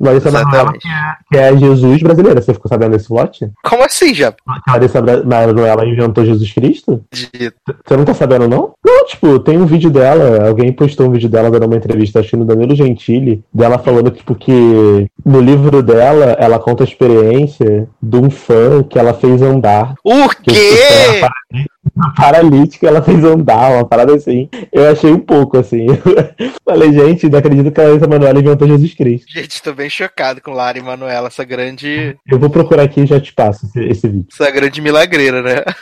[0.00, 2.40] Larissa Manoela, que é, que é Jesus brasileira.
[2.40, 3.50] Você ficou sabendo desse plot?
[3.64, 4.32] Como assim, já?
[4.46, 7.02] A Larissa Manoela inventou Jesus Cristo?
[7.12, 8.74] Você não tá sabendo, não?
[8.84, 12.30] Não, tipo, tem um vídeo dela, alguém postou um vídeo dela dando uma entrevista, acho
[12.30, 17.88] que no Danilo Gentili, dela falando, tipo, que no livro dela, ela conta a experiência
[18.00, 19.94] de um fã que ela fez andar.
[20.04, 21.20] O quê?
[21.20, 21.30] Uma
[22.16, 24.48] paralítica, ela fez andar, uma parada assim.
[24.72, 25.86] Eu achei um pouco assim.
[26.64, 29.32] Falei, gente, não acredito que a Larissa Manoela inventou Jesus Cristo.
[29.32, 32.16] Gente, tô bem chocado com Lara e Manuela, essa grande.
[32.30, 34.26] Eu vou procurar aqui e já te passo esse, esse vídeo.
[34.32, 35.64] Essa grande milagreira, né?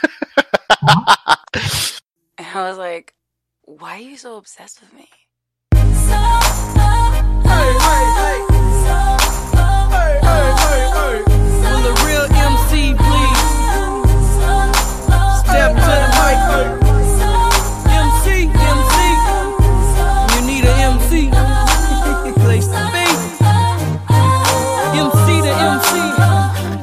[2.39, 3.13] I was like,
[3.67, 5.07] why are you so obsessed with me?
[5.75, 8.45] Hey, hey, hey.
[9.53, 11.17] Hey, hey, hey, hey.
[11.61, 12.93] Will the real MC
[16.33, 16.59] to?
[18.03, 18.95] MC, MC.
[20.33, 21.31] You need an MC.
[22.43, 23.07] Place to be.
[24.97, 25.91] MC to MC.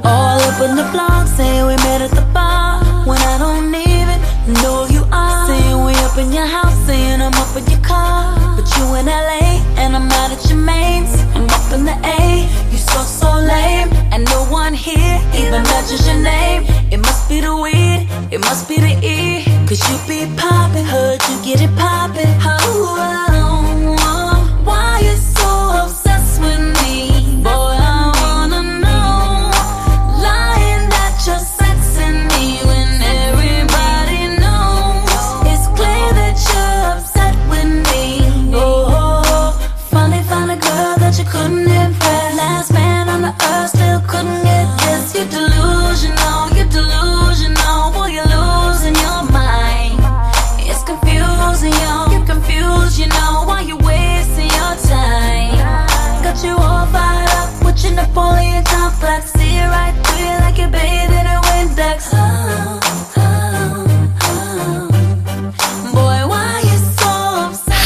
[0.05, 4.19] All up in the blog saying we met at the bar when I don't even
[4.63, 5.47] know you are.
[5.47, 8.37] Saying we up in your house, saying I'm up in your car.
[8.57, 11.13] But you in LA and I'm out at your mains.
[11.35, 13.91] I'm up in the A, you so so lame.
[14.13, 16.65] And no one here even mentions your name.
[16.91, 17.94] It must be the weed,
[18.31, 19.45] it must be the E.
[19.67, 22.29] Cause you be poppin', heard you get it poppin'.
[22.43, 23.84] Oh, oh.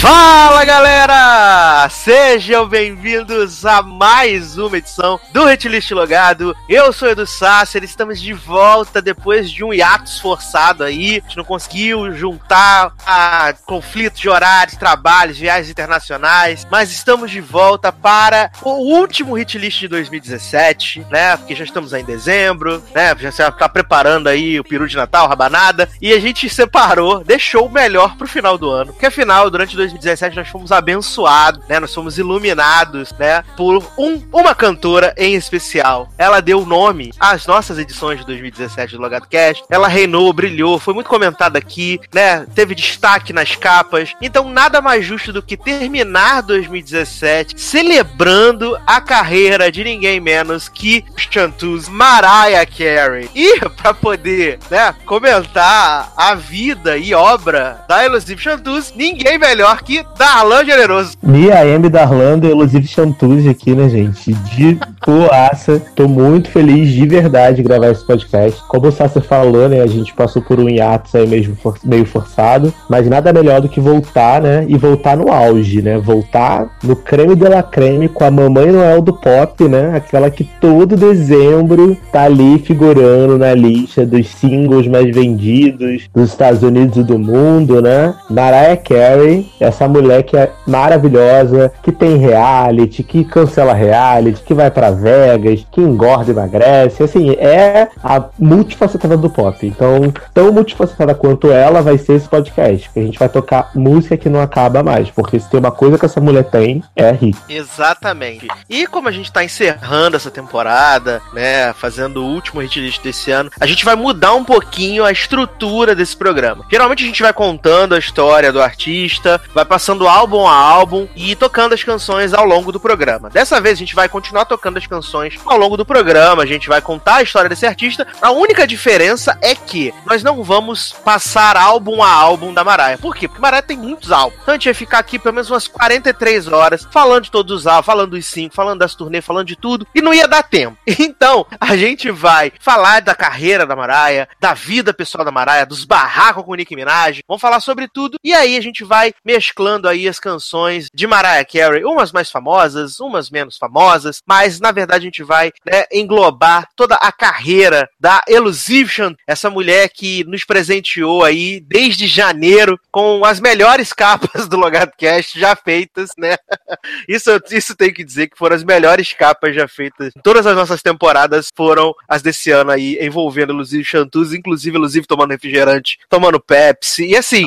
[0.08, 0.17] Bye.
[0.30, 1.88] Fala galera!
[1.88, 6.54] Sejam bem-vindos a mais uma edição do Hitlist Logado.
[6.68, 11.22] Eu sou Edu Sasser, estamos de volta depois de um hiatus forçado aí.
[11.24, 17.40] A gente não conseguiu juntar a conflitos de horários, trabalhos, viagens internacionais, mas estamos de
[17.40, 21.38] volta para o último Hitlist de 2017, né?
[21.38, 23.16] Porque já estamos aí em dezembro, né?
[23.18, 27.64] Já se tá preparando aí o peru de Natal, rabanada, e a gente separou, deixou
[27.66, 31.80] o melhor pro final do ano, porque afinal, durante 2017 nós fomos abençoados, né?
[31.80, 33.42] Nós fomos iluminados, né?
[33.56, 36.08] Por um, uma cantora em especial.
[36.18, 39.64] Ela deu nome às nossas edições de 2017 do Logado Cast.
[39.70, 42.46] Ela reinou, brilhou, foi muito comentada aqui, né?
[42.54, 44.14] Teve destaque nas capas.
[44.20, 51.04] Então, nada mais justo do que terminar 2017 celebrando a carreira de ninguém menos que
[51.16, 53.28] Chantus Mariah Carey.
[53.34, 60.04] E para poder, né, comentar a vida e obra da Elusive Chantus, ninguém melhor que
[60.16, 61.12] Darlan Generoso.
[61.22, 61.88] Mia M.
[61.88, 64.32] Darlando e Elusive Chantuzzi aqui, né, gente?
[64.32, 65.80] De boaça.
[65.94, 68.60] Tô muito feliz de verdade de gravar esse podcast.
[68.68, 72.04] Como o Sasser falou, né, a gente passou por um hiatus aí mesmo for meio
[72.04, 75.98] forçado, mas nada melhor do que voltar, né, e voltar no auge, né?
[75.98, 79.92] Voltar no creme de la creme com a Mamãe Noel do pop, né?
[79.94, 86.62] Aquela que todo dezembro tá ali figurando na lista dos singles mais vendidos dos Estados
[86.62, 88.14] Unidos e do mundo, né?
[88.28, 94.70] Mariah Carey, essa mulher que é maravilhosa, que tem reality, que cancela reality, que vai
[94.70, 99.66] para Vegas, que engorda e emagrece, assim, é a multifacetada do pop.
[99.66, 104.16] Então, tão multifacetada quanto ela vai ser esse podcast, que a gente vai tocar música
[104.16, 107.36] que não acaba mais, porque se tem uma coisa que essa mulher tem, é hit.
[107.48, 108.46] Exatamente.
[108.68, 113.30] E como a gente tá encerrando essa temporada, né, fazendo o último hit list desse
[113.30, 116.64] ano, a gente vai mudar um pouquinho a estrutura desse programa.
[116.70, 121.34] Geralmente a gente vai contando a história do artista, vai passando álbum a álbum e
[121.34, 123.30] tocando as canções ao longo do programa.
[123.30, 126.68] Dessa vez a gente vai continuar tocando as canções ao longo do programa, a gente
[126.68, 128.06] vai contar a história desse artista.
[128.20, 132.98] A única diferença é que nós não vamos passar álbum a álbum da Mariah.
[132.98, 133.28] Por quê?
[133.28, 134.38] Porque Mariah tem muitos álbuns.
[134.42, 137.66] Então a gente vai ficar aqui pelo menos umas 43 horas falando de todos os
[137.66, 140.76] álbuns, falando dos cinco, falando das turnês, falando de tudo, e não ia dar tempo.
[141.18, 145.84] Então, a gente vai falar da carreira da Mariah, da vida pessoal da Mariah, dos
[145.84, 149.77] barracos com o Nicki Minaj, vamos falar sobre tudo, e aí a gente vai mesclando
[149.86, 155.02] aí as canções de Mariah Carey, umas mais famosas, umas menos famosas, mas na verdade,
[155.02, 160.44] a gente vai né, englobar toda a carreira da Elusive Chantus, essa mulher que nos
[160.44, 166.36] presenteou aí desde janeiro com as melhores capas do Logado Cast já feitas, né?
[167.08, 170.12] Isso, isso tem que dizer que foram as melhores capas já feitas.
[170.22, 175.30] Todas as nossas temporadas foram as desse ano aí, envolvendo Elusive Chantus, inclusive Elusive tomando
[175.30, 177.06] refrigerante, tomando Pepsi.
[177.06, 177.46] E assim,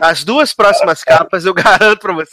[0.00, 2.32] as duas próximas capas eu garanto pra você.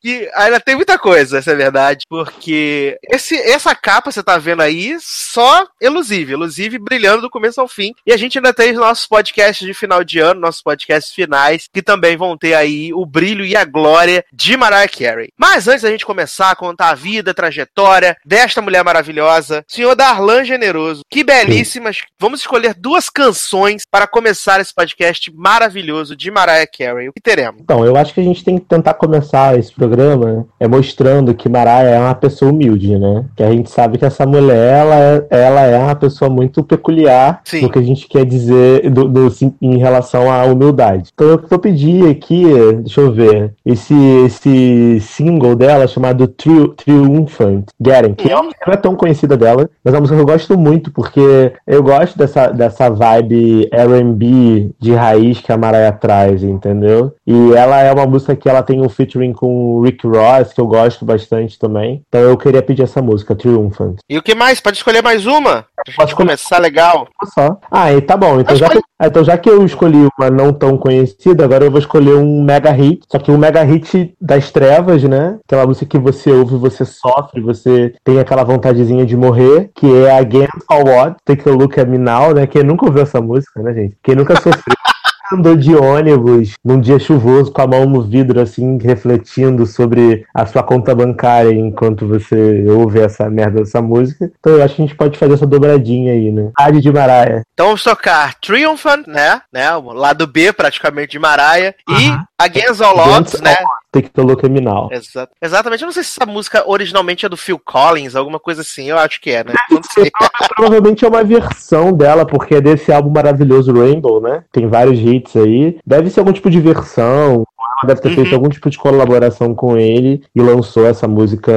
[0.00, 4.62] Que ainda tem muita coisa, essa é verdade, porque esse, essa capa você tá vendo
[4.62, 7.92] aí só elusive, elusive brilhando do começo ao fim.
[8.06, 11.68] E a gente ainda tem os nossos podcasts de final de ano, nossos podcasts finais,
[11.72, 15.30] que também vão ter aí o brilho e a glória de Mariah Carey.
[15.38, 19.94] Mas antes da gente começar a contar a vida, a trajetória desta mulher maravilhosa, senhor
[19.94, 21.98] Darlan Generoso, que belíssimas.
[22.18, 27.08] Vamos escolher duas canções para começar esse podcast maravilhoso de Mariah Carey.
[27.08, 27.60] O que teremos?
[27.60, 31.48] Então, eu acho que a gente tem que tentar começar esse programa é mostrando que
[31.48, 33.24] Mariah é uma pessoa humilde, né?
[33.36, 37.40] Que a gente sabe que essa mulher, ela é, ela é uma pessoa muito peculiar
[37.44, 37.62] Sim.
[37.62, 41.10] no que a gente quer dizer do, do- em relação à humildade.
[41.14, 42.44] Então eu vou pedir aqui,
[42.80, 43.94] deixa eu ver, esse,
[44.26, 49.96] esse single dela chamado Tri Triumphant, Getting, que não é tão conhecida dela, mas é
[49.96, 55.40] uma música que eu gosto muito, porque eu gosto dessa, dessa vibe R&B de raiz
[55.40, 57.12] que a Mariah traz, entendeu?
[57.26, 60.60] E ela é uma música que ela tem um featuring com o Rick Ross, que
[60.60, 62.02] eu gosto bastante também.
[62.08, 63.96] Então eu queria pedir essa música, Triumphant.
[64.08, 64.60] E o que mais?
[64.60, 65.66] Pode escolher mais uma?
[65.96, 67.08] Pode começar legal.
[67.32, 67.58] Só.
[67.70, 68.40] Ah, e tá bom.
[68.40, 71.70] Então já, que, ah, então já que eu escolhi uma não tão conhecida, agora eu
[71.70, 73.02] vou escolher um mega hit.
[73.10, 75.38] Só que um mega hit das trevas, né?
[75.46, 80.16] Aquela música que você ouve, você sofre, você tem aquela vontadezinha de morrer, que é
[80.16, 82.46] Against All What, Take a Look at Me Now, né?
[82.46, 83.96] Quem nunca ouviu essa música, né, gente?
[84.02, 84.74] Quem nunca sofreu.
[85.34, 90.46] Andou de ônibus num dia chuvoso com a mão no vidro, assim, refletindo sobre a
[90.46, 94.30] sua conta bancária enquanto você ouve essa merda dessa música.
[94.38, 96.52] Então eu acho que a gente pode fazer essa dobradinha aí, né?
[96.56, 97.42] Rádio de Maraia.
[97.52, 99.42] Então vamos tocar Triumphant, né?
[99.52, 99.74] né?
[99.74, 101.74] O lado B, praticamente, de Mariah.
[101.88, 103.56] E Against All Odds, né?
[103.92, 104.88] Take a look at me now.
[104.90, 105.82] Exa- exatamente.
[105.82, 108.90] Eu não sei se essa música originalmente é do Phil Collins, alguma coisa assim.
[108.90, 109.54] Eu acho que é, né?
[110.56, 114.42] Provavelmente é uma versão dela, porque é desse álbum maravilhoso Rainbow, né?
[114.52, 115.78] Tem vários hits aí.
[115.86, 117.44] Deve ser algum tipo de versão.
[117.82, 118.14] Ela deve ter Uhum.
[118.14, 121.52] feito algum tipo de colaboração com ele e lançou essa música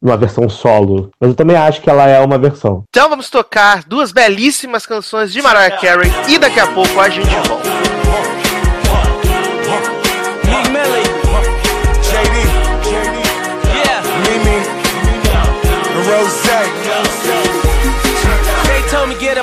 [0.00, 1.10] numa versão solo.
[1.20, 2.84] Mas eu também acho que ela é uma versão.
[2.90, 7.28] Então vamos tocar duas belíssimas canções de Mariah Carey e daqui a pouco a gente
[7.48, 7.79] volta.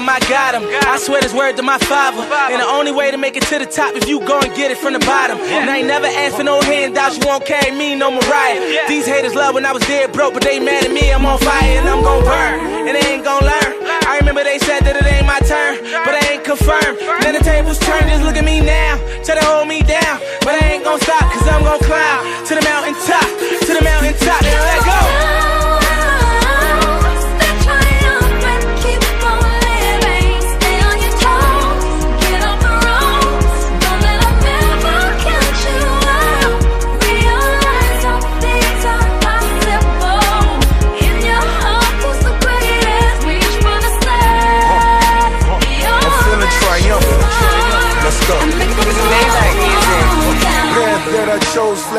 [0.07, 0.63] Him, I got him.
[0.87, 2.23] I swear this word to my father.
[2.23, 4.71] And the only way to make it to the top if you go and get
[4.71, 5.37] it from the bottom.
[5.39, 8.87] And I ain't never asked for no handouts, you won't carry me, no Mariah.
[8.87, 11.39] These haters love when I was dead broke, but they mad at me, I'm on
[11.39, 12.87] fire and I'm gon' burn.
[12.87, 13.71] And they ain't gon' learn.
[14.07, 16.99] I remember they said that it ain't my turn, but I ain't confirmed.
[17.21, 18.95] Then the tables turn, just look at me now.
[19.23, 22.55] Try to hold me down, but I ain't gon' stop, cause I'm gon' climb to
[22.55, 23.27] the mountain top,
[23.67, 25.36] to the mountain top, and let go.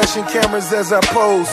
[0.08, 1.48] Flashing cameras as I pose.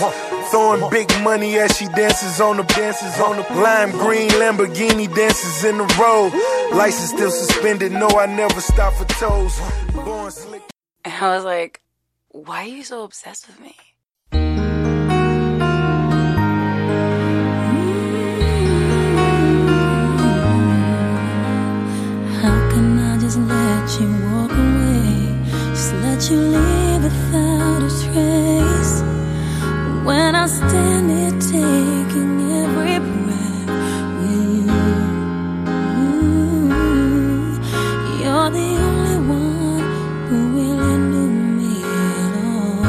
[0.52, 5.64] Throwing big money as she dances on the dances on the lime green Lamborghini dances
[5.64, 6.32] in the road.
[6.76, 9.60] License still suspended, no, I never stop for toes.
[9.94, 10.62] Born slick.
[11.04, 11.82] And I was like,
[12.30, 13.76] why are you so obsessed with me?
[26.16, 29.04] Let you leave without a trace.
[30.06, 33.68] When I stand here taking every breath
[34.18, 34.66] with you,
[38.22, 39.84] you're the only one
[40.28, 41.74] who really knew me
[42.24, 42.84] at all.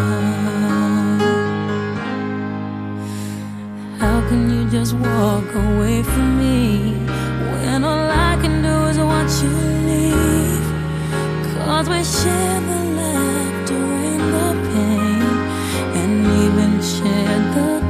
[3.99, 6.59] How can you just walk away from me
[7.51, 9.51] when all I can do is watch you
[9.89, 10.56] leave?
[11.67, 15.23] Cause we share the laughter and the pain,
[16.01, 17.86] and even share the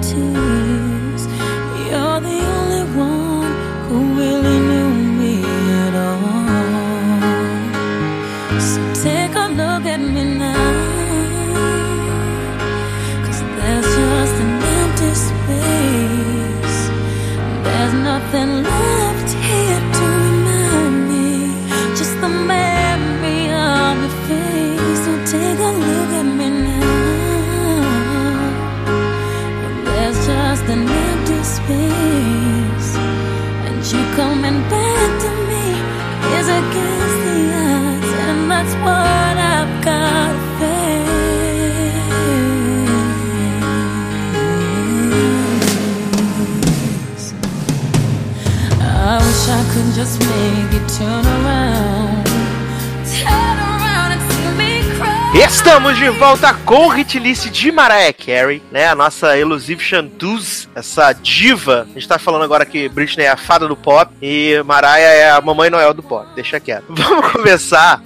[55.77, 58.89] Estamos de volta com o hitlist de Mariah Carey, né?
[58.89, 61.87] A nossa elusive Chanteuse, essa diva.
[61.91, 65.31] A gente tá falando agora que Britney é a fada do pop e Mariah é
[65.33, 66.27] a mamãe Noel do pop.
[66.35, 66.87] Deixa quieto.
[66.97, 68.03] Vamos começar.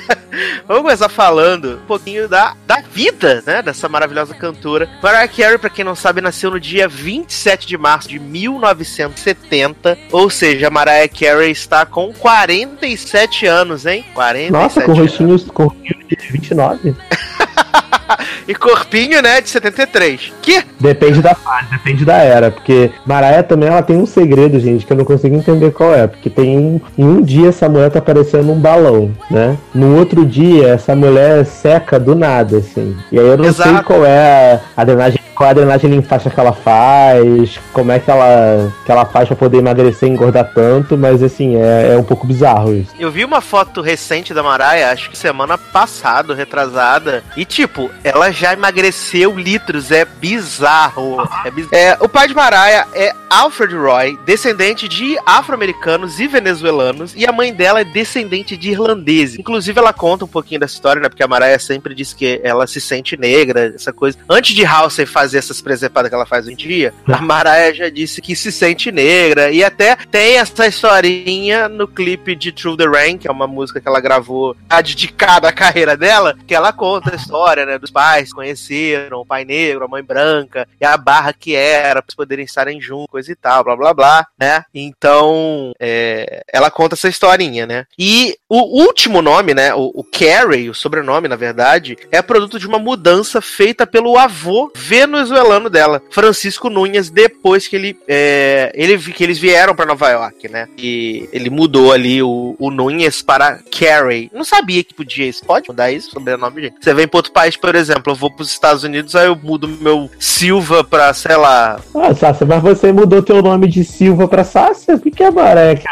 [0.66, 3.60] Vamos começar falando um pouquinho da, da vida, né?
[3.60, 4.88] Dessa maravilhosa cantora.
[5.02, 9.98] Mariah Carey, pra quem não sabe, nasceu no dia 27 de março de 1970.
[10.10, 14.02] Ou seja, Mariah Carey está com 47 anos, hein?
[14.14, 15.68] 47 Nossa, com rostinhos, com
[16.16, 16.94] de 29.
[18.46, 20.32] e corpinho, né, de 73.
[20.42, 20.62] Que?
[20.78, 22.50] Depende da fase, depende da era.
[22.50, 26.06] Porque Mariah também ela tem um segredo, gente, que eu não consigo entender qual é.
[26.06, 26.80] Porque tem um.
[26.96, 29.56] Em um dia essa mulher tá parecendo um balão, né?
[29.74, 32.96] No outro dia, essa mulher seca do nada, assim.
[33.10, 33.84] E aí eu não sei Exato.
[33.84, 35.20] qual é a drenagem.
[35.34, 39.26] Qual é a drenagem linfática que ela faz, como é que ela, que ela faz
[39.28, 42.90] pra poder emagrecer e engordar tanto, mas assim, é, é um pouco bizarro isso.
[42.98, 48.30] Eu vi uma foto recente da Mariah, acho que semana passada, retrasada, e tipo, ela
[48.30, 51.26] já emagreceu litros, é bizarro.
[51.44, 57.14] É biz- É, o pai de Mariah é Alfred Roy, descendente de afro-americanos e venezuelanos,
[57.16, 59.38] e a mãe dela é descendente de irlandeses.
[59.38, 61.08] Inclusive, ela conta um pouquinho dessa história, né?
[61.08, 64.18] Porque a Mariah sempre diz que ela se sente negra, essa coisa.
[64.28, 67.88] Antes de Halsey fazer essas presepadas que ela faz hoje em dia, a Mariah já
[67.88, 72.86] disse que se sente negra, e até tem essa historinha no clipe de Through the
[72.86, 76.72] Rain, que é uma música que ela gravou a dedicada à carreira dela, que ela
[76.72, 77.78] conta a história, né?
[77.78, 82.02] Dos pais que conheceram, o pai negro, a mãe branca, e a barra que era,
[82.02, 84.64] pra poderem estarem juntos, coisa e tal, blá blá blá, né?
[84.74, 87.86] Então, é, ela conta essa historinha, né?
[87.98, 89.74] E o último nome, né?
[89.74, 94.70] O, o Carey, o sobrenome, na verdade, é produto de uma mudança feita pelo avô
[95.12, 100.48] venezuelano dela, Francisco Nunes, depois que ele, é, ele que eles vieram pra Nova York,
[100.48, 100.68] né?
[100.78, 104.30] E ele mudou ali o, o Nunes para Carey.
[104.32, 105.44] Não sabia que podia isso.
[105.44, 106.76] Pode mudar isso, sobrenome, gente?
[106.80, 109.68] Você vem pra outro país, por exemplo, eu vou pros Estados Unidos, aí eu mudo
[109.68, 114.44] meu Silva pra, sei lá, Ah, Sácia, mas você mudou teu nome de Silva pra
[114.44, 114.94] Sácia?
[114.96, 115.82] O que, que é Carey?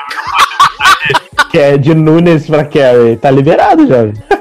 [1.51, 3.17] que é de Nunes pra Carey.
[3.17, 3.99] Tá liberado já.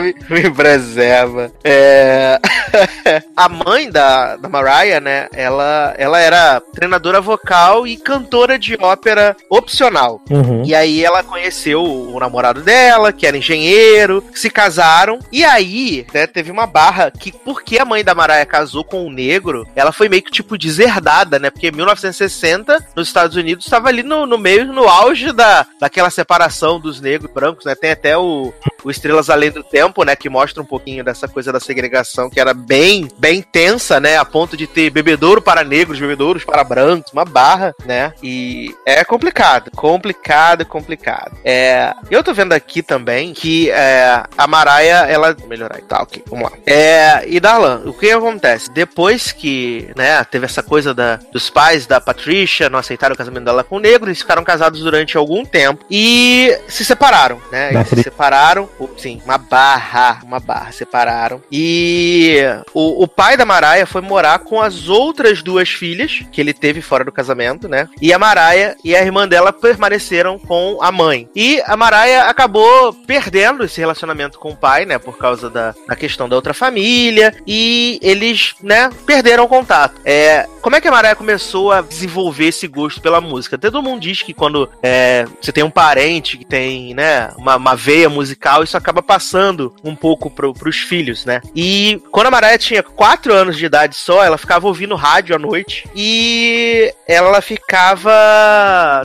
[0.00, 1.52] me, me preserva.
[1.64, 2.38] É...
[3.36, 5.28] a mãe da, da Mariah, né?
[5.32, 10.20] Ela, ela era treinadora vocal e cantora de ópera opcional.
[10.30, 10.62] Uhum.
[10.64, 15.18] E aí ela conheceu o namorado dela, que era engenheiro, se casaram.
[15.30, 19.10] E aí, né, teve uma barra que, porque a mãe da Mariah casou com um
[19.10, 21.50] negro, ela foi meio que tipo deserdada, né?
[21.50, 26.10] Porque em 1960, nos Estados Unidos, estava ali no, no meio, no auge da, daquela
[26.10, 27.74] separação dos negros e brancos, né?
[27.74, 28.52] Tem até o,
[28.84, 30.16] o Estrelas Além do Tempo, né?
[30.16, 34.16] Que mostra um pouquinho dessa coisa da segregação que era bem, bem tensa, né?
[34.16, 38.12] A ponto de ter bebedouro para negros, bebedouros para brancos, uma barra, né?
[38.22, 41.36] E é complicado, complicado, complicado.
[41.44, 45.34] É, eu tô vendo aqui também que é, a Mariah, ela.
[45.34, 46.56] Vou melhorar aí, tá, ok, vamos lá.
[46.66, 48.70] É, e Darlan, o que acontece?
[48.70, 53.44] Depois que, né, teve essa coisa da, dos pais da Patricia não aceitaram o casamento
[53.44, 57.72] dela com o negro, eles ficaram casados durante algum tempo e se separaram, né?
[57.72, 61.42] Eles se separaram, sim, uma barra, uma barra, separaram.
[61.50, 62.38] E
[62.74, 66.80] o, o pai da Mariah foi morar com as outras duas filhas que ele teve
[66.80, 67.88] fora do casamento, né?
[68.00, 71.28] E a Mariah e a irmã dela permaneceram com a mãe.
[71.34, 74.98] E a Mariah acabou perdendo esse relacionamento com o pai, né?
[74.98, 77.34] Por causa da, da questão da outra família.
[77.46, 80.00] E eles, né, perderam o contato.
[80.04, 83.58] É, como é que a Mariah começou a desenvolver esse gosto pela música?
[83.58, 87.74] Todo mundo diz que quando é, você tem um parente que tem, né, uma, uma
[87.74, 91.40] veia musical, isso acaba passando um pouco pro, pros filhos, né?
[91.54, 95.38] E quando a Mariah tinha 4 anos de idade só, ela ficava ouvindo rádio à
[95.38, 98.12] noite e ela ficava,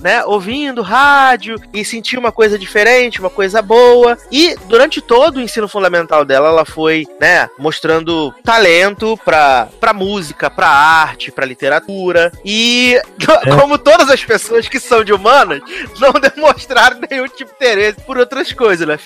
[0.01, 4.17] né, ouvindo rádio e sentia uma coisa diferente, uma coisa boa.
[4.31, 10.49] E durante todo o ensino fundamental dela, ela foi, né, mostrando talento pra, pra música,
[10.49, 12.31] pra arte, pra literatura.
[12.43, 12.99] E,
[13.59, 15.61] como todas as pessoas que são de humanas,
[15.99, 18.97] não demonstraram nenhum tipo de interesse por outras coisas, né?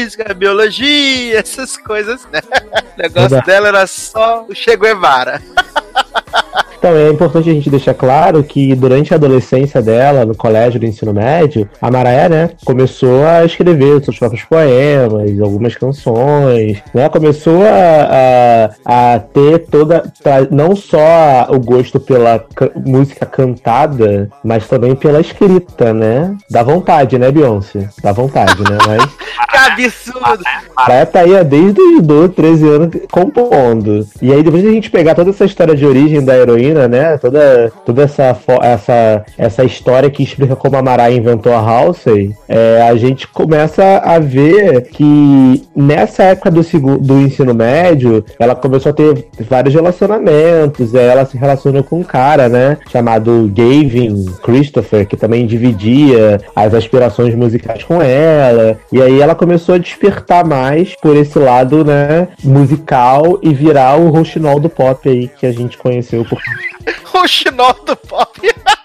[0.00, 2.40] Física, biologia, essas coisas, né?
[2.96, 3.46] O negócio Verdade.
[3.46, 5.40] dela era só o Che Guevara.
[6.80, 10.86] Então, é importante a gente deixar claro que durante a adolescência dela, no colégio do
[10.86, 17.62] ensino médio, a Mariah, né, começou a escrever seus próprios poemas, algumas canções, né, começou
[17.64, 20.10] a, a, a ter toda,
[20.50, 22.42] não só o gosto pela
[22.74, 26.34] música cantada, mas também pela escrita, né?
[26.50, 27.90] Dá vontade, né, Beyoncé?
[28.02, 28.78] Dá vontade, né?
[28.86, 29.04] Mas...
[29.50, 30.44] que absurdo!
[30.76, 34.06] Mariah tá aí desde os 12, 13 anos compondo.
[34.22, 37.18] E aí, depois de a gente pegar toda essa história de origem da heroína, né?
[37.18, 42.82] Toda, toda essa, essa, essa história que explica como a Mariah inventou a Halsey, é,
[42.82, 46.62] a gente começa a ver que nessa época do,
[46.98, 50.94] do ensino médio, ela começou a ter vários relacionamentos.
[50.94, 52.78] Aí ela se relacionou com um cara, né?
[52.90, 58.78] Chamado Gavin Christopher, que também dividia as aspirações musicais com ela.
[58.92, 62.28] E aí ela começou a despertar mais por esse lado, né?
[62.42, 66.38] Musical e virar o roxinol do pop aí que a gente conheceu por.
[67.12, 68.36] roxinol do pop!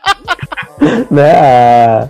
[1.09, 1.31] né?
[1.31, 2.09] A...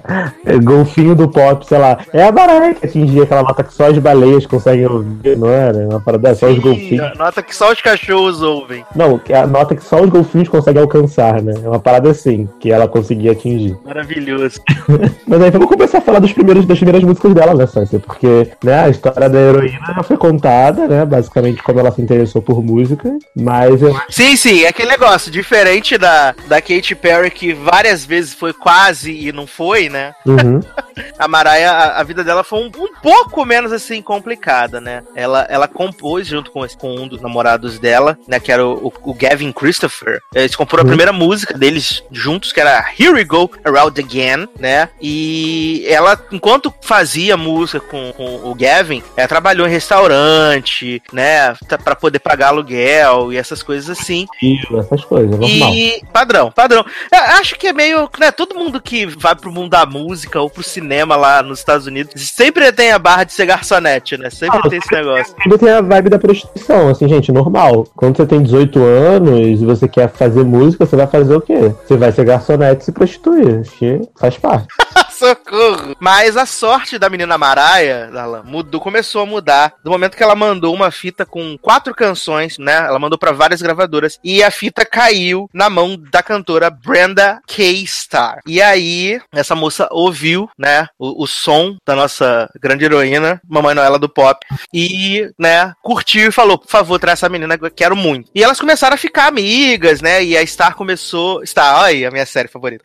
[0.63, 1.97] Golfinho do pop, sei lá.
[2.13, 5.77] É a Mariah que atingia aquela nota que só as baleias conseguem ouvir, não era?
[5.87, 7.17] Uma parada Sim, só os golfinhos.
[7.17, 8.85] Nota que só os cachorros ouvem.
[8.95, 11.53] Não, é a nota que só os golfinhos conseguem alcançar, né?
[11.63, 13.77] É uma parada assim, que ela conseguia atingir.
[13.85, 14.59] Maravilhoso.
[15.27, 17.99] Mas aí vamos começar a falar dos primeiros, das primeiras músicas dela, né, Sácia?
[17.99, 21.05] Porque né, a história da heroína foi contada, né?
[21.05, 23.17] Basicamente como ela se interessou por música.
[23.35, 23.95] Mas eu...
[24.09, 29.11] Sim, sim, é aquele negócio, diferente da, da Katy Perry, que várias vezes foi quase
[29.11, 30.15] e não foi, né?
[30.25, 30.59] Uhum.
[31.19, 35.03] a Mariah, a, a, vida dela foi um, um, pouco menos assim complicada, né?
[35.13, 38.39] Ela, ela compôs junto com, com um dos namorados dela, né?
[38.39, 40.19] Que era o, o, o Gavin Christopher.
[40.33, 40.87] Eles comporam uhum.
[40.87, 44.89] a primeira música deles juntos, que era Here We Go Around Again, né?
[44.99, 51.53] E ela, enquanto fazia música com, com o Gavin, ela trabalhou em restaurante, né?
[51.83, 54.25] para poder pagar aluguel e essas coisas assim.
[54.41, 55.73] Isso, essas coisas, normal.
[55.73, 56.83] E padrão, padrão.
[57.11, 58.31] Eu acho que é meio, né?
[58.47, 62.13] Todo mundo que vai pro mundo da música ou pro cinema lá nos Estados Unidos
[62.29, 64.29] sempre tem a barra de ser garçonete, né?
[64.29, 65.35] Sempre ah, tem esse negócio.
[65.41, 67.87] Sempre tem a vibe da prostituição, assim, gente, normal.
[67.95, 71.73] Quando você tem 18 anos e você quer fazer música, você vai fazer o quê?
[71.87, 73.61] Você vai ser garçonete e se prostituir.
[73.61, 74.67] Acho que faz parte.
[75.17, 75.95] Socorro!
[75.99, 78.11] Mas a sorte da menina Maraia,
[78.43, 82.75] mudou, começou a mudar do momento que ela mandou uma fita com quatro canções, né?
[82.75, 87.85] Ela mandou para várias gravadoras e a fita caiu na mão da cantora Brenda K.
[87.87, 88.39] Star.
[88.45, 93.97] E aí, essa moça ouviu, né, o, o som da nossa grande heroína, Mamãe Noela
[93.97, 97.95] do pop, e, né, curtiu e falou: por favor, traz essa menina que eu quero
[97.95, 98.29] muito.
[98.35, 100.21] E elas começaram a ficar amigas, né?
[100.21, 101.45] E a Star começou.
[101.45, 102.83] Star, olha aí a minha série favorita.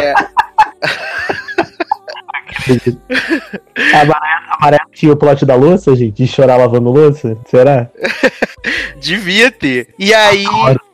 [0.00, 0.14] É.
[3.94, 4.04] a
[4.60, 6.22] Mariah, tinha o plot da louça, gente?
[6.22, 7.36] De chorar lavando louça?
[7.46, 7.90] Será?
[9.00, 9.88] Devia ter.
[9.98, 10.44] E aí,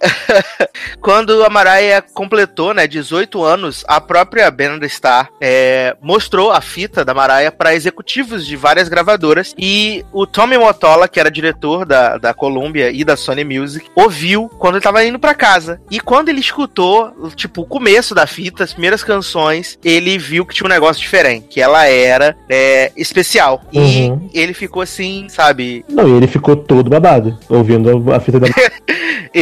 [1.00, 7.04] quando a Mariah completou, né, 18 anos, a própria Band Star é, mostrou a fita
[7.04, 12.18] da Mariah para executivos de várias gravadoras e o Tommy Motola, que era diretor da,
[12.18, 15.80] da Columbia e da Sony Music, ouviu quando ele tava indo para casa.
[15.90, 20.54] E quando ele escutou, tipo, o começo da fita, as primeiras canções, ele viu que
[20.54, 23.62] tinha um negócio diferente que ela era é, especial.
[23.72, 24.28] Uhum.
[24.32, 25.84] E ele ficou assim, sabe?
[25.88, 28.48] Não, e ele ficou todo babado, ouvindo a fita da.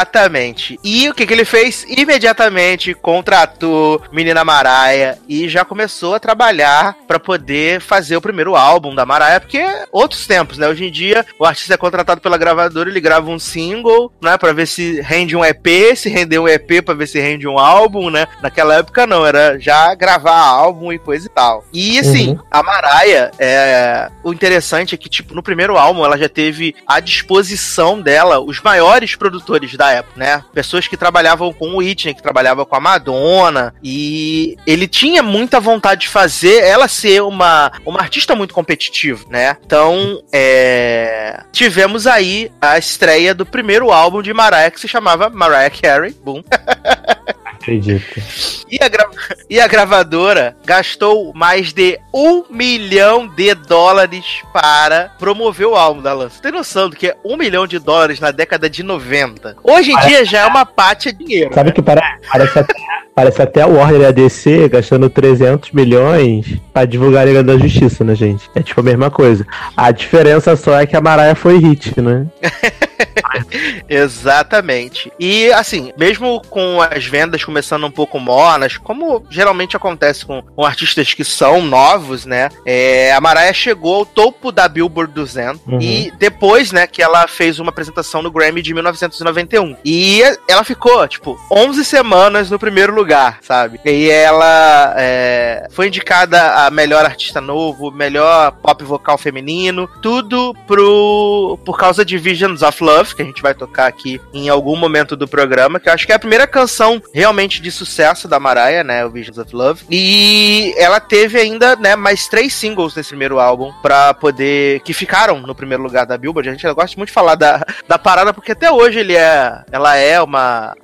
[0.00, 0.78] Exatamente.
[0.82, 1.84] E o que, que ele fez?
[1.88, 8.94] Imediatamente contratou Menina Maraia e já começou a trabalhar para poder fazer o primeiro álbum
[8.94, 10.68] da Maraia, porque outros tempos, né?
[10.68, 14.38] Hoje em dia, o artista é contratado pela gravadora, ele grava um single, né?
[14.38, 17.58] Pra ver se rende um EP, se render um EP pra ver se rende um
[17.58, 18.26] álbum, né?
[18.40, 21.64] Naquela época não, era já gravar álbum e coisa e tal tal.
[21.72, 22.38] E assim, uhum.
[22.50, 27.00] a Maraia, é, o interessante é que, tipo, no primeiro álbum ela já teve à
[27.00, 30.44] disposição dela os maiores produtores da época, né?
[30.52, 35.60] Pessoas que trabalhavam com o Whitney, que trabalhavam com a Madonna, e ele tinha muita
[35.60, 39.56] vontade de fazer ela ser uma, uma artista muito competitiva, né?
[39.64, 45.70] Então, é, tivemos aí a estreia do primeiro álbum de Mariah que se chamava Mariah
[45.70, 46.42] Carey, boom.
[47.60, 48.22] Acredito.
[48.70, 49.06] E a, gra...
[49.48, 56.14] e a gravadora gastou mais de um milhão de dólares para promover o álbum da
[56.14, 56.40] Lance.
[56.40, 59.56] Tem noção do que é um milhão de dólares na década de 90?
[59.62, 60.08] Hoje em parece...
[60.08, 61.52] dia já é uma pátia dinheiro.
[61.52, 61.74] Sabe né?
[61.74, 62.74] que parece, parece até
[63.20, 67.58] Parece até a Warner e a DC gastando 300 milhões pra divulgar a Liga da
[67.58, 68.48] Justiça, né, gente?
[68.54, 69.46] É tipo a mesma coisa.
[69.76, 72.26] A diferença só é que a Mariah foi hit, né?
[73.88, 75.12] Exatamente.
[75.18, 80.64] E assim, mesmo com as vendas começando um pouco mornas, como geralmente acontece com, com
[80.64, 82.48] artistas que são novos, né?
[82.64, 85.78] É, a Mariah chegou ao topo da Billboard 200 Uhum.
[85.80, 89.76] e depois, né, que ela fez uma apresentação no Grammy de 1991.
[89.84, 93.09] E ela ficou, tipo, 11 semanas no primeiro lugar,
[93.40, 93.80] sabe?
[93.84, 101.58] E ela é, foi indicada a melhor artista novo, melhor pop vocal feminino, tudo pro
[101.64, 105.16] por causa de Visions of Love, que a gente vai tocar aqui em algum momento
[105.16, 108.84] do programa, que eu acho que é a primeira canção realmente de sucesso da Mariah,
[108.84, 109.84] né, o Visions of Love.
[109.90, 115.40] E ela teve ainda, né, mais três singles desse primeiro álbum pra poder que ficaram
[115.40, 116.48] no primeiro lugar da Billboard.
[116.48, 119.96] A gente gosta muito de falar da, da parada porque até hoje ele é, ela
[119.96, 120.74] é uma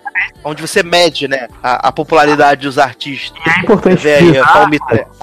[0.44, 1.92] onde você mede, né, a, a
[2.60, 3.40] dos artistas.
[3.46, 4.70] É importante frisar,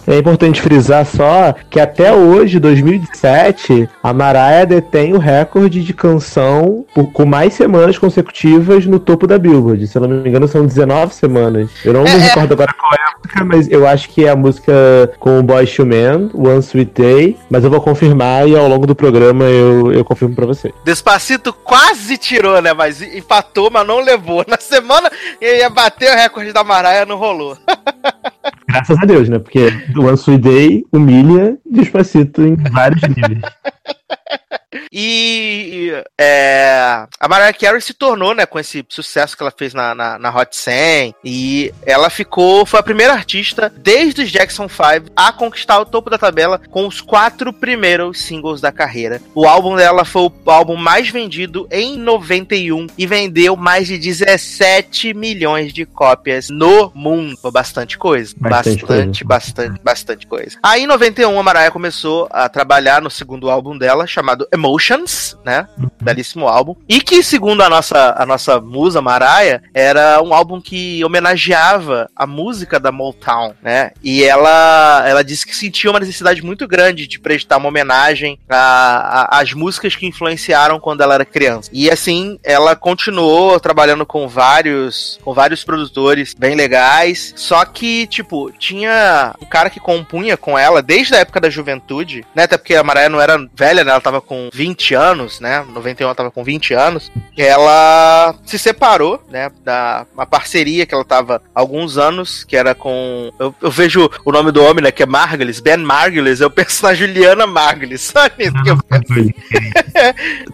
[0.08, 6.86] é importante frisar só que até hoje, 2017, a Mariah detém o recorde de canção
[6.94, 9.88] por- com mais semanas consecutivas no topo da Billboard.
[9.88, 11.70] Se eu não me engano, são 19 semanas.
[11.84, 12.28] Eu não É, me é.
[12.28, 13.03] recordo agora qual é
[13.34, 14.74] música, mas eu acho que é a música
[15.20, 17.38] com o Boy Man, One Sweet Day.
[17.50, 20.74] Mas eu vou confirmar e ao longo do programa eu, eu confirmo pra você.
[20.86, 22.74] Despacito quase tirou, né?
[22.74, 24.46] Mas empatou, mas não levou.
[24.48, 27.58] Na semana ele ia bater o recorde da Mariah, não rolou.
[28.68, 29.40] Graças a Deus, né?
[29.40, 33.42] Porque One Sweet Day humilha Despacito em vários níveis.
[34.92, 39.94] E é, a Mariah Carey se tornou, né, com esse sucesso que ela fez na,
[39.94, 41.16] na, na Hot 100.
[41.24, 46.10] E ela ficou, foi a primeira artista desde os Jackson 5 a conquistar o topo
[46.10, 49.22] da tabela com os quatro primeiros singles da carreira.
[49.36, 55.14] O álbum dela foi o álbum mais vendido em 91 e vendeu mais de 17
[55.14, 57.38] milhões de cópias no mundo.
[57.38, 58.34] Foi bastante coisa.
[58.38, 60.58] Bastante Bastante, bastante, bastante, coisa.
[60.62, 65.68] Aí em 91 a Mariah começou a trabalhar no segundo álbum dela, chamado Emotions, né?
[66.02, 66.76] Belíssimo álbum.
[66.88, 72.26] E que, segundo a nossa, a nossa musa Mariah, era um álbum que homenageava a
[72.26, 73.92] música da Motown, né?
[74.04, 79.54] E ela, ela disse que sentia uma necessidade muito grande de prestar uma homenagem às
[79.54, 81.70] músicas que influenciaram quando ela era criança.
[81.74, 87.34] E assim, ela continuou trabalhando com vários, com vários produtores bem legais.
[87.36, 92.26] Só que, tipo, tinha um cara que compunha com ela desde a época da juventude,
[92.36, 92.44] né?
[92.44, 93.92] Até porque a Mariah não era velha, né?
[93.92, 95.64] Ela tava com 20 anos, né?
[95.74, 97.12] 91 ela tava com 20 anos.
[97.38, 99.50] Ela se separou, né?
[99.64, 103.32] Da uma parceria que ela tava há alguns anos, que era com.
[103.40, 104.92] Eu, eu vejo o nome do homem, né?
[104.92, 106.40] Que é Margulis, Ben Margulis.
[106.42, 108.52] Eu penso na Juliana Margulis, sabe?
[108.64, 109.34] Que eu penso-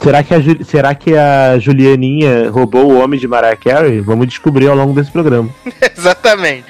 [0.01, 3.99] será, que a, Ju- será que a Julianinha roubou o homem de Mariah Carey?
[4.01, 5.49] Vamos descobrir ao longo desse programa.
[5.97, 6.65] Exatamente.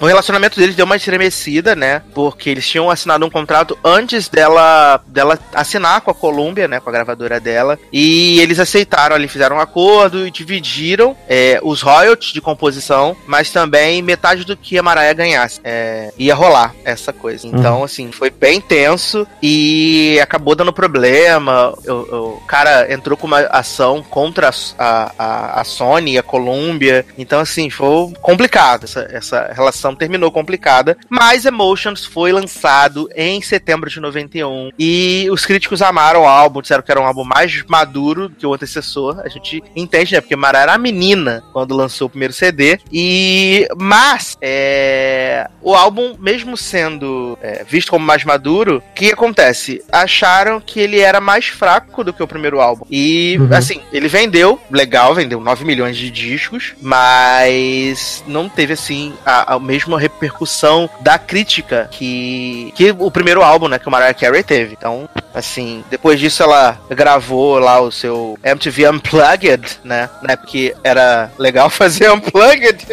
[0.00, 2.02] O relacionamento deles deu uma estremecida, né?
[2.14, 6.78] Porque eles tinham assinado um contrato antes dela, dela assinar com a Columbia, né?
[6.78, 7.78] Com a gravadora dela.
[7.92, 13.50] E eles aceitaram ali, fizeram um acordo e dividiram é, os royalties de composição, mas
[13.50, 15.60] também metade do que a Mariah ganhasse.
[15.64, 17.46] É, ia rolar essa coisa.
[17.46, 21.74] Então, assim, foi bem tenso e acabou dando problema.
[21.86, 27.04] O, o cara entrou com uma ação contra a, a, a Sony e a Columbia.
[27.18, 28.84] Então, assim, foi complicado.
[28.84, 30.96] Essa, essa relação terminou complicada.
[31.08, 34.70] Mas Emotions foi lançado em setembro de 91.
[34.78, 38.54] E os críticos amaram o álbum, disseram que era um álbum mais maduro que o
[38.54, 39.20] antecessor.
[39.24, 40.20] A gente entende, né?
[40.20, 42.78] Porque Mara era menina quando lançou o primeiro CD.
[42.92, 43.68] E.
[43.76, 49.82] Mas, é, o álbum, mesmo sendo é, visto como mais maduro, o que acontece?
[49.92, 52.84] Acharam que ele era mais fraco do que o primeiro álbum.
[52.90, 53.48] E, Uhum.
[53.54, 59.58] assim, ele vendeu, legal, vendeu 9 milhões de discos, mas não teve, assim, a, a
[59.60, 64.74] mesma repercussão da crítica que, que o primeiro álbum, né, que o Mariah Carey teve.
[64.78, 71.30] Então, assim, depois disso ela gravou lá o seu MTV Unplugged, né, né, porque era
[71.38, 72.86] legal fazer Unplugged.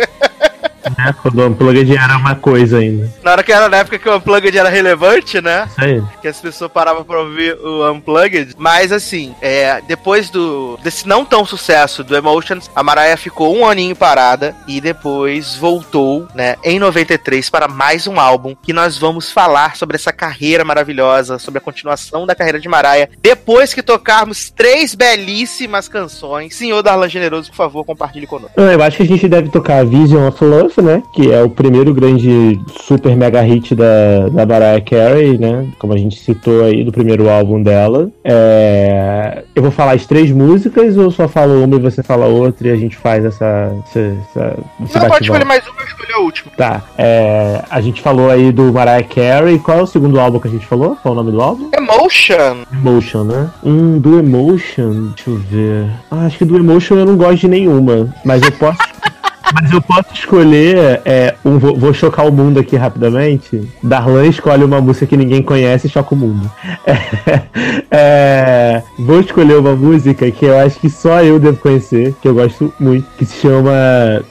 [0.97, 1.15] Né?
[1.21, 3.11] Quando o Unplugged era uma coisa ainda.
[3.23, 5.67] Na hora que era na época que o Unplugged era relevante, né?
[5.67, 6.03] Isso aí.
[6.21, 8.55] que as pessoas paravam pra ouvir o Unplugged.
[8.57, 13.65] Mas assim, é, depois do desse não tão sucesso do Emotions, a Mariah ficou um
[13.65, 19.31] aninho parada e depois voltou, né, em 93 para mais um álbum que nós vamos
[19.31, 23.09] falar sobre essa carreira maravilhosa, sobre a continuação da carreira de Mariah.
[23.21, 28.59] Depois que tocarmos três belíssimas canções, senhor Darlan Generoso, por favor, compartilhe conosco.
[28.59, 31.03] Eu acho que a gente deve tocar Vision of Love, Love, né?
[31.11, 35.67] Que é o primeiro grande super mega hit da, da Mariah Carey, né?
[35.79, 38.09] Como a gente citou aí do primeiro álbum dela.
[38.23, 39.43] É...
[39.55, 42.71] Eu vou falar as três músicas ou só falo uma e você fala outra e
[42.71, 43.75] a gente faz essa.
[43.85, 46.51] essa, essa Não, pode escolher mais uma, eu escolhi a última.
[46.55, 46.81] Tá.
[46.97, 47.63] É...
[47.69, 49.59] A gente falou aí do Mariah Carey.
[49.59, 50.95] Qual é o segundo álbum que a gente falou?
[51.01, 51.69] Qual é o nome do álbum?
[51.75, 52.63] Emotion.
[52.71, 53.49] Emotion, né?
[53.63, 55.89] Hum, do Emotion, deixa eu ver.
[56.11, 58.77] Ah, acho que do Emotion eu não gosto de nenhuma, mas eu posso.
[59.53, 63.61] Mas eu posso escolher é, um, vou, vou chocar o mundo aqui rapidamente.
[63.83, 66.49] Darlan escolhe uma música que ninguém conhece e choca o mundo.
[67.89, 72.27] É, é, vou escolher uma música que eu acho que só eu devo conhecer, que
[72.27, 73.71] eu gosto muito, que se chama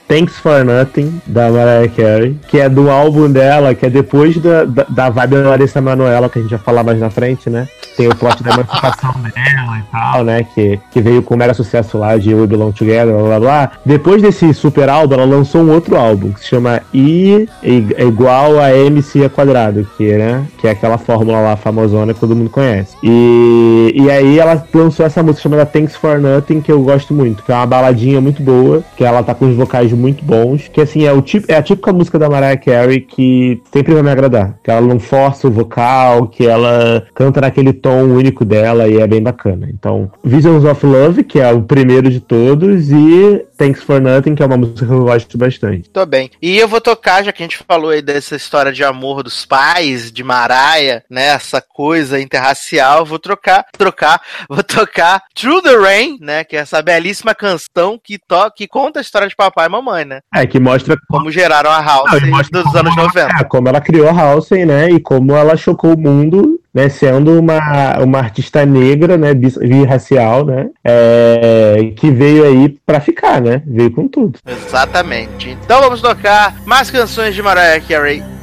[0.08, 4.64] Thanks for Nothing, da Mariah Carey, que é do álbum dela, que é depois da,
[4.64, 7.68] da, da vibe da Larissa Manoela, que a gente vai falar mais na frente, né?
[7.96, 10.46] Tem o plot da emancipação dela e tal, né?
[10.54, 13.70] Que, que veio com o mero sucesso lá de We Belong Together, blá blá blá.
[13.84, 18.58] Depois desse super álbum, ela lançou um outro álbum que se chama I é igual
[18.60, 22.50] a MC a quadrado, que, né, que é aquela fórmula lá famosona que todo mundo
[22.50, 22.96] conhece.
[23.02, 27.42] E, e aí ela lançou essa música chamada Thanks for Nothing, que eu gosto muito,
[27.42, 30.80] que é uma baladinha muito boa, que ela tá com os vocais muito bons, que
[30.80, 34.10] assim, é, o tipo, é a típica música da Mariah Carey que sempre vai me
[34.10, 34.58] agradar.
[34.62, 39.06] Que ela não força o vocal, que ela canta naquele tom único dela e é
[39.06, 39.68] bem bacana.
[39.72, 44.42] Então, Visions of Love, que é o primeiro de todos, e Thanks for Nothing, que
[44.42, 45.88] é uma música eu gosto bastante.
[45.90, 46.30] Tô bem.
[46.40, 49.44] E eu vou tocar, já que a gente falou aí dessa história de amor dos
[49.46, 51.26] pais, de Maraia, né?
[51.28, 56.44] Essa coisa interracial, vou trocar, trocar, vou tocar Through the Rain, né?
[56.44, 60.04] Que é essa belíssima canção que, to que conta a história de papai e mamãe,
[60.04, 60.20] né?
[60.34, 63.40] É, que mostra Como geraram a House Não, mostra dos anos ela- 90.
[63.40, 64.90] É, como ela criou a Halsey, né?
[64.90, 66.90] E como ela chocou o mundo, né?
[66.90, 69.32] Sendo uma, uma artista negra, né?
[69.32, 70.68] Birracial, né?
[70.84, 73.62] É, que veio aí pra ficar, né?
[73.66, 74.38] Veio com tudo.
[74.46, 75.56] Exatamente.
[75.64, 78.35] Então vamos tocar mais canções de Mariah Carey.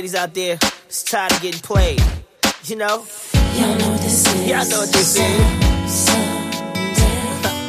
[0.00, 2.02] Ladies out there that's tired of getting played.
[2.64, 3.04] You know?
[3.34, 4.48] Y'all know what this is.
[4.48, 6.08] Y'all know what this is.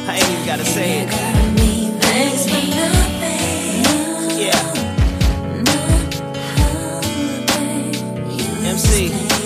[0.08, 1.10] I ain't even gotta say it.
[2.00, 4.40] Thanks for nothing.
[4.40, 4.56] Yeah.
[8.66, 9.41] MC.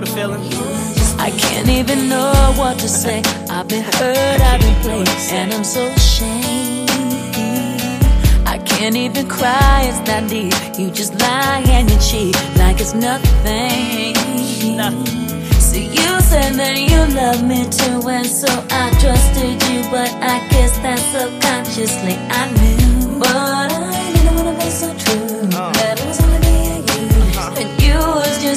[0.00, 0.40] Know the feeling.
[1.18, 3.22] I can't even know what to say.
[3.48, 6.90] I've been hurt, I've been played, and I'm so ashamed.
[8.46, 10.54] I can't even cry, it's that deep.
[10.78, 14.14] You just lie and you cheat like it's nothing.
[14.76, 15.50] Nothing.
[15.60, 20.46] So you said that you love me too, and so I trusted you, but I
[20.48, 23.18] guess that subconsciously I knew.
[23.18, 25.48] But I didn't wanna be so true.
[25.52, 25.89] Oh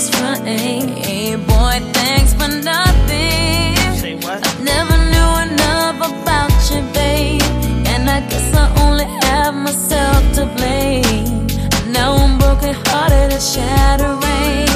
[0.10, 0.88] just.
[0.98, 3.76] Hey, boy, thanks for nothing.
[4.04, 4.40] Say what?
[4.46, 7.42] I never knew enough about you, babe.
[7.88, 11.48] And I guess I only have myself to blame.
[11.92, 14.72] Now I'm broken hearted and shattering.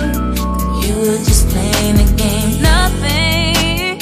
[0.84, 2.62] You were just playing a game.
[2.62, 4.02] Nothing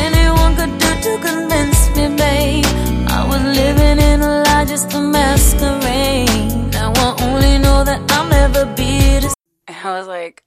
[0.00, 2.66] anyone could do to convince me, babe.
[3.08, 6.72] I was living in a lie just masquerade.
[6.72, 8.92] Now I only know that I'll never be
[9.84, 10.44] I was like,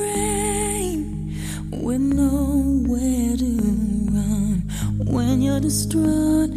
[0.00, 1.32] rain
[1.70, 3.50] with nowhere to
[4.12, 4.62] run,
[5.06, 6.50] when you're distraught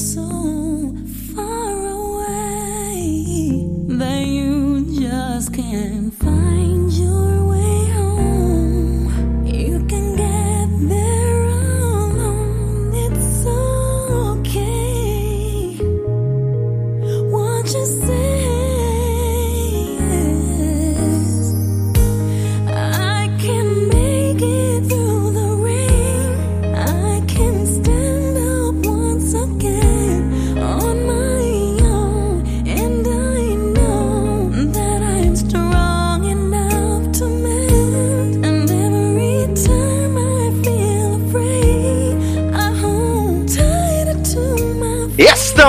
[0.00, 0.59] and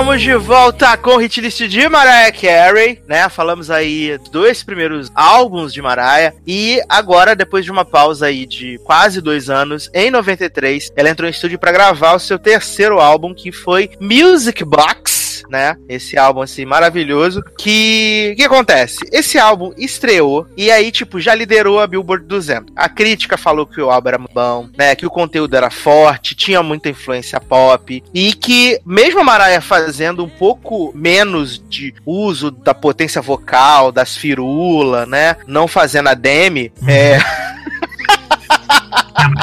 [0.02, 3.28] Estamos de volta com o hitlist de Mariah Carey, né?
[3.28, 8.80] Falamos aí dois primeiros álbuns de Mariah e agora, depois de uma pausa aí de
[8.82, 13.32] quase dois anos, em 93, ela entrou em estúdio para gravar o seu terceiro álbum,
[13.32, 15.11] que foi Music Box,
[15.52, 15.76] né?
[15.86, 17.44] Esse álbum assim maravilhoso.
[17.58, 19.00] Que o que acontece?
[19.12, 22.72] Esse álbum estreou e aí tipo já liderou a Billboard 200.
[22.74, 24.96] A crítica falou que o álbum era bom, né?
[24.96, 30.24] Que o conteúdo era forte, tinha muita influência pop e que mesmo a Mariah fazendo
[30.24, 35.36] um pouco menos de uso da potência vocal, das firulas, né?
[35.46, 37.18] Não fazendo a Demi, é,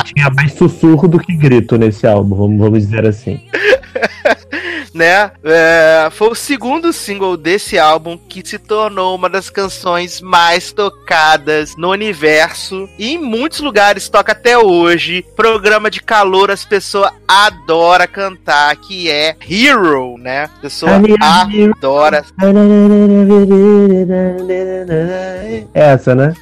[0.05, 3.39] Tinha mais sussurro do que grito nesse álbum, vamos, vamos dizer assim.
[4.93, 5.31] né?
[5.43, 11.75] É, foi o segundo single desse álbum que se tornou uma das canções mais tocadas
[11.75, 15.25] no universo e em muitos lugares toca até hoje.
[15.35, 20.43] Programa de calor, as pessoas adoram cantar, que é Hero, né?
[20.43, 22.25] A pessoa adora.
[25.73, 26.33] Essa, né?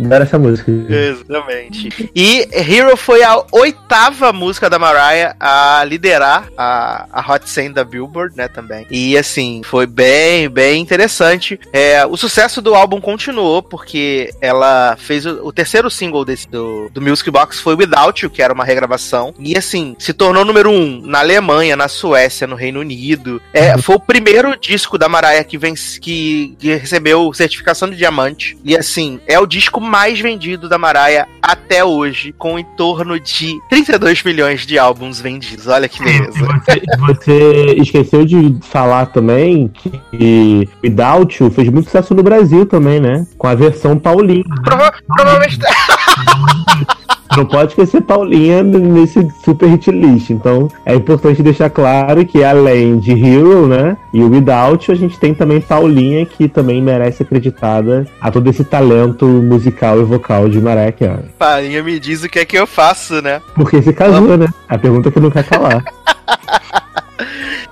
[0.00, 0.70] Adoro essa música.
[0.70, 2.10] Exatamente.
[2.14, 7.84] E Hero foi a oitava música da Mariah a liderar a, a Hot 100 da
[7.84, 8.86] Billboard, né, também.
[8.90, 11.60] E, assim, foi bem, bem interessante.
[11.72, 16.88] É, o sucesso do álbum continuou, porque ela fez o, o terceiro single desse, do,
[16.90, 19.34] do Music Box foi Without You, que era uma regravação.
[19.38, 23.40] E, assim, se tornou número um na Alemanha, na Suécia, no Reino Unido.
[23.52, 28.56] É, foi o primeiro disco da Mariah que, vence, que, que recebeu certificação de diamante.
[28.64, 33.60] E, assim, é o disco mais vendido da Mariah até hoje, com em torno de
[33.68, 35.66] 32 milhões de álbuns vendidos.
[35.66, 36.32] Olha que beleza.
[36.38, 39.68] Você, você esqueceu de falar também
[40.12, 43.26] que Without You fez muito sucesso no Brasil também, né?
[43.38, 44.44] Com a versão Paulinha.
[44.64, 45.58] Prova- provavelmente.
[47.36, 50.30] Não pode esquecer Paulinha nesse super hit list.
[50.30, 53.96] Então é importante deixar claro que além de Hero, né?
[54.12, 58.48] E o Without a gente tem também Paulinha, que também merece ser acreditada a todo
[58.48, 61.24] esse talento musical e vocal de Mariah Carey.
[61.38, 63.40] Parinha me diz o que é que eu faço, né?
[63.54, 64.48] Porque se casou, né?
[64.68, 65.84] A pergunta que não quer calar.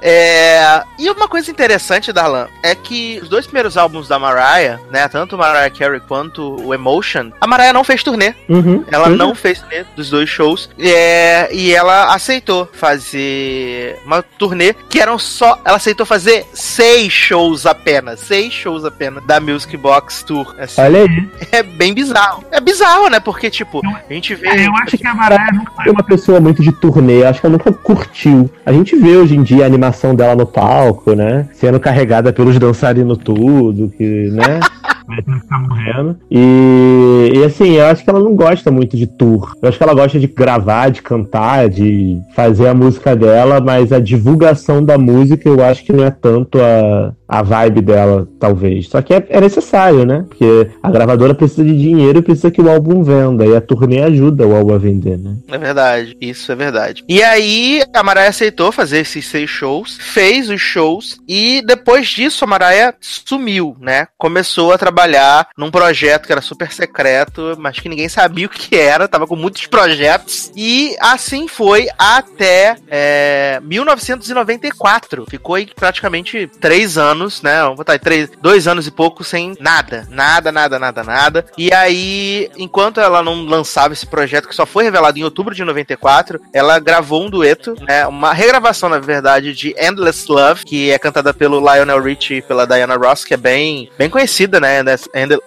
[0.03, 0.83] É...
[0.99, 5.09] E uma coisa interessante, Darlan, é que os dois primeiros álbuns da Mariah, né?
[5.09, 8.35] Tanto o Mariah Carey quanto o Emotion, a Mariah não fez turnê.
[8.49, 8.85] Uhum.
[8.91, 10.71] Ela Pois não fez turnê dos dois shows.
[10.79, 15.59] É, e ela aceitou fazer uma turnê que eram só.
[15.65, 18.21] Ela aceitou fazer seis shows apenas.
[18.21, 20.55] Seis shows apenas da Music Box Tour.
[20.59, 20.81] assim.
[20.81, 21.31] Olha aí.
[21.53, 22.45] É bem bizarro.
[22.51, 23.19] É bizarro, né?
[23.21, 24.49] Porque, tipo, a gente vê.
[24.49, 27.47] É, eu acho que a Mariah não foi uma pessoa muito de turnê, acho que
[27.47, 28.51] ela nunca curtiu.
[28.65, 31.48] A gente vê hoje em dia a animação dela no palco, né?
[31.53, 34.61] Sendo carregada pelos dançarinos tudo, que, né?
[35.07, 36.16] Vai ter que ficar morrendo.
[36.31, 39.57] E, e assim, eu acho que ela não gosta muito de tour.
[39.61, 43.92] Eu acho que ela gosta de gravar, de cantar, de fazer a música dela, mas
[43.92, 48.88] a divulgação da música eu acho que não é tanto a, a vibe dela, talvez.
[48.88, 50.25] Só que é, é necessário, né?
[50.29, 53.47] Porque a gravadora precisa de dinheiro e precisa que o álbum venda.
[53.47, 55.37] E a turnê ajuda o álbum a vender, né?
[55.49, 57.05] É verdade, isso é verdade.
[57.09, 62.45] E aí, a Mariah aceitou fazer esses seis shows, fez os shows, e depois disso
[62.45, 64.07] a Mariah sumiu, né?
[64.19, 68.51] Começou a trabalhar trabalhar num projeto que era super secreto, mas que ninguém sabia o
[68.51, 70.51] que era, tava com muitos projetos.
[70.57, 75.27] E assim foi até é, 1994.
[75.29, 77.62] Ficou aí praticamente três anos, né?
[77.62, 80.06] Vamos botar aí, três, dois anos e pouco sem nada.
[80.10, 81.44] Nada, nada, nada, nada.
[81.56, 85.64] E aí, enquanto ela não lançava esse projeto, que só foi revelado em outubro de
[85.64, 88.06] 94, ela gravou um dueto, né?
[88.06, 92.66] Uma regravação, na verdade, de Endless Love, que é cantada pelo Lionel Richie e pela
[92.66, 94.83] Diana Ross, que é bem, bem conhecida, né?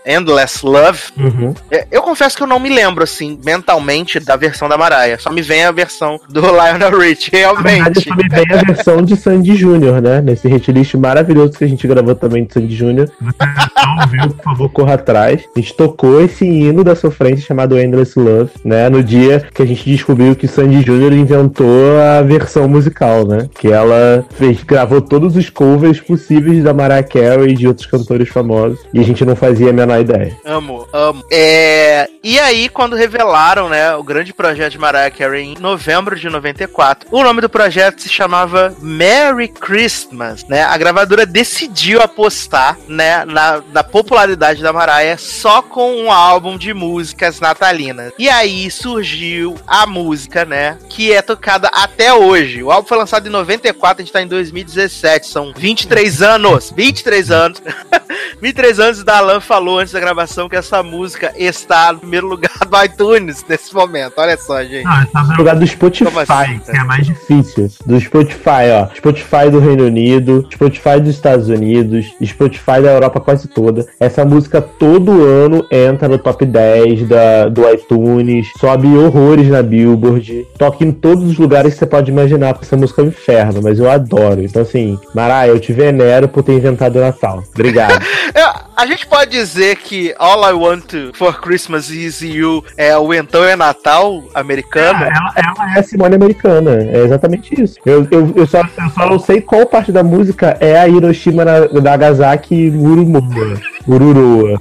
[0.05, 0.99] Endless Love.
[1.17, 1.53] Uhum.
[1.71, 5.17] É, Eu confesso que eu não me lembro, assim, mentalmente, da versão da Mariah.
[5.19, 8.03] Só me vem a versão do Lionel Richie, verdade, realmente.
[8.09, 10.21] só me vem a versão de Sandy Júnior, né?
[10.21, 13.09] Nesse hitlist maravilhoso que a gente gravou também de Sandy Júnior.
[13.21, 15.43] Não ouviu, por favor, corra atrás.
[15.55, 18.89] A gente tocou esse hino da sofrência chamado Endless Love, né?
[18.89, 23.47] No dia que a gente descobriu que Sandy Júnior inventou a versão musical, né?
[23.53, 28.29] Que ela fez, gravou todos os covers possíveis da Mariah Carey e de outros cantores
[28.29, 28.79] famosos.
[28.93, 30.35] E a gente não fazia a menor ideia.
[30.45, 31.23] Amo, amo.
[31.31, 36.29] É, e aí, quando revelaram, né, o grande projeto de Mariah Carey em novembro de
[36.29, 40.63] 94, o nome do projeto se chamava Merry Christmas, né?
[40.63, 46.73] A gravadora decidiu apostar, né, na, na popularidade da Mariah só com um álbum de
[46.73, 48.11] músicas natalinas.
[48.17, 52.63] E aí surgiu a música, né, que é tocada até hoje.
[52.63, 57.29] O álbum foi lançado em 94, a gente tá em 2017, são 23 anos, 23
[57.31, 57.61] anos.
[58.41, 62.51] 23 anos e Dalan falou antes da gravação que essa música está no primeiro lugar
[62.67, 64.15] do iTunes nesse momento.
[64.17, 64.83] Olha só, gente.
[64.83, 66.59] Não, tá no lugar do Spotify, Como assim?
[66.59, 67.71] que é mais difícil.
[67.85, 68.93] Do Spotify, ó.
[68.95, 73.85] Spotify do Reino Unido, Spotify dos Estados Unidos, Spotify da Europa quase toda.
[73.99, 80.47] Essa música todo ano entra no top 10 da, do iTunes, sobe horrores na Billboard,
[80.57, 83.61] toca em todos os lugares que você pode imaginar, porque essa música é um inferno,
[83.61, 84.41] mas eu adoro.
[84.41, 87.43] Então, assim, Maraia, eu te venero por ter inventado o Natal.
[87.53, 88.03] Obrigado.
[88.77, 93.13] É, a gente pode dizer que All I Want for Christmas Is You é o
[93.13, 95.03] Então é Natal americano?
[95.03, 97.79] Ela, ela é a Simone americana, é exatamente isso.
[97.85, 101.45] Eu, eu, eu, só, eu só não sei qual parte da música é a Hiroshima
[101.45, 104.59] na- Nagasaki Murumoa, Mururoa.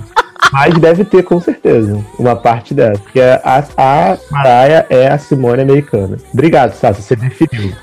[0.52, 3.00] Mas deve ter com certeza uma parte dessa.
[3.00, 6.18] Porque a, a Mariah é a Simone americana.
[6.32, 7.72] Obrigado, Sassi, você definiu.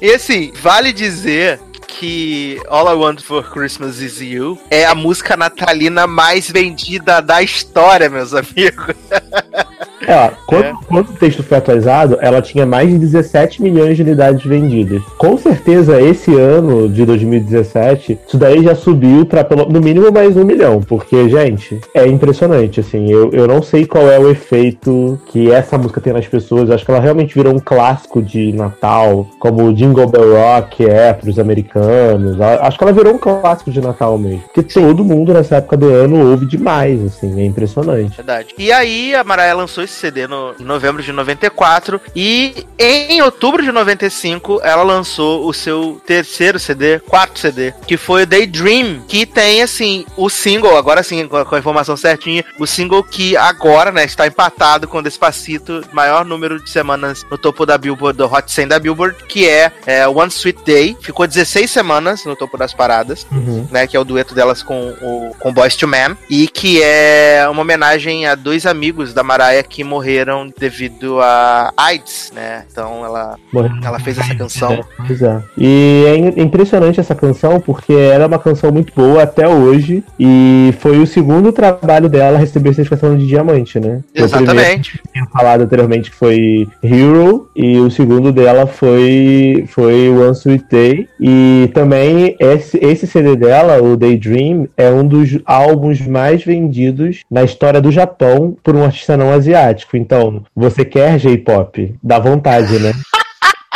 [0.00, 1.60] E assim, vale dizer
[1.90, 7.42] que All I Want for Christmas Is You é a música natalina mais vendida da
[7.42, 8.94] história, meus amigos.
[10.06, 10.72] É, quando, É.
[10.86, 15.02] quando o texto foi atualizado, ela tinha mais de 17 milhões de unidades vendidas.
[15.18, 20.44] Com certeza, esse ano de 2017, isso daí já subiu para no mínimo mais um
[20.44, 20.80] milhão.
[20.80, 22.80] Porque, gente, é impressionante.
[22.80, 26.68] Assim, eu, eu não sei qual é o efeito que essa música tem nas pessoas.
[26.68, 30.84] Eu acho que ela realmente virou um clássico de Natal, como o Jingle Bell Rock
[30.88, 32.40] é para os americanos.
[32.40, 34.42] Acho que ela virou um clássico de Natal mesmo.
[34.52, 37.04] Porque todo mundo nessa época do ano ouve demais.
[37.04, 38.16] Assim, é impressionante.
[38.16, 38.54] Verdade.
[38.58, 43.62] E aí a Mariah lançou esse CD no, em novembro de 94 e em outubro
[43.62, 49.26] de 95 ela lançou o seu terceiro CD, quarto CD, que foi o Daydream, que
[49.26, 54.04] tem assim o single, agora sim com a, informação certinha, o single que agora, né,
[54.04, 58.68] está empatado com Despacito, maior número de semanas no topo da Billboard, do Hot 100
[58.68, 63.26] da Billboard, que é, é One Sweet Day, ficou 16 semanas no topo das paradas
[63.30, 63.66] Uhum.
[63.70, 67.46] né, que é o dueto delas com o com Boys to Men, e que é
[67.50, 72.64] uma homenagem a dois amigos da Mariah que morreram devido a AIDS, né?
[72.70, 73.70] Então ela Morreu.
[73.82, 74.84] ela fez essa canção.
[75.06, 75.42] Pois é.
[75.56, 80.98] E é impressionante essa canção porque era uma canção muito boa até hoje e foi
[80.98, 84.00] o segundo trabalho dela a receber certificação de diamante, né?
[84.14, 85.00] Exatamente.
[85.12, 91.08] tinha falado anteriormente que foi Hero e o segundo dela foi foi One Sweet Day
[91.18, 97.42] e também esse, esse CD dela, o Daydream, é um dos álbuns mais vendidos na
[97.42, 99.69] história do Japão por um artista não asiático.
[99.96, 101.94] Então, você quer J-pop?
[102.02, 102.92] Dá vontade, né?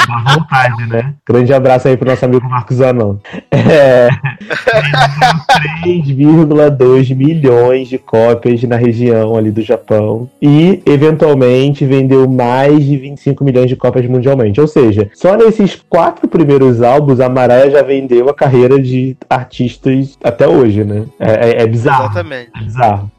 [0.07, 1.15] Dá vontade, né?
[1.27, 3.17] Grande abraço aí pro nosso amigo Marcos Zanon.
[3.51, 4.09] É,
[5.85, 13.45] 3,2 milhões de cópias na região ali do Japão e, eventualmente, vendeu mais de 25
[13.45, 14.61] milhões de cópias mundialmente.
[14.61, 20.19] Ou seja, só nesses quatro primeiros álbuns, a Mariah já vendeu a carreira de artistas
[20.23, 21.05] até hoje, né?
[21.19, 22.05] É, é- é bizarro.
[22.05, 22.51] Exatamente.
[22.55, 23.11] É bizarro.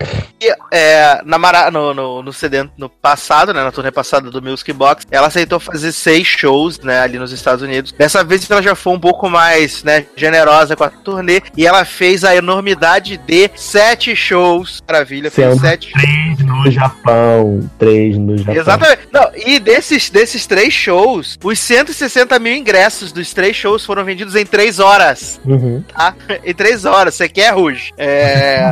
[0.41, 4.41] E é, na Mara, no, no, no CD no passado, né, na turnê passada do
[4.41, 7.91] Music Box, ela aceitou fazer seis shows, né, ali nos Estados Unidos.
[7.91, 11.85] Dessa vez ela já foi um pouco mais, né, generosa com a turnê e ela
[11.85, 14.81] fez a enormidade de sete shows.
[14.87, 17.69] Maravilha, fez Sendo sete Três no Japão.
[17.77, 18.55] Três no Japão.
[18.55, 19.01] Exatamente.
[19.11, 24.35] Não, e desses, desses três shows, os 160 mil ingressos dos três shows foram vendidos
[24.35, 25.39] em três horas.
[25.45, 25.83] Uhum.
[25.93, 26.13] Tá?
[26.43, 27.15] Em três horas.
[27.15, 27.91] Você quer, Ruge?
[27.97, 28.71] É.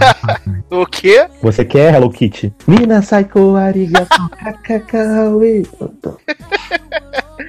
[0.70, 1.26] o quê?
[1.42, 2.52] Você quer Hello Kitty?
[2.66, 5.66] Mina Saiko Arigato Kakakaui.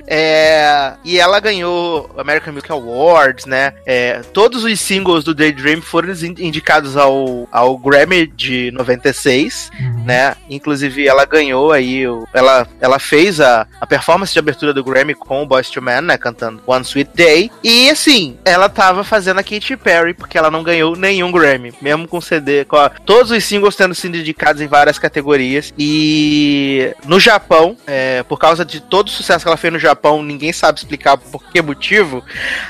[0.08, 3.74] É, e ela ganhou American Music Awards, né?
[3.86, 9.70] É, todos os singles do Daydream foram in- indicados ao, ao Grammy de 96,
[10.06, 10.36] né?
[10.50, 15.14] Inclusive ela ganhou aí, o- ela, ela fez a, a performance de abertura do Grammy
[15.14, 16.18] com o Boyz II Man, né?
[16.18, 17.52] Cantando One Sweet Day.
[17.64, 22.08] E assim, ela tava fazendo a Katy Perry porque ela não ganhou nenhum Grammy, mesmo
[22.08, 25.74] com CD, com a- todos os singles tendo sido indicados em várias categorias.
[25.78, 30.24] E no Japão, é, por causa de todo o sucesso que ela fez no Japão,
[30.24, 32.24] ninguém sabe explicar por que motivo,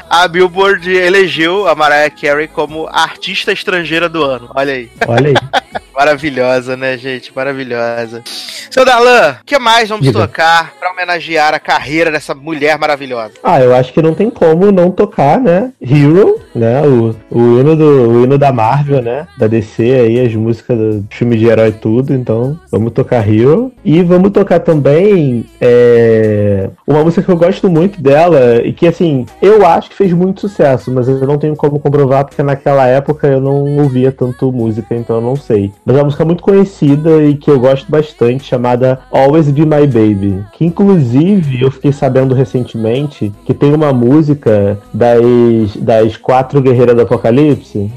[0.10, 4.50] a Billboard elegeu a Mariah Carey como artista estrangeira do ano.
[4.56, 4.90] Olha aí.
[5.08, 5.36] Olha aí.
[5.94, 7.32] Maravilhosa, né, gente?
[7.36, 8.24] Maravilhosa.
[8.26, 10.22] Seu Darlan, o que mais vamos Diga.
[10.22, 13.34] tocar pra homenagear a carreira dessa mulher maravilhosa?
[13.44, 15.72] Ah, eu acho que não tem como não tocar, né?
[15.82, 16.82] Hero, né?
[16.82, 19.28] O, o, hino, do, o hino da Marvel, né?
[19.38, 22.14] Da DC aí, as músicas do filme de herói e tudo.
[22.14, 23.72] Então, vamos tocar Hero.
[23.84, 29.26] E vamos tocar também é, uma música que eu gosto muito dela e que, assim,
[29.42, 33.28] eu acho que fez muito sucesso, mas eu não tenho como comprovar porque naquela época
[33.28, 35.72] eu não ouvia tanto música, então eu não sei.
[35.86, 39.88] Mas é uma música muito conhecida e que eu gosto bastante, chamada Always Be My
[39.88, 40.44] Baby.
[40.54, 47.02] Que inclusive eu fiquei sabendo recentemente que tem uma música das, das quatro guerreiras do
[47.02, 47.92] Apocalipse,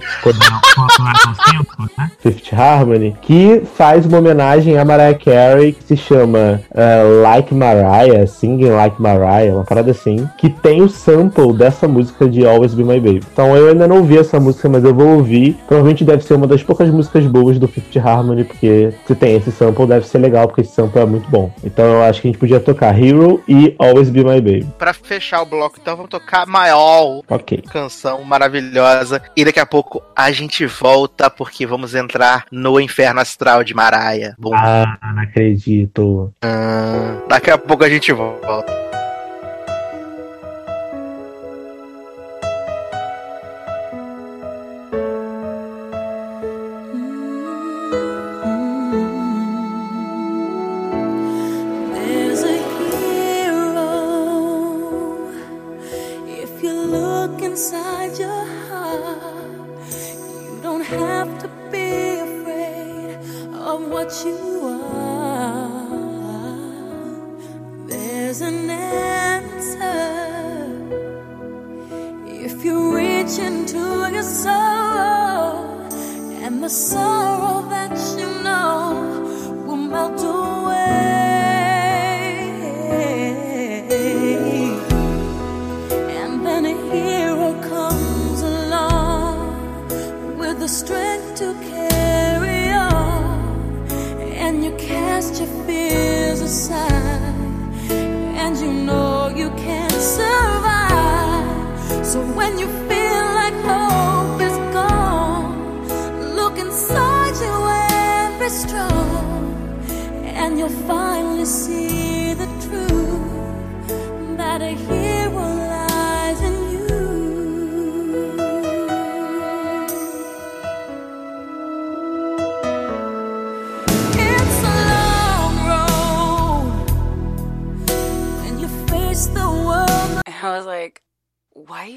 [2.00, 2.10] né?
[2.18, 8.26] Fifth Harmony, que faz uma homenagem a Mariah Carey que se chama uh, Like Mariah,
[8.26, 12.84] Singing Like Mariah, uma parada assim, que tem o sample dessa música de Always Be
[12.84, 13.20] My Baby.
[13.32, 15.56] Então eu ainda não ouvi essa música, mas eu vou ouvir.
[15.66, 19.50] Provavelmente deve ser uma das poucas músicas boas do Fifth Harmony, porque se tem esse
[19.52, 21.52] sample, deve ser legal, porque esse sample é muito bom.
[21.62, 24.66] Então eu acho que a gente podia tocar Hero e Always Be My Baby.
[24.78, 27.62] Pra fechar o bloco, então, vamos tocar All, Ok.
[27.70, 29.20] canção maravilhosa.
[29.36, 34.34] E daqui a pouco a gente volta, porque vamos entrar no inferno astral de Mariah.
[34.38, 36.32] Bom, Ah, não acredito.
[36.42, 38.83] ah, daqui a pouco a gente volta.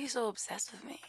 [0.07, 1.01] You so obsessed with me?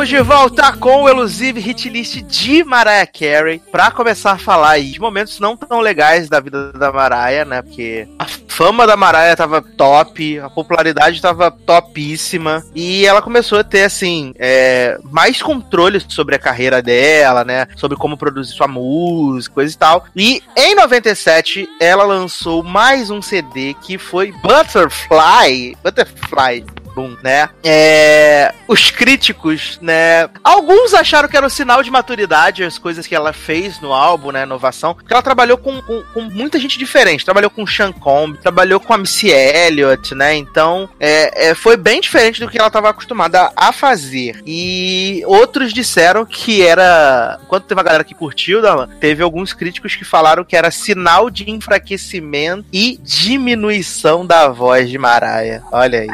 [0.00, 4.70] Estamos de volta com o elusive hit list de Mariah Carey pra começar a falar
[4.70, 7.60] aí de momentos não tão legais da vida da Mariah, né?
[7.60, 13.64] Porque a fama da Mariah tava top, a popularidade tava topíssima e ela começou a
[13.64, 17.66] ter, assim, é, mais controle sobre a carreira dela, né?
[17.76, 20.04] Sobre como produzir sua música, coisa e tal.
[20.16, 25.76] E em 97 ela lançou mais um CD que foi Butterfly.
[25.82, 27.48] Butterfly Boom, né?
[27.62, 30.28] É, os críticos, né?
[30.42, 34.30] Alguns acharam que era um sinal de maturidade as coisas que ela fez no álbum,
[34.30, 34.42] né?
[34.42, 34.94] Inovação.
[34.94, 37.24] Porque ela trabalhou com, com, com muita gente diferente.
[37.24, 40.34] Trabalhou com Sean Combs, trabalhou com a Missy Elliott, né?
[40.34, 44.42] Então, é, é, foi bem diferente do que ela estava acostumada a fazer.
[44.46, 47.38] E outros disseram que era.
[47.42, 48.60] Enquanto teve uma galera que curtiu,
[49.00, 54.98] teve alguns críticos que falaram que era sinal de enfraquecimento e diminuição da voz de
[54.98, 55.62] Mariah.
[55.72, 56.08] Olha aí.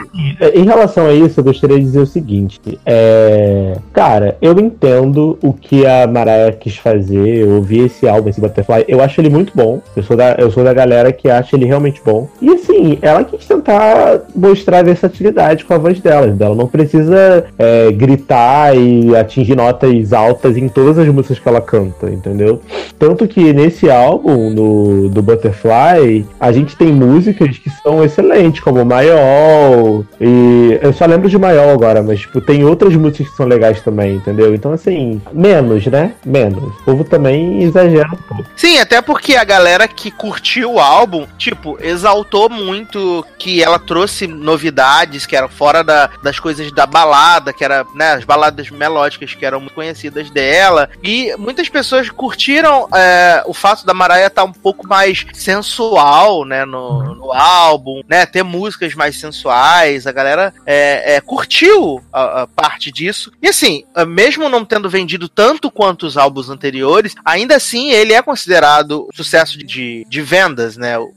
[0.66, 3.76] Relação a isso, eu gostaria de dizer o seguinte: é...
[3.92, 7.36] cara, eu entendo o que a Mariah quis fazer.
[7.36, 9.80] Eu ouvi esse álbum, esse Butterfly, eu acho ele muito bom.
[9.96, 12.28] Eu sou da, eu sou da galera que acha ele realmente bom.
[12.42, 16.36] E assim, ela quis tentar mostrar versatilidade com a voz dela.
[16.38, 21.60] Ela não precisa é, gritar e atingir notas altas em todas as músicas que ela
[21.60, 22.60] canta, entendeu?
[22.98, 28.84] Tanto que nesse álbum, no, do Butterfly, a gente tem músicas que são excelentes, como
[28.84, 33.46] Maior e eu só lembro de Maior agora, mas tipo, tem outras músicas que são
[33.46, 34.54] legais também, entendeu?
[34.54, 36.14] Então, assim, menos, né?
[36.24, 36.74] Menos.
[36.80, 38.44] O povo também exagera um pouco.
[38.56, 44.26] Sim, até porque a galera que curtiu o álbum, tipo, exaltou muito que ela trouxe
[44.26, 49.34] novidades que eram fora da, das coisas da balada, que era, né, as baladas melódicas
[49.34, 50.88] que eram muito conhecidas dela.
[51.02, 56.64] E muitas pessoas curtiram é, o fato da Mariah estar um pouco mais sensual, né,
[56.64, 60.06] no, no álbum, né, ter músicas mais sensuais.
[60.06, 63.32] A galera é, é, curtiu a, a parte disso.
[63.42, 68.22] E assim, mesmo não tendo vendido tanto quanto os álbuns anteriores, ainda assim ele é
[68.22, 70.98] considerado sucesso de, de vendas, né?
[70.98, 71.12] O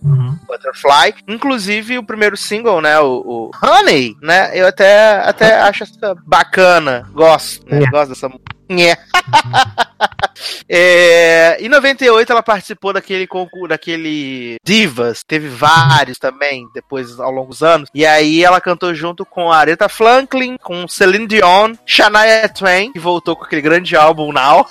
[0.47, 1.15] Butterfly.
[1.27, 2.99] Inclusive o primeiro single, né?
[2.99, 4.51] O, o Honey, né?
[4.53, 7.07] Eu até, até acho essa bacana.
[7.13, 7.79] Gosto, né?
[7.79, 7.91] Yeah.
[7.91, 8.31] Gosto dessa.
[8.69, 9.01] Yeah.
[10.71, 17.49] É, em 98 ela participou daquele concurso, daquele Divas, teve vários também, depois ao longo
[17.49, 17.89] dos anos.
[17.93, 22.99] E aí ela cantou junto com a Aretha Franklin, com Celine Dion, Shania Twain, que
[22.99, 24.65] voltou com aquele grande álbum Now.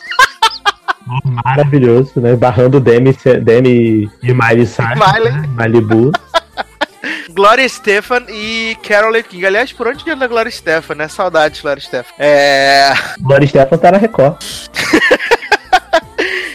[1.45, 2.37] Maravilhoso, né?
[2.37, 5.33] Barrando Demi, Demi e Miley Cyrus, Miley.
[5.33, 5.47] né?
[5.49, 6.13] Malibu.
[7.39, 9.47] Gloria Stefan e Carole King.
[9.47, 11.07] Aliás, por onde anda a Gloria Stefan, né?
[11.07, 12.13] Saudades, Gloria Stefan.
[12.19, 12.93] É...
[13.21, 14.43] Gloria Stefan tá na Record.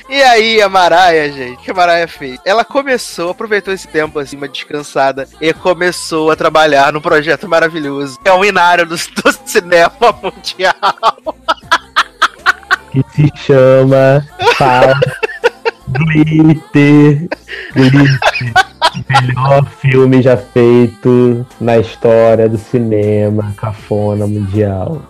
[0.10, 2.40] E aí, a Mariah, gente, o que a Mariah fez?
[2.46, 8.20] Ela começou, aproveitou esse tempo, assim, uma descansada, e começou a trabalhar num projeto maravilhoso.
[8.24, 10.76] É um inário do, do cinema mundial.
[12.92, 14.24] Que se chama
[15.88, 17.28] Glitter.
[17.74, 18.73] Glitter.
[19.10, 25.02] Melhor filme já feito na história do cinema cafona mundial.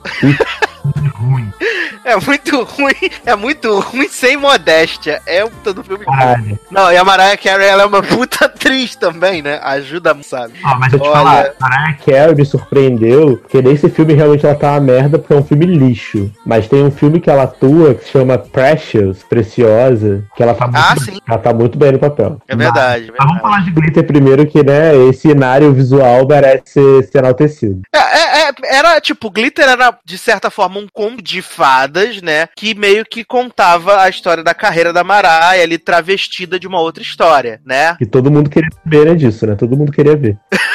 [1.15, 1.51] Ruim.
[2.05, 2.93] É muito ruim,
[3.25, 5.21] é muito ruim sem modéstia.
[5.25, 6.03] É um todo filme.
[6.03, 6.59] Caralho.
[6.69, 9.57] Não, e a Mariah Carey, ela é uma puta atriz também, né?
[9.63, 10.51] Ajuda, sabe?
[10.65, 14.53] Ah, mas eu te Olha- falar, Mariah Carey me surpreendeu, porque nesse filme realmente ela
[14.53, 16.29] tá uma merda, porque é um filme lixo.
[16.45, 20.65] Mas tem um filme que ela atua que se chama Precious, Preciosa, que ela tá
[20.67, 22.38] muito, Ah, bem- ela tá muito bem no papel.
[22.49, 23.41] É verdade, é Mas vamos verdade.
[23.41, 27.81] falar de Glitter primeiro, que né, esse cenário visual merece ser, ser enaltecido.
[27.95, 32.47] É, é, é, era, tipo, Glitter era, de certa forma, um conto de fadas, né?
[32.55, 37.03] Que meio que contava a história da carreira da Mariah ali travestida de uma outra
[37.03, 37.95] história, né?
[37.97, 39.55] Que todo mundo queria saber né, disso, né?
[39.55, 40.38] Todo mundo queria ver.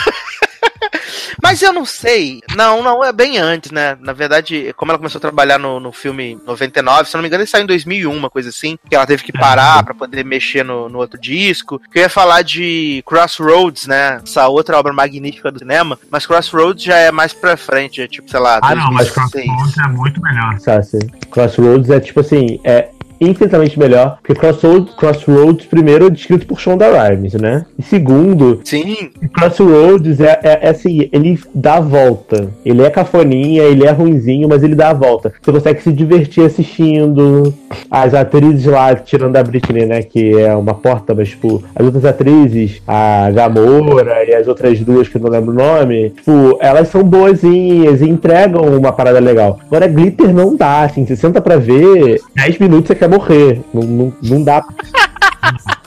[1.43, 2.41] Mas eu não sei.
[2.57, 3.97] Não, não, é bem antes, né?
[4.01, 7.29] Na verdade, como ela começou a trabalhar no, no filme 99, se eu não me
[7.29, 8.79] engano, ele saiu em 2001, uma coisa assim.
[8.89, 11.81] Que ela teve que parar pra poder mexer no, no outro disco.
[11.93, 14.21] Que eu ia falar de Crossroads, né?
[14.23, 15.99] Essa outra obra magnífica do cinema.
[16.11, 19.47] Mas Crossroads já é mais pra frente, é tipo, sei lá, Ah, não, mas 2006.
[19.47, 20.59] Crossroads é muito melhor.
[20.59, 20.99] Sassi.
[21.31, 26.87] Crossroads é tipo assim, é infinitamente melhor, porque Crossroads, Crossroads primeiro é descrito por Shonda
[26.91, 27.65] Rhimes, né?
[27.79, 32.49] E segundo, Sim, Crossroads é, é, é assim, ele dá a volta.
[32.65, 35.33] Ele é cafoninha, ele é ruinzinho, mas ele dá a volta.
[35.41, 37.55] Você consegue se divertir assistindo.
[37.91, 40.03] As atrizes lá, tirando a Britney, né?
[40.03, 45.09] Que é uma porta, mas tipo, as outras atrizes, a Gamora e as outras duas
[45.09, 49.59] que eu não lembro o nome, tipo, elas são boazinhas e entregam uma parada legal.
[49.67, 53.63] Agora, glitter não dá, assim, você senta pra ver, 10 minutos você quer morrer.
[53.73, 54.65] Não, não, não dá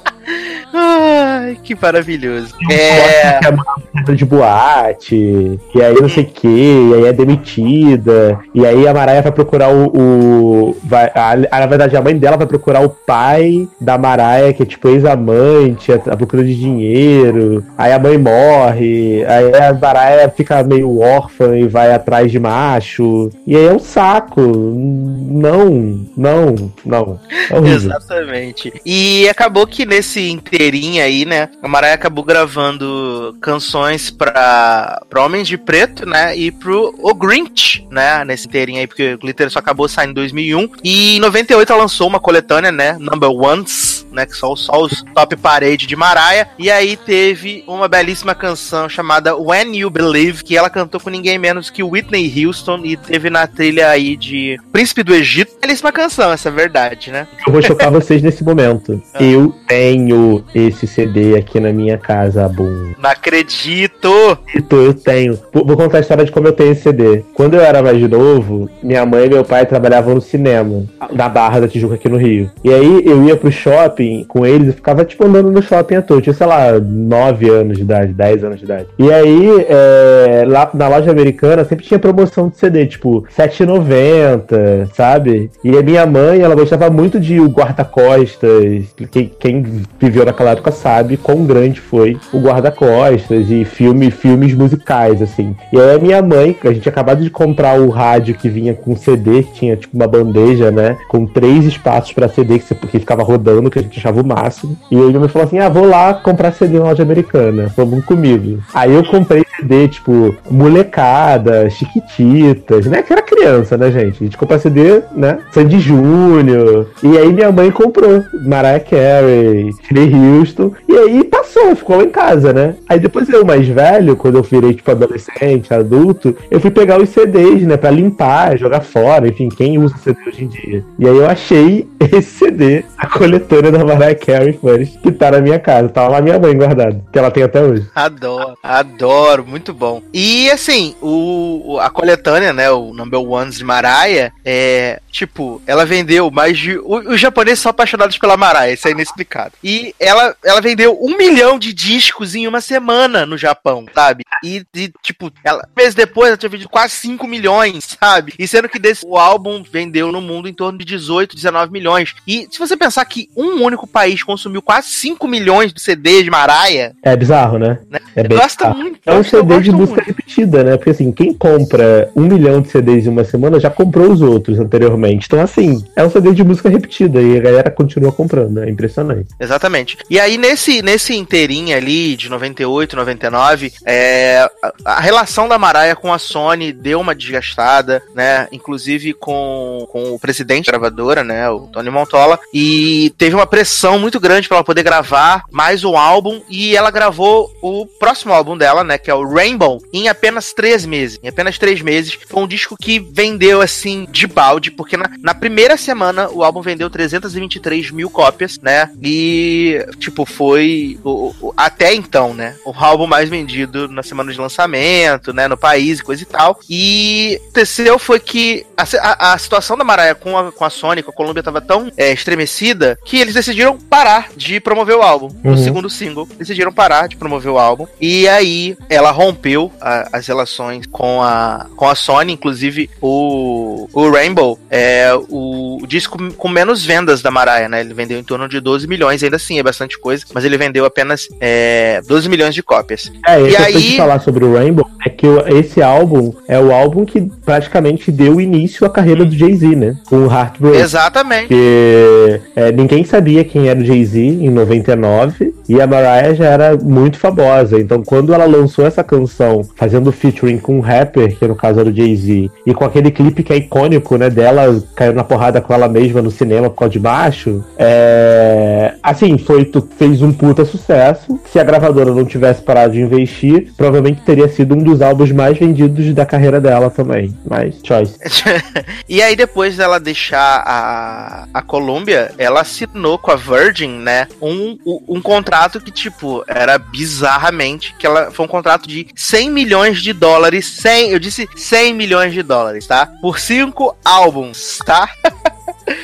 [0.74, 2.53] Ai, que maravilhoso.
[2.69, 2.76] É...
[2.76, 3.39] É.
[3.39, 8.39] que é uma de boate, e aí não sei o que, e aí é demitida,
[8.53, 9.88] e aí a Maraia vai procurar o.
[9.88, 14.53] o- vai, a, a- na verdade, a mãe dela vai procurar o pai da Maraia,
[14.53, 19.74] que é tipo ex-amante, a, a procura de dinheiro, aí a mãe morre, aí a
[19.74, 24.41] Maraia fica meio órfã e vai atrás de macho, e aí é um saco.
[24.41, 26.55] Não, não,
[26.86, 27.19] não.
[27.49, 27.69] É.
[27.69, 28.72] Exatamente.
[28.86, 30.22] E acabou que nesse
[30.62, 36.51] inteirinho aí, né, a Mariah acabou gravando canções pra, pra Homens de Preto, né, e
[36.51, 40.70] pro O Grinch, né, nesse inteirinho aí, porque o Glitter só acabou saindo em 2001.
[40.84, 45.03] E em 98 ela lançou uma coletânea, né, Number Ones, né, que são só os
[45.14, 46.47] top parade de Mariah.
[46.57, 51.38] E aí teve uma belíssima canção chamada When You Believe, que ela cantou com ninguém
[51.38, 55.53] menos que Whitney Houston e teve na trilha aí de Príncipe do Egito.
[55.59, 57.28] Belíssima canção, essa é verdade, né?
[57.45, 59.01] Eu vou chocar vocês nesse momento.
[59.14, 59.22] Ah.
[59.24, 62.93] Eu tenho esse CD aqui na minha casa, Boom.
[62.97, 64.38] Não acredito!
[64.55, 65.38] Então, eu tenho.
[65.53, 67.24] Vou vou contar a história de como eu tenho esse CD.
[67.34, 71.62] Quando eu era mais novo, minha mãe e meu pai trabalhavam no cinema, na Barra
[71.62, 72.51] da Tijuca aqui no Rio.
[72.64, 76.02] E aí eu ia pro shopping com eles e ficava tipo andando no shopping à
[76.02, 76.18] toa.
[76.18, 78.88] Eu tinha, sei lá, 9 anos de idade, 10 anos de idade.
[78.97, 85.49] E aí, é, lá na loja americana sempre tinha promoção de CD, tipo, R$7,90, sabe?
[85.64, 88.86] E a minha mãe, ela gostava muito de o guarda-costas.
[89.10, 95.22] Quem, quem viveu naquela época sabe quão grande foi o guarda-costas e filme, filmes musicais,
[95.22, 95.56] assim.
[95.72, 98.95] E aí a minha mãe, a gente acabado de comprar o rádio que vinha com
[98.95, 100.97] CD, que tinha tipo uma bandeja, né?
[101.08, 104.78] Com três espaços pra CD que, você, que ficava rodando, que gente achava o máximo.
[104.89, 107.72] E minha mãe falou assim: ah, vou lá comprar CD na loja americana.
[107.76, 108.60] Vamos comigo.
[108.74, 113.02] Aí eu comprei CD, tipo, molecada, chiquititas, né?
[113.04, 114.22] Que era criança, né, gente?
[114.22, 115.39] A gente comprou CD, né?
[115.52, 116.88] Sandy Júnior.
[117.04, 120.72] E aí minha mãe comprou Mariah Carey, Whitney Houston.
[120.88, 122.76] E aí passou, ficou lá em casa, né?
[122.88, 127.10] Aí depois eu, mais velho, quando eu virei, tipo, adolescente, adulto, eu fui pegar os
[127.10, 127.78] CDs, né?
[127.78, 130.84] Pra limpar, jogar fora, enfim, quem usa CD hoje em dia.
[130.98, 135.39] E aí eu achei esse CD, a coletânea da Mariah Carey First, que tá na
[135.39, 135.89] minha casa.
[135.89, 137.88] Tava lá minha mãe guardada, que ela tem até hoje.
[137.95, 140.01] Adoro, adoro, muito bom.
[140.13, 146.29] E assim, o, a coletânea, né, o Number Ones de Mariah, é, tipo, ela vendeu
[146.32, 146.77] mais de...
[146.77, 149.53] Os japoneses são apaixonados pela Mariah, isso é inexplicado.
[149.63, 154.23] E ela, ela vendeu um milhão de discos em uma semana no Japão, sabe?
[154.43, 158.34] E, e, tipo, ela, depois ela tinha vendido quase 5 milhões, sabe?
[158.38, 162.13] E sendo que desse, o álbum vendeu no mundo em torno de 18, 19 milhões.
[162.27, 166.30] E se você pensar que um único país consumiu quase 5 milhões de CDs de
[166.30, 167.80] Mariah, É bizarro, né?
[167.89, 167.99] né?
[168.15, 168.84] É bem Gosta bizarro.
[168.84, 168.99] muito.
[169.05, 170.11] É um CD de música muito.
[170.22, 170.78] Repetida, né?
[170.78, 174.59] Porque assim, quem compra um milhão de CDs em uma semana já comprou os outros
[174.59, 175.26] anteriormente.
[175.26, 178.59] Então, assim, é um CD de música repetida e a galera continua comprando.
[178.59, 179.28] É impressionante.
[179.39, 179.97] Exatamente.
[180.09, 184.49] E aí, nesse, nesse inteirinho ali, de 98, 99, é,
[184.86, 188.47] a, relação da Mariah com a Sony deu uma desgastada, né?
[188.51, 191.49] Inclusive com, com o presidente da gravadora, né?
[191.49, 192.39] O Tony Montola.
[192.53, 196.41] E teve uma pressão muito grande para ela poder gravar mais um álbum.
[196.49, 198.97] E ela gravou o próximo álbum dela, né?
[198.97, 201.20] Que é o Rainbow, em apenas três meses.
[201.24, 202.18] Em apenas três meses.
[202.28, 206.62] Foi um disco que vendeu, assim, de balde, porque na, na primeira semana o álbum
[206.62, 208.89] vendeu 323 mil cópias, né?
[209.01, 212.55] E, tipo, foi o, o, até então, né?
[212.66, 215.47] O álbum mais vendido na semana de lançamento, né?
[215.47, 216.59] No país e coisa e tal.
[216.70, 220.66] E o que aconteceu foi que a, a, a situação da Mariah com a, com
[220.66, 224.95] a Sony, com a Columbia, tava tão é, estremecida que eles decidiram parar de promover
[224.95, 225.30] o álbum.
[225.43, 225.57] No Uhum.
[225.64, 227.86] segundo single, decidiram parar de promover o álbum.
[227.99, 234.10] E aí ela rompeu a- as relações com a, com a Sony, inclusive o, o
[234.10, 237.82] Rainbow é o, o disco com menos vendas da Mariah, né?
[237.82, 240.86] Ele vendeu em torno de 12 milhões, ainda assim é bastante coisa, mas ele vendeu
[240.86, 243.12] apenas é, 12 milhões de cópias.
[243.28, 247.22] É, E aí- falar sobre o Rainbow é que esse álbum é o álbum que
[247.45, 249.97] praticamente deu início à carreira do Jay-Z, né?
[250.08, 250.78] Com o Heartbreak.
[250.78, 251.47] Exatamente.
[251.47, 256.78] Porque é, ninguém sabia quem era o Jay-Z em 99 e a Mariah já era
[256.78, 257.80] muito famosa.
[257.80, 259.62] Então, quando ela lançou essa canção
[259.92, 263.44] fazendo featuring com um rapper, que no caso era o Jay-Z, e com aquele clipe
[263.44, 266.94] que é icônico, né, dela caindo na porrada com ela mesma no cinema por causa
[266.94, 271.39] de baixo, é, assim, foi, tu- fez um puta sucesso.
[271.52, 275.58] Se a gravadora não tivesse parado de investir, provavelmente teria sido um dos álbuns mais
[275.58, 277.36] vendidos da carreira dela também.
[277.47, 278.18] Mas, choice.
[279.08, 284.28] e aí, depois dela deixar a, a Columbia, ela assinou com a Virgin, né?
[284.41, 287.95] Um, um, um contrato que, tipo, era bizarramente.
[287.97, 290.66] Que ela foi um contrato de 100 milhões de dólares.
[290.82, 293.10] 100, eu disse 100 milhões de dólares, tá?
[293.22, 295.10] Por cinco álbuns, tá?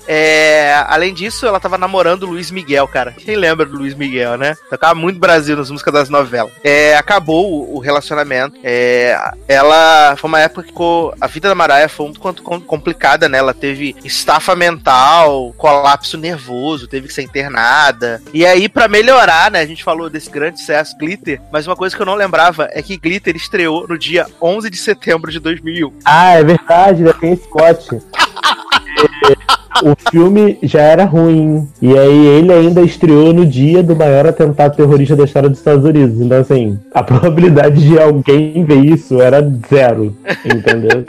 [0.08, 3.12] É, além disso, ela tava namorando o Luiz Miguel, cara.
[3.12, 4.56] Quem lembra do Luiz Miguel, né?
[4.70, 6.52] Tocava muito Brasil nas músicas das novelas.
[6.64, 8.58] É, acabou o, relacionamento.
[8.64, 9.18] É,
[9.48, 13.28] ela foi uma época que ficou, a vida da Mariah foi um quanto com- complicada,
[13.30, 13.38] né?
[13.38, 18.22] Ela teve estafa mental, colapso nervoso, teve que ser internada.
[18.34, 19.60] E aí, pra melhorar, né?
[19.62, 21.42] A gente falou desse grande sucesso, Glitter.
[21.52, 24.78] Mas uma coisa que eu não lembrava é que Glitter estreou no dia 11 de
[24.78, 25.94] setembro de 2001.
[26.06, 27.14] Ah, é verdade, né?
[27.20, 27.88] Tem Scott.
[29.84, 31.68] o filme já era ruim.
[31.82, 35.84] E aí ele ainda estreou no dia do maior atentado terrorista da história dos Estados
[35.84, 36.20] Unidos.
[36.22, 40.16] Então, assim, a probabilidade de alguém ver isso era zero.
[40.46, 41.06] Entendeu?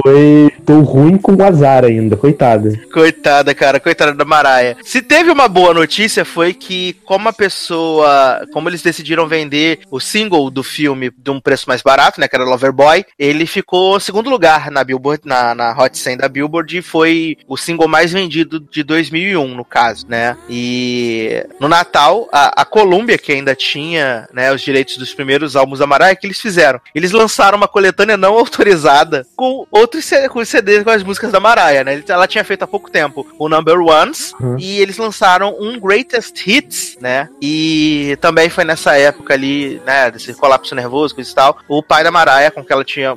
[0.00, 0.50] Foi.
[0.64, 2.72] Tô ruim com o azar ainda, coitada.
[2.92, 4.76] Coitada, cara, coitada da Mariah.
[4.82, 8.46] Se teve uma boa notícia foi que, como a pessoa.
[8.52, 12.28] Como eles decidiram vender o single do filme de um preço mais barato, né?
[12.28, 16.78] Que era Loverboy, ele ficou segundo lugar na Billboard, na, na Hot 100 da Billboard,
[16.78, 20.36] e foi o single mais vendido de 2001, no caso, né?
[20.48, 25.78] E no Natal, a, a Columbia, que ainda tinha né, os direitos dos primeiros álbuns
[25.78, 26.80] da Mariah, o que eles fizeram?
[26.94, 31.84] Eles lançaram uma coletânea não autorizada com outros com CDs com as músicas da Mariah,
[31.84, 32.02] né?
[32.08, 34.56] Ela tinha feito há pouco tempo o Number Ones Uhum.
[34.58, 37.28] e eles lançaram um Greatest Hits, né?
[37.40, 42.02] E também foi nessa época ali, né, desse colapso nervoso, coisa e tal, o pai
[42.04, 43.16] da Mariah, com que ela tinha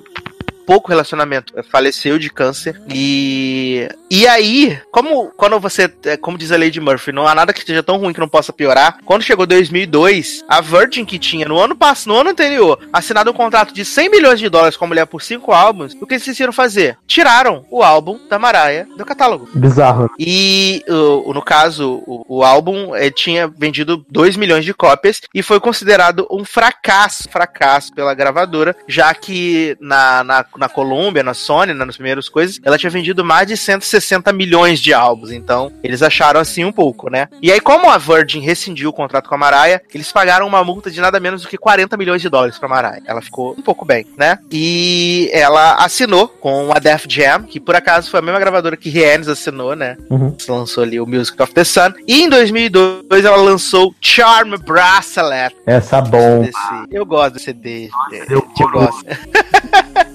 [0.67, 6.57] pouco relacionamento, faleceu de câncer e e aí, como quando você, é, como diz a
[6.57, 8.99] Lady Murphy, não há nada que esteja tão ruim que não possa piorar.
[9.05, 13.33] Quando chegou 2002, a Virgin que tinha no ano passado, no ano anterior, assinado um
[13.33, 16.25] contrato de 100 milhões de dólares com a mulher por cinco álbuns, o que eles
[16.25, 16.97] decidiram fazer?
[17.05, 19.49] Tiraram o álbum da Mariah do catálogo.
[19.53, 20.09] Bizarro.
[20.19, 25.59] E no caso, o, o álbum eh, tinha vendido 2 milhões de cópias e foi
[25.59, 31.85] considerado um fracasso, fracasso pela gravadora, já que na, na, na Columbia, na Sony, né,
[31.85, 35.31] nas primeiras coisas, ela tinha vendido mais de 160 milhões de álbuns.
[35.31, 37.27] Então, eles acharam assim um pouco, né?
[37.41, 40.89] E aí, como a Virgin rescindiu o contrato com a Mariah, eles pagaram uma multa
[40.91, 43.01] de nada menos do que 40 milhões de dólares pra Mariah.
[43.05, 44.37] Ela ficou um pouco bem, né?
[44.51, 48.89] E ela assinou com a Def Jam, que por acaso foi a mesma gravadora que
[48.89, 49.97] Rihanna assinou, né?
[50.09, 50.35] Uhum.
[50.47, 51.93] lançou ali o Music of the Sun.
[52.07, 55.55] E em 2002 ela lançou Charm Bracelet.
[55.65, 56.45] Essa bomba.
[56.45, 57.89] Desse- eu gosto desse CD.
[58.11, 59.05] gente, eu Eu gosto.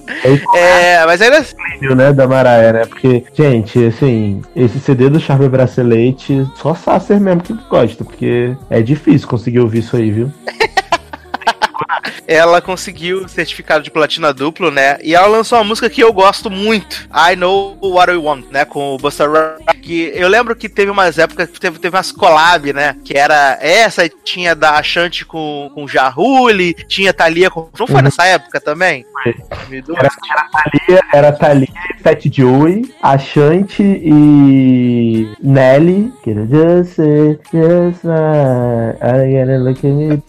[0.55, 2.85] É mas ainda incrível, né, da Mariah, né?
[2.85, 8.81] Porque, gente, assim, esse CD do Charme Bracelete, só Sasser mesmo que gosta, porque é
[8.81, 10.31] difícil conseguir ouvir isso aí, viu?
[12.27, 14.97] ela conseguiu o certificado de platina duplo, né?
[15.03, 18.65] E ela lançou uma música que eu gosto muito, I Know What I Want, né?
[18.65, 19.81] Com o Busta Rhymes.
[19.81, 22.95] Que eu lembro que teve umas épocas que teve, teve umas collab, né?
[23.03, 27.69] Que era essa, tinha da Ashanti com, com Jarulli, tinha Thalia com.
[27.77, 28.01] Não foi Uhum.
[28.03, 29.05] nessa época também?
[29.23, 29.33] Foi.
[29.69, 29.99] 2002?
[29.99, 31.67] Era, era Thalia, era Thalia
[32.03, 36.11] Fat Joey, Ashanti e Nelly.
[36.25, 40.21] Just say, just my, I gotta look at me.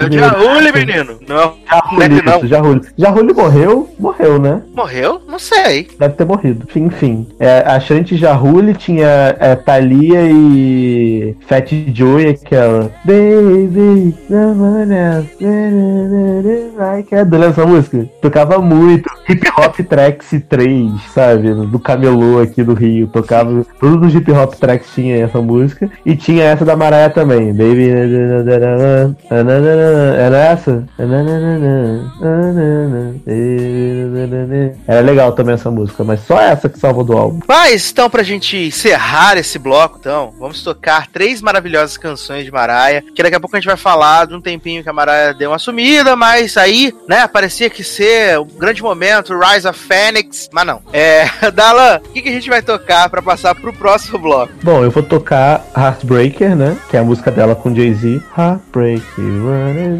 [0.00, 1.18] O Jarulli, menino.
[1.28, 2.36] Não, Jarulli, não.
[2.36, 2.80] isso, Jarulli.
[2.96, 3.88] Jarulli morreu?
[3.98, 4.62] Morreu, né?
[4.74, 5.20] Morreu?
[5.28, 5.88] Não sei.
[5.98, 6.66] Deve ter morrido.
[6.76, 7.26] Enfim.
[7.38, 12.90] É, Ashanti e Jarulli tinha é, Thalia e Fat Joe, aquela.
[13.04, 15.34] Baby, someone else.
[17.08, 18.08] Que é essa música?
[18.20, 19.08] Tocava muito.
[19.28, 21.54] Hip Hop Tracks 3, sabe?
[21.54, 23.06] Do camelô aqui do Rio.
[23.06, 23.64] Tocava.
[23.80, 25.90] Todos os hip hop tracks tinha essa música.
[26.04, 27.52] E tinha essa da Maraia também.
[27.52, 27.90] Baby.
[29.30, 30.84] Era essa?
[30.98, 31.13] Era
[35.02, 37.40] legal também essa música, mas só essa que salvou do álbum.
[37.46, 43.04] Mas então, pra gente encerrar esse bloco, então, vamos tocar três maravilhosas canções de Maraia.
[43.14, 45.50] Que daqui a pouco a gente vai falar de um tempinho que a Maraia deu
[45.50, 50.66] uma sumida, mas aí, né, parecia que ser o grande momento, Rise of Phoenix, mas
[50.66, 50.80] não.
[50.92, 54.52] É, Dalan, o que, que a gente vai tocar pra passar pro próximo bloco?
[54.62, 56.76] Bom, eu vou tocar Heartbreaker, né?
[56.90, 58.22] Que é a música dela com Jay-Z.
[58.36, 59.04] Heartbreaker,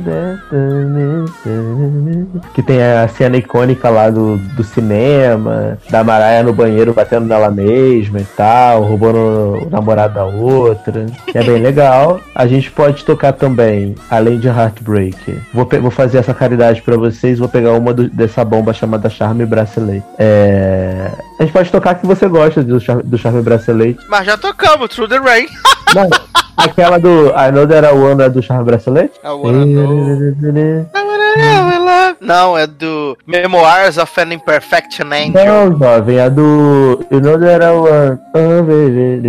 [0.05, 1.04] that?
[2.55, 7.51] Que tem a cena icônica lá do, do cinema, da Maraia no banheiro batendo nela
[7.51, 9.19] mesma e tal, roubando
[9.67, 11.07] o namorado da outra.
[11.35, 12.21] É bem legal.
[12.35, 15.39] A gente pode tocar também, além de Heartbreaker.
[15.53, 19.45] Vou, vou fazer essa caridade pra vocês, vou pegar uma do- dessa bomba chamada Charme
[19.47, 20.03] Bracelet.
[20.19, 21.11] É...
[21.39, 23.99] A gente pode tocar que você gosta do, do Charme Bracelet.
[24.09, 25.47] Mas já tocamos, Through the Rain.
[25.95, 26.09] Não,
[26.57, 29.13] aquela do I Know That I Wanna do Charme Bracelet?
[32.21, 35.33] Não, é do Memoirs of an Imperfect Angel.
[35.33, 39.21] Não, jovem, a do You Know That I Want Oh baby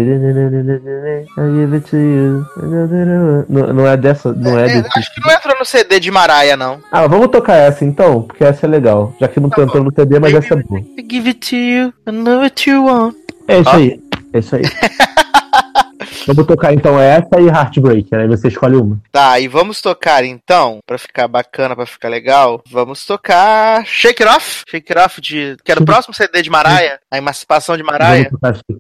[1.37, 4.57] I give it to you You know that I want Não, não é dessa, não
[4.57, 6.79] é, É, desse acho que não entrou no CD de Maraia, não.
[6.91, 9.91] Ah, vamos tocar essa então, porque essa é legal Já que não Tá cantou no
[9.93, 13.15] CD, mas essa é boa I give it to you, I know what you want.
[13.47, 13.75] É isso Ó.
[13.75, 13.99] aí,
[14.33, 14.61] é isso aí
[16.27, 20.79] Vamos tocar então essa e Heartbreaker, aí você escolhe uma Tá, e vamos tocar então,
[20.85, 25.57] pra ficar bacana, pra ficar legal, vamos tocar Shake It Off, Shake It Off de,
[25.63, 28.29] que é do próximo CD de Maraia, a emancipação de Maraia.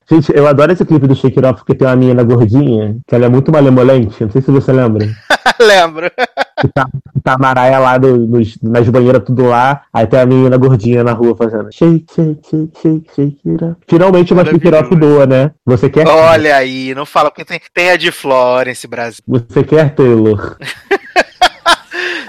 [0.09, 3.15] Gente, eu adoro esse clipe do Shake It Off Porque tem uma menina gordinha Que
[3.15, 5.05] ela é muito malemolente, não sei se você lembra
[5.59, 6.11] Lembro.
[6.59, 9.81] Que tá, que a Maraia lá do- nos- nas banheiras, tudo lá.
[9.93, 13.75] Aí tem a menina gordinha na rua fazendo shake, shake, shake, shake, shake.
[13.87, 15.51] Finalmente uma shake it up boa, né?
[15.65, 16.07] Você quer?
[16.07, 19.21] Olha aí, não fala porque tem, tem a de Florence, Brasil.
[19.27, 20.57] Você quer, Taylor?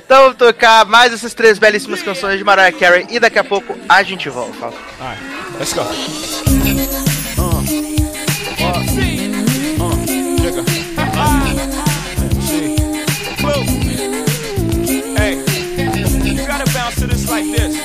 [0.05, 3.75] Então vamos tocar mais essas três belíssimas canções de Mariah Carey e daqui a pouco
[3.89, 4.67] a gente volta.
[5.01, 5.21] Alright,
[5.59, 5.81] let's go.
[7.37, 7.59] Uh,
[8.63, 9.16] uh,
[17.37, 17.77] like this.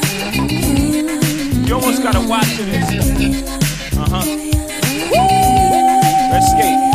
[1.67, 3.43] You almost gotta watch this.
[3.97, 4.25] Uh huh.
[6.31, 6.90] Let's skate.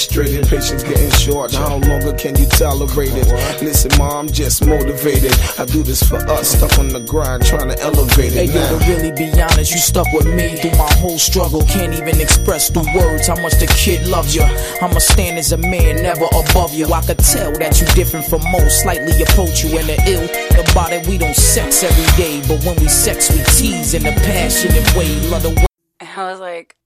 [0.00, 0.48] Frustrated.
[0.48, 3.28] Patience getting short, how longer can you tolerate it?
[3.62, 5.32] Listen, ma, I'm just motivated.
[5.58, 8.32] I do this for us, stuck on the grind, trying to elevate it.
[8.32, 8.54] Hey it.
[8.54, 11.62] yo, to really be honest, you stuck with me through my whole struggle.
[11.62, 14.42] Can't even express through words how much the kid loves you.
[14.80, 16.86] I'ma stand as a man, never above you.
[16.92, 20.24] I could tell that you different from most, slightly approach you in the ill.
[20.60, 24.12] About it, we don't sex every day, but when we sex, we tease in a
[24.12, 25.08] passionate way.
[25.28, 25.66] Love the way.
[26.00, 26.76] And I was like,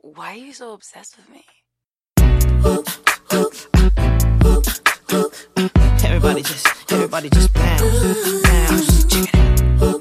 [0.00, 1.44] why are you so obsessed with me?
[6.04, 9.04] Everybody just, everybody just bounce, bounce.
[9.04, 10.00] Check it out.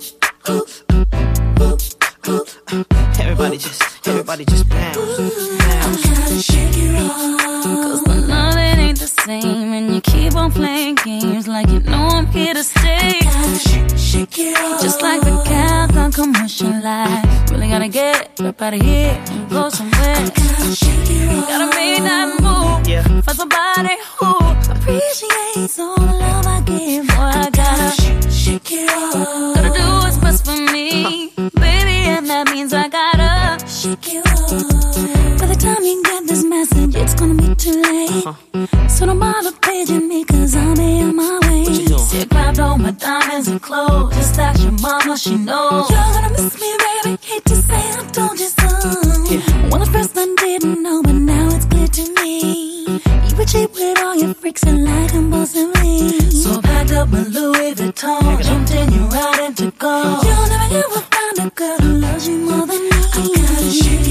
[3.20, 6.06] Everybody just, everybody just bounce, bounce.
[6.06, 7.64] Gotta shake it off.
[7.64, 9.74] Cause the love it ain't the same.
[9.74, 13.20] And you keep on playing games like you know I'm here to stay.
[13.22, 14.82] Gotta shake, shake it off.
[14.82, 17.52] Just like the cat on commercial life.
[17.52, 20.16] Really gotta get up out of here and go somewhere.
[20.16, 21.48] Gotta shake it off.
[21.48, 22.88] Gotta make that move.
[22.88, 23.04] Yeah.
[23.22, 24.32] Find somebody who
[24.72, 27.08] appreciates all the love I give.
[27.08, 29.56] Boy, I gotta shake, shake it off.
[29.56, 31.32] Gotta do what's best for me.
[31.38, 32.90] Baby, and that means I
[33.96, 34.60] gotta
[34.94, 35.40] shake.
[35.40, 38.26] By the time you get this message, it's gonna be too late.
[38.26, 38.88] Uh-huh.
[38.88, 41.64] So don't bother paging me, cause I'll be on my way.
[41.64, 42.00] you?
[42.00, 44.16] See, I grabbed all my diamonds and clothes.
[44.16, 45.90] Just ask your mama, she knows.
[45.90, 47.18] You're gonna miss me, baby.
[47.22, 48.68] Hate to say I told you so.
[49.70, 52.86] When at first I didn't know, but now it's clear to me.
[53.28, 56.32] You were cheap with all your freaks and like compulsively.
[56.32, 60.20] So I packed up my Louis Vuitton, jumped in your ride and to go.
[60.24, 61.13] You'll never ever find
[61.82, 62.90] loves you more than.
[62.92, 64.08] I gotta shake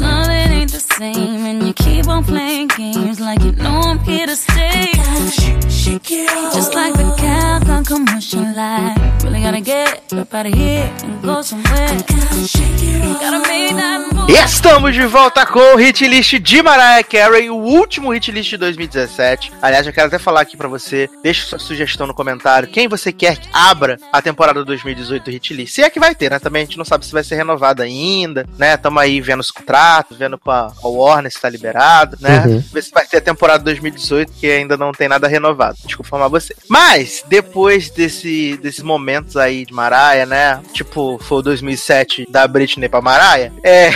[0.00, 1.44] love it ain't the same.
[1.44, 5.73] And you keep on playing games like you know I'm here to stay.
[5.84, 6.54] Shake, shake it off.
[6.54, 9.22] Just like the cat on commercial life.
[9.22, 11.88] Really gotta get up out of here and go somewhere.
[12.08, 13.20] Gotta shake it off.
[13.20, 14.30] Gotta make that move.
[14.30, 18.56] Estamos de volta com o hit list de Mariah Carey, o último hit list de
[18.56, 19.52] 2017.
[19.60, 23.12] Aliás, eu quero até falar aqui pra você, deixe sua sugestão no comentário, quem você
[23.12, 25.74] quer que abra a temporada 2018 do hit list.
[25.74, 26.38] Se é que vai ter, né?
[26.38, 28.76] Também a gente não sabe se vai ser renovada ainda, né?
[28.78, 32.44] Tamo aí vendo os contratos, vendo com a, a Warner se tá liberado, né?
[32.46, 32.64] Uhum.
[32.72, 35.73] Ver se vai ter a temporada 2018, que ainda não tem nada renovado.
[35.84, 36.54] Desculpa informar você.
[36.68, 40.62] Mas, depois desse, desses momentos aí de Mariah, né?
[40.72, 43.52] Tipo, foi o 2007 da Britney pra Mariah.
[43.66, 43.90] É,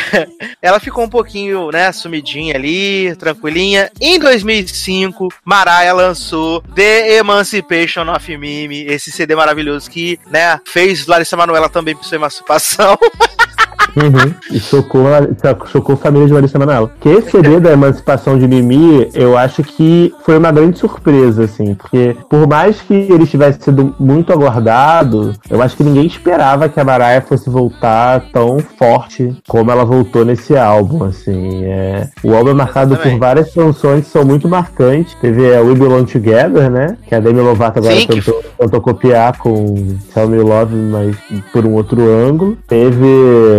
[0.63, 3.91] ela ficou um pouquinho, né, sumidinha ali, tranquilinha.
[4.01, 11.37] Em 2005, Mariah lançou The Emancipation of Mimi, esse CD maravilhoso que, né, fez Larissa
[11.37, 12.99] Manoela também por sua emancipação.
[13.97, 14.35] Uhum.
[14.51, 16.91] E chocou, a- chocou a família de Larissa Manoela.
[17.01, 21.75] Que esse CD da emancipação de Mimi, eu acho que foi uma grande surpresa, assim.
[21.75, 26.81] Porque por mais que ele tivesse sido muito aguardado, eu acho que ninguém esperava que
[26.81, 31.65] a Mariah fosse voltar tão forte como ela voltou nesse álbum, assim.
[31.65, 35.15] É, o álbum é marcado por várias canções que são muito marcantes.
[35.21, 36.97] Teve a We Belong Together, né?
[37.07, 41.17] Que a Demi Lovato agora Sim, que tentou, tentou copiar com Tell Me Love, mas
[41.53, 42.57] por um outro ângulo.
[42.67, 43.07] Teve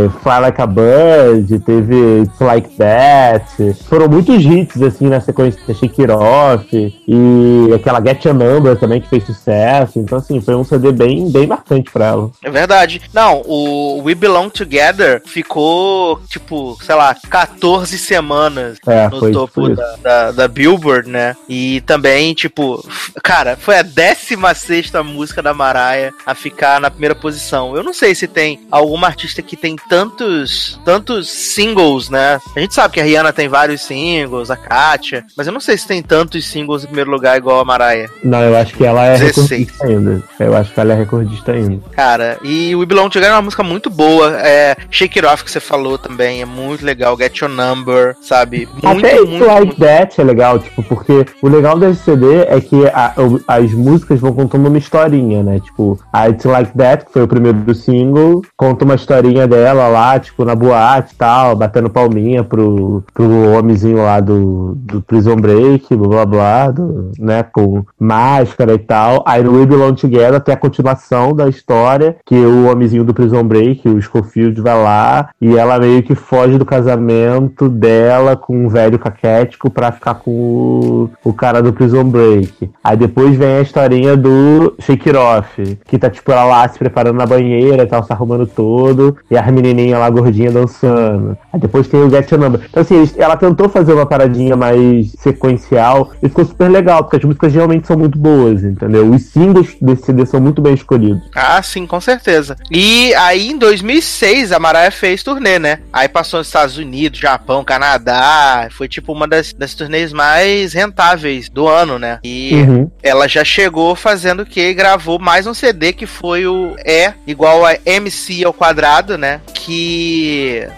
[0.09, 3.45] Fly Like a Bird, teve It's Like That.
[3.87, 5.59] Foram muitos hits, assim, na sequência.
[5.73, 6.67] Shake It Off
[7.07, 9.99] e aquela Get Your Number também, que fez sucesso.
[9.99, 12.31] Então, assim, foi um CD bem, bem marcante pra ela.
[12.43, 13.01] É verdade.
[13.13, 19.69] Não, o We Belong Together ficou, tipo, sei lá, 14 semanas É, no foi topo
[19.69, 21.35] da, da, da Billboard, né?
[21.47, 22.83] E também, tipo,
[23.23, 27.75] cara, foi a 16 música da Mariah a ficar na primeira posição.
[27.75, 32.39] Eu não sei se tem alguma artista que tem tantos, tantos singles, né?
[32.55, 35.77] A gente sabe que a Rihanna tem vários singles, a Katia, mas eu não sei
[35.77, 38.09] se tem tantos singles em primeiro lugar igual a Mariah.
[38.23, 39.49] Não, eu acho que ela é 16.
[39.49, 40.23] recordista ainda.
[40.39, 41.81] Eu acho que ela é recordista ainda.
[41.91, 44.37] Cara, e We Belong Together é uma música muito boa.
[44.39, 47.17] É, Shake It Off que você falou também é muito legal.
[47.17, 48.67] Get Your Number, sabe?
[48.71, 49.79] Muito, Até muito, It's Like muito.
[49.81, 54.19] That é legal, tipo, porque o legal desse CD é que a- o- as músicas
[54.19, 55.59] vão contando uma historinha, né?
[55.59, 59.87] Tipo, a It's Like That, que foi o primeiro do single, conta uma historinha dela
[59.89, 65.35] lá, tipo, na boate e tal, batendo palminha pro, pro homenzinho lá do, do Prison
[65.35, 67.43] Break, blá blá blá, do, né?
[67.43, 69.23] Com máscara e tal.
[69.25, 73.43] Aí no We Belong Together tem a continuação da história, que o homenzinho do Prison
[73.43, 78.69] Break, o Schofield, vai lá e ela meio que foge do casamento dela com um
[78.69, 82.69] velho caquético pra ficar com o, o cara do Prison Break.
[82.83, 86.77] Aí depois vem a historinha do Shake It Off, que tá tipo ela lá se
[86.77, 91.37] preparando na banheira e tal, se arrumando todo, e as menininhas menininha lá gordinha dançando.
[91.51, 92.61] Aí depois tem o Get Your Number.
[92.69, 97.23] Então, assim, ela tentou fazer uma paradinha mais sequencial e ficou super legal, porque as
[97.23, 99.09] músicas realmente são muito boas, entendeu?
[99.09, 101.21] Os singles desse CD são muito bem escolhidos.
[101.35, 102.55] Ah, sim, com certeza.
[102.71, 105.79] E aí, em 2006, a Mariah fez turnê, né?
[105.91, 108.67] Aí passou nos Estados Unidos, Japão, Canadá.
[108.71, 112.19] Foi tipo uma das, das turnês mais rentáveis do ano, né?
[112.23, 112.89] E Uhum.
[113.01, 114.69] ela já chegou fazendo o quê?
[114.69, 119.39] E gravou mais um CD que foi o E, igual a MC ao quadrado, né?
[119.53, 119.68] Que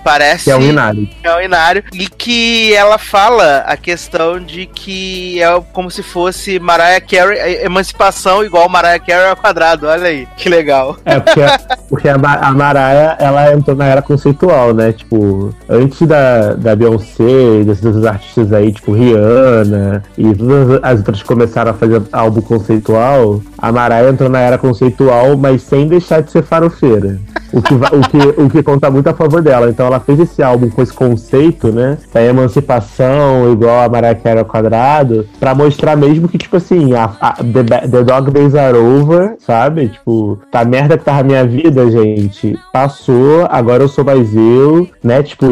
[0.03, 0.45] parece.
[0.45, 1.09] Que é o Inari.
[1.23, 1.84] É o Inário.
[1.93, 7.65] E que ela fala a questão de que é como se fosse Mariah Carey, a
[7.65, 9.88] emancipação igual Mariah Carey ao quadrado.
[9.88, 10.97] Olha aí, que legal.
[11.05, 11.41] É, porque,
[11.89, 14.91] porque a, a Mariah, ela entrou na era conceitual, né?
[14.91, 21.23] Tipo, antes da, da Beyoncé, desses outros artistas aí, tipo Rihanna, e todas as outras
[21.23, 26.31] começaram a fazer álbum conceitual, a Mariah entrou na era conceitual, mas sem deixar de
[26.31, 27.19] ser farofeira.
[27.53, 29.69] O que, o, que, o que conta muito a favor dela.
[29.69, 31.97] Então ela fez esse álbum com esse conceito, né?
[32.11, 37.11] Da emancipação, igual a Mariah Carey ao quadrado, pra mostrar mesmo que, tipo assim, a,
[37.21, 39.89] a- the, the Dog Days Are Over, sabe?
[39.89, 42.57] Tipo, tá merda que tava a minha vida, gente.
[42.73, 45.21] Passou, agora eu sou mais eu, né?
[45.21, 45.45] Tipo,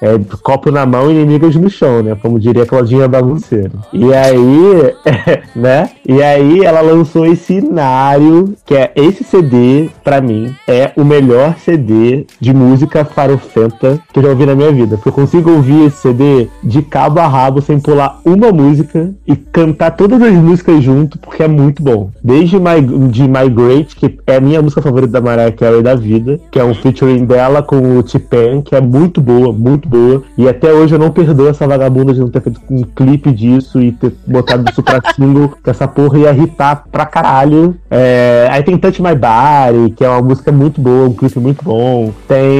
[0.00, 2.16] é, copo na mão e inimigas no chão, né?
[2.20, 3.70] Como diria Claudinha Bagunceira.
[3.92, 4.94] E aí,
[5.54, 5.90] né?
[6.08, 11.56] E aí ela lançou esse Inário, que é esse CD, pra mim, é o melhor
[11.58, 12.69] CD de música
[13.04, 14.96] farofenta que eu já ouvi na minha vida.
[14.96, 19.36] Porque eu consigo ouvir esse CD de cabo a rabo sem pular uma música e
[19.36, 22.10] cantar todas as músicas junto, porque é muito bom.
[22.22, 26.40] Desde My, de Migrate, que é a minha música favorita da Mariah Carey da vida,
[26.50, 30.22] que é um featuring dela com o T-Pain, que é muito boa, muito boa.
[30.36, 33.80] E até hoje eu não perdoo essa vagabunda de não ter feito um clipe disso
[33.80, 37.76] e ter botado isso pra single, que essa porra ia irritar pra caralho.
[37.90, 41.64] É, aí tem Touch My Body, que é uma música muito boa, um clipe muito
[41.64, 42.12] bom.
[42.26, 42.59] Tem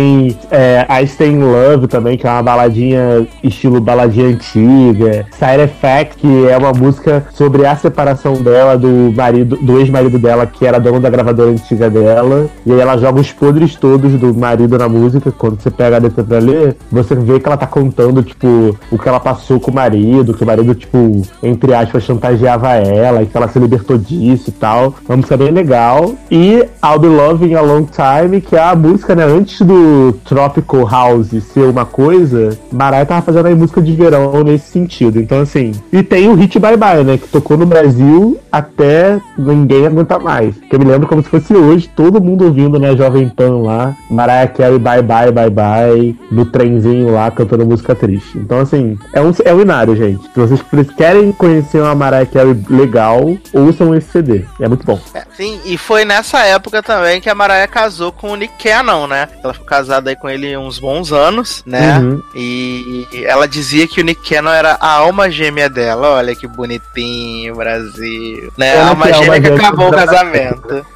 [0.50, 5.26] é, I Stay in Love também, que é uma baladinha estilo baladinha antiga.
[5.32, 10.46] Side Effect, que é uma música sobre a separação dela do marido, do ex-marido dela,
[10.46, 12.48] que era dono da gravadora antiga dela.
[12.64, 15.32] E aí ela joga os podres todos do marido na música.
[15.32, 18.98] Quando você pega a letra pra ler, você vê que ela tá contando, tipo, o
[18.98, 23.26] que ela passou com o marido, que o marido, tipo, entre aspas, chantageava ela, e
[23.26, 24.94] que ela se libertou disso e tal.
[25.08, 26.14] Uma música bem legal.
[26.30, 29.79] E I'll Be Loving a Long Time, que é a música, né, antes do
[30.24, 35.20] Tropical House ser uma coisa, Mariah tava fazendo aí música de verão nesse sentido.
[35.20, 35.72] Então, assim.
[35.92, 40.56] E tem o Hit Bye Bye, né, que tocou no Brasil até ninguém aguentar mais.
[40.56, 43.96] Que eu me lembro como se fosse hoje, todo mundo ouvindo na Jovem Pan lá,
[44.10, 48.38] Mariah Carey Bye Bye Bye Bye, no trenzinho lá, cantando música triste.
[48.38, 50.22] Então, assim, é um, é um inário, gente.
[50.22, 50.60] Se vocês
[50.96, 54.44] querem conhecer uma Mariah Carey legal, ouçam esse CD.
[54.60, 54.98] É muito bom.
[55.14, 59.06] É, sim, e foi nessa época também que a Mariah casou com o Nick Cannon,
[59.06, 59.28] né?
[59.42, 61.96] Ela ficou casada aí com ele uns bons anos, né?
[62.00, 62.20] Uhum.
[62.34, 66.16] E ela dizia que o Nick Cannon era a alma gêmea dela.
[66.16, 68.52] Olha que bonitinho, Brasil.
[68.58, 68.76] Né?
[68.76, 70.86] A alma gêmea alma que acabou o casamento.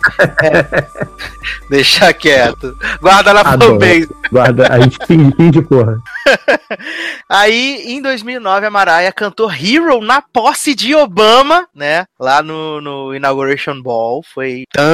[0.42, 0.86] É.
[1.70, 2.76] Deixa quieto.
[3.00, 4.08] Guarda na fanbase.
[4.32, 5.96] Guarda, a gente finge, porra.
[7.30, 12.06] Aí, em 2009, a Mariah cantou Hero na posse de Obama, né?
[12.18, 14.22] Lá no, no Inauguration Ball.
[14.34, 14.84] Foi tão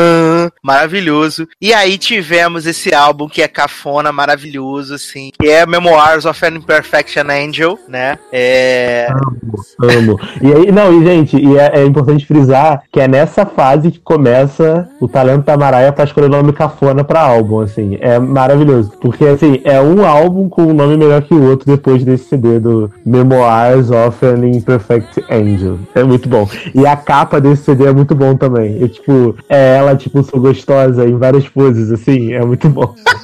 [0.63, 1.49] maravilhoso.
[1.61, 5.31] E aí tivemos esse álbum que é cafona, maravilhoso, assim.
[5.39, 8.19] Que é Memoirs of an Imperfection Angel, né?
[8.33, 9.09] É...
[9.81, 10.19] Amo.
[10.43, 14.01] E aí, não, e gente, e é, é importante frisar que é nessa fase que
[14.01, 17.97] começa o talento da Mariah pra escolher o nome cafona pra álbum, assim.
[18.01, 18.93] É maravilhoso.
[19.01, 22.59] Porque, assim, é um álbum com um nome melhor que o outro depois desse CD
[22.59, 25.79] do Memoirs of an Imperfect Angel.
[25.95, 26.49] É muito bom.
[26.75, 28.83] E a capa desse CD é muito bom também.
[28.83, 32.33] É tipo, é ela, tipo, sou gostosa em várias poses, assim.
[32.33, 32.95] É muito bom.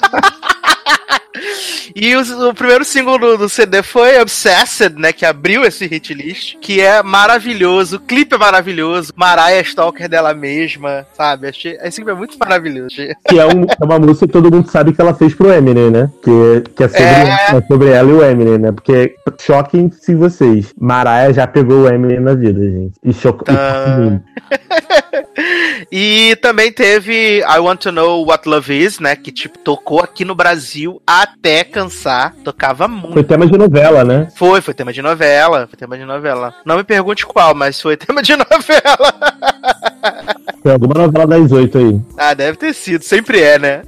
[1.98, 5.14] E o, o primeiro single do, do CD foi Obsessed, né?
[5.14, 6.56] Que abriu esse hit list.
[6.60, 7.96] Que é maravilhoso.
[7.96, 9.14] O clipe é maravilhoso.
[9.16, 11.48] Mariah Stalker dela mesma, sabe?
[11.48, 12.96] Achei, esse clipe é muito maravilhoso.
[13.26, 15.90] Que é, um- é uma música que todo mundo sabe que ela fez pro Eminem,
[15.90, 16.10] né?
[16.22, 17.56] Que, que é, sobre, É.
[17.56, 18.72] é sobre ela e o Eminem, né?
[18.72, 20.74] Porque choquem se vocês.
[20.78, 22.92] Mariah já pegou o Eminem na vida, gente.
[23.02, 23.46] E chocou.
[23.46, 24.20] Tá.
[25.92, 29.14] E também teve I Want to Know What Love Is, né?
[29.16, 32.34] Que tipo, tocou aqui no Brasil até cansar.
[32.44, 33.24] Tocava Foi muito.
[33.24, 34.28] tema de novela, né?
[34.34, 35.66] Foi, foi tema de novela.
[35.68, 36.54] Foi tema de novela.
[36.64, 39.14] Não me pergunte qual, mas foi tema de novela.
[40.62, 42.00] Tem alguma novela das oito aí.
[42.18, 43.82] Ah, deve ter sido, sempre é, né?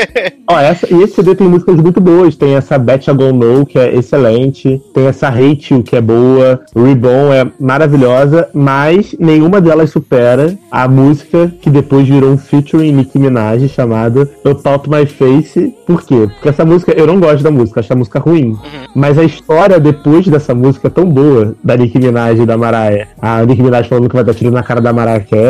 [0.48, 2.34] Ó, essa, e esse CD tem músicas muito boas.
[2.36, 4.82] Tem essa Bet I Go No, que é excelente.
[4.92, 6.60] Tem essa Hate You, que é boa.
[6.74, 8.48] Reborn é maravilhosa.
[8.52, 14.90] Mas nenhuma delas supera a música que depois virou um featuring Nicki Minaj chamada About
[14.90, 15.72] My Face.
[15.86, 16.28] Por quê?
[16.34, 18.58] Porque essa música, eu não gosto da música, acho a música ruim.
[18.94, 23.06] Mas a história depois dessa música é tão boa, da Nicki Minaj e da Mariah.
[23.20, 25.44] A Nicki Minaj falando que vai dar tiro na cara da Mariah Carey,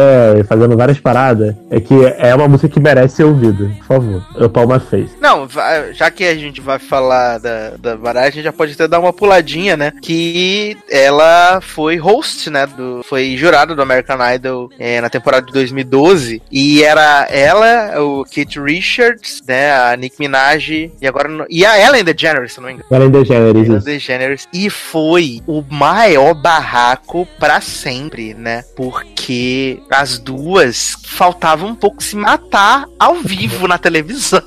[0.47, 1.55] fazendo várias paradas.
[1.71, 3.71] É que é uma música que merece ser ouvida.
[3.79, 4.27] Por favor.
[4.37, 5.17] About My Face.
[5.21, 5.49] Não,
[5.93, 9.01] já que a gente vai falar da, da Mariah, a gente já pode até dar
[9.01, 9.93] uma puladinha, né?
[10.03, 12.67] Que ela foi host, né?
[12.67, 16.43] Do, foi jurada do American Idol é, na temporada de 2012.
[16.51, 19.73] E era ela, o Kate Richards, né?
[19.73, 21.47] A Nick Minaj e agora.
[21.49, 22.89] E a Ellen DeGeneres, se eu não me engano.
[22.91, 23.69] Ellen DeGeneres.
[23.69, 23.81] Ellen.
[23.81, 24.49] DeGeneres.
[24.53, 28.65] E foi o maior barraco pra sempre, né?
[28.77, 34.43] Porque as duas faltavam um pouco se matar ao vivo na televisão.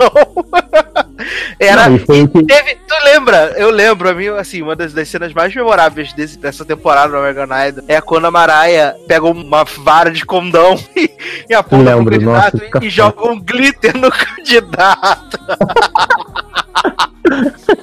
[1.60, 1.90] Era.
[1.90, 3.56] Não, que- Teve, tu lembra?
[3.58, 7.18] Eu lembro, a mim, assim, uma das, das cenas mais memoráveis desse, dessa temporada do
[7.18, 11.10] American Idol é quando a Mariah pega uma vara de condão e,
[11.50, 15.40] e aponta pro Lembro, candidato nossa, e, e joga um glitter no candidato.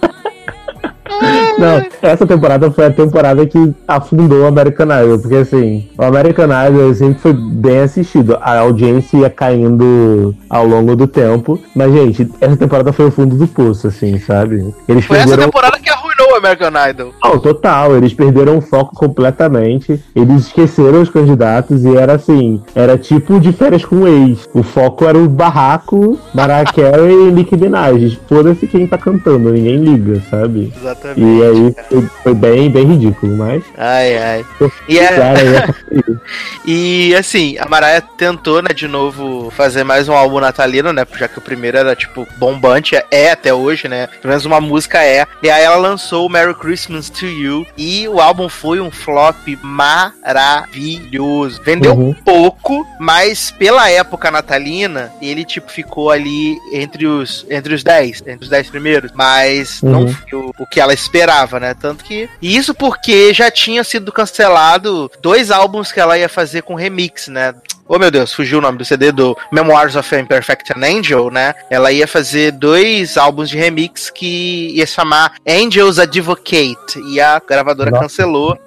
[1.59, 6.49] Não, essa temporada foi a temporada que afundou o American Idol, porque assim, o American
[6.69, 12.29] Idol sempre foi bem assistido, a audiência ia caindo ao longo do tempo, mas gente,
[12.41, 14.75] essa temporada foi o fundo do poço, assim, sabe?
[14.89, 15.51] Eles Foi essa perderam.
[15.51, 17.15] temporada que arruinou o American Idol.
[17.23, 22.99] Não, total, eles perderam o foco completamente, eles esqueceram os candidatos e era assim, era
[22.99, 24.49] tipo de férias com o ex.
[24.53, 28.19] O foco era o barraco, Mariah Carey e Nicki Minaj.
[28.29, 30.73] Foda-se quem tá cantando, ninguém liga, sabe?
[30.77, 31.21] Exatamente.
[31.21, 33.63] E aí foi, foi bem, bem ridículo, mas.
[33.77, 34.47] Ai, ai.
[34.89, 35.75] E, é, Cara,
[36.67, 41.07] e assim, a Mariah tentou, né, de novo fazer mais um álbum natalino, né?
[41.17, 44.07] Já que o primeiro era, tipo, bombante, é até hoje, né?
[44.21, 45.27] Pelo menos uma música é.
[45.43, 47.67] E aí ela lançou Merry Christmas to You.
[47.77, 51.61] E o álbum foi um flop maravilhoso.
[51.63, 52.15] Vendeu Uhum.
[52.25, 58.45] pouco, mas pela época natalina, ele, tipo, ficou ali entre os, entre os 10, entre
[58.45, 59.13] os 10 primeiros.
[59.15, 60.15] Mas não Uhum.
[60.15, 61.75] foi o, o que ela esperava, né?
[61.75, 62.29] Tanto que.
[62.41, 67.29] E isso porque já tinha sido cancelado dois álbuns que ela ia fazer com remix,
[67.29, 67.55] né?
[67.87, 71.55] Oh meu Deus, fugiu o nome do CD do Memoirs of Imperfect an Angel, né?
[71.69, 76.99] Ela ia fazer dois álbuns de remix que ia se chamar Angels Advocate.
[77.11, 78.05] E a gravadora Nossa.
[78.05, 78.59] cancelou.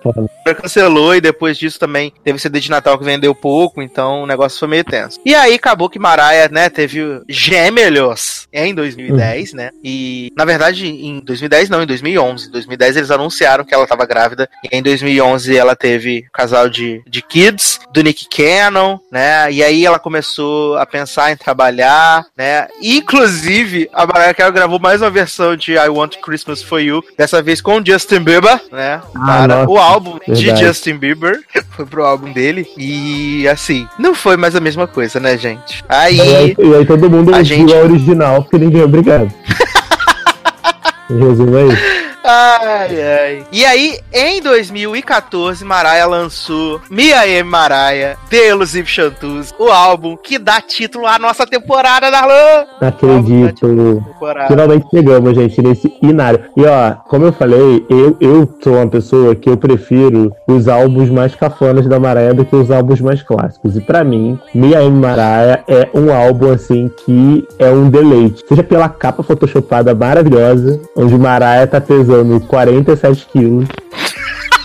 [0.62, 4.60] Cancelou e depois disso também teve CD de Natal que vendeu pouco, então o negócio
[4.60, 5.20] foi meio tenso.
[5.26, 9.72] E aí acabou que Mariah, né, teve Gêmeos em 2010, né?
[9.84, 12.48] E na verdade em 2010 não, em 2011.
[12.48, 16.70] Em 2010 eles anunciaram que ela tava grávida e em 2011 ela teve um casal
[16.70, 19.52] de, de kids do Nick Cannon, né?
[19.52, 22.68] E aí ela começou a pensar em trabalhar, né?
[22.82, 27.42] Inclusive a Mariah Carey gravou mais uma versão de I Want Christmas for You, dessa
[27.42, 29.02] vez com o Justin Bieber, né?
[29.16, 30.66] Ah, para nossa, o álbum de verdade.
[30.66, 31.42] Justin Bieber,
[31.76, 35.84] foi pro álbum dele e assim, não foi mais a mesma coisa, né, gente?
[35.90, 39.32] E aí, Aí e aí todo mundo a gente- a original porque ninguém é obrigado.
[41.10, 41.97] Resumo é isso.
[42.30, 43.44] Ai, ai.
[43.54, 50.38] E aí, em 2014, Mariah lançou Mia e Mariah, The Elusive Chantus, o álbum que
[50.38, 52.66] dá título à nossa temporada, Darlan!
[52.82, 54.04] Não acredito.
[54.50, 56.42] Finalmente chegamos, gente, nesse inário.
[56.58, 61.10] E ó, como eu falei, eu, eu sou uma pessoa que eu prefiro os álbuns
[61.10, 63.78] mais cafonas da Mariah do que os álbuns mais clássicos.
[63.78, 65.00] E pra mim, Mia M.
[65.00, 68.44] Mariah é um álbum, assim, que é um deleite.
[68.50, 72.17] Seja pela capa photoshopada maravilhosa, onde Mariah tá pesando
[72.48, 73.68] 47 quilos.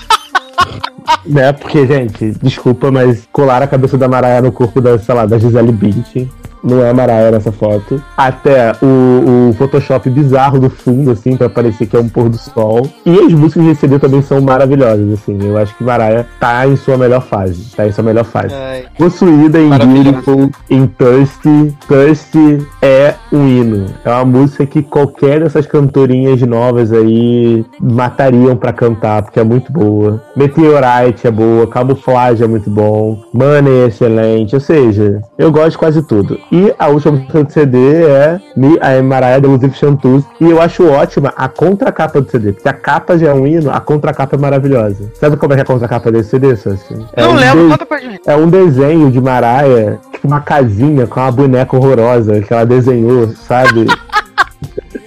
[1.26, 1.52] né?
[1.52, 5.38] Porque, gente, desculpa, mas colar a cabeça da Mariah no corpo da, sei lá, da
[5.38, 6.30] Gisele Bündchen.
[6.62, 8.02] Não é a Mariah nessa foto.
[8.16, 12.38] Até o, o Photoshop bizarro do fundo, assim, pra parecer que é um pôr do
[12.38, 12.88] sol.
[13.04, 15.38] E as músicas de CD também são maravilhosas, assim.
[15.42, 17.74] Eu acho que Mariah tá em sua melhor fase.
[17.76, 18.54] Tá em sua melhor fase.
[18.54, 18.84] Ai.
[18.96, 19.70] Possuída em.
[19.70, 21.76] Beautiful, em Thirsty.
[21.88, 23.86] Thirsty é um hino.
[24.04, 29.72] É uma música que qualquer dessas cantorinhas novas aí matariam pra cantar, porque é muito
[29.72, 30.22] boa.
[30.36, 35.78] Meteorite é boa, Camuflage é muito bom, Money é excelente, ou seja, eu gosto de
[35.78, 36.38] quase tudo.
[36.54, 40.60] E a última música do CD é Me, a Mariah The Elusive Chantus, e eu
[40.60, 44.36] acho ótima a contracapa do CD, porque a capa já é um hino, a contracapa
[44.36, 45.10] é maravilhosa.
[45.14, 46.94] Sabe como é que é a contracapa desse CD, Sassi?
[47.14, 48.20] É Não um lembro, de- conta pra gente.
[48.26, 53.28] é um desenho de Mariah, tipo uma casinha com uma boneca horrorosa que ela desenhou,
[53.28, 53.86] sabe?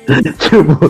[0.40, 0.90] tipo,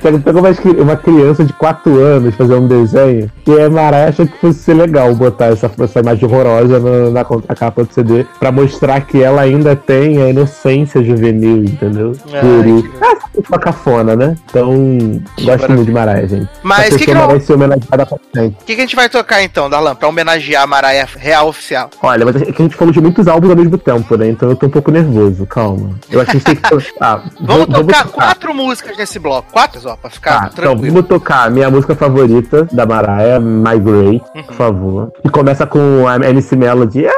[0.00, 4.08] pega pega uma, cri- uma criança de 4 anos fazer um desenho e a Mariah
[4.08, 8.24] achou que fosse ser legal botar essa, essa imagem horrorosa na, na contracapa do CD
[8.38, 12.12] pra mostrar que ela ainda tem a inocência juvenil, entendeu?
[12.32, 12.82] Ai, Puri.
[12.82, 13.16] que- Ah,
[13.48, 14.34] uma cafona, né?
[14.48, 16.48] Então, gosto muito de Mariah, gente.
[16.62, 18.56] Mas Essa que que pessoa não- merece ser homenageada pra sempre.
[18.60, 21.90] O que, que a gente vai tocar então, Darlan, pra homenagear a Mariah real oficial?
[22.02, 24.30] Olha, mas é que a gente falou de muitos álbuns ao mesmo tempo, né?
[24.30, 25.90] Então eu tô um pouco nervoso, calma.
[26.10, 26.86] Eu acho que a gente tem que.
[27.00, 29.50] Ah, Vamos vou- tocar quatro músicas nesse bloco.
[29.52, 30.94] Quatro, ó, pra ficar Tá, então tranquilo.
[30.94, 34.42] vamos tocar a minha música favorita da Mariah, My Great, Uhum.
[34.44, 35.12] por favor.
[35.22, 37.06] Que começa com a MC Melody.
[37.06, 37.12] Ah,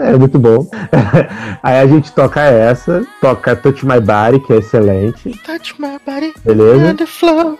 [0.00, 0.66] É muito bom.
[1.62, 6.32] Aí a gente toca essa, toca Touch My Body, que é excelente, Touch my body
[6.44, 6.96] beleza?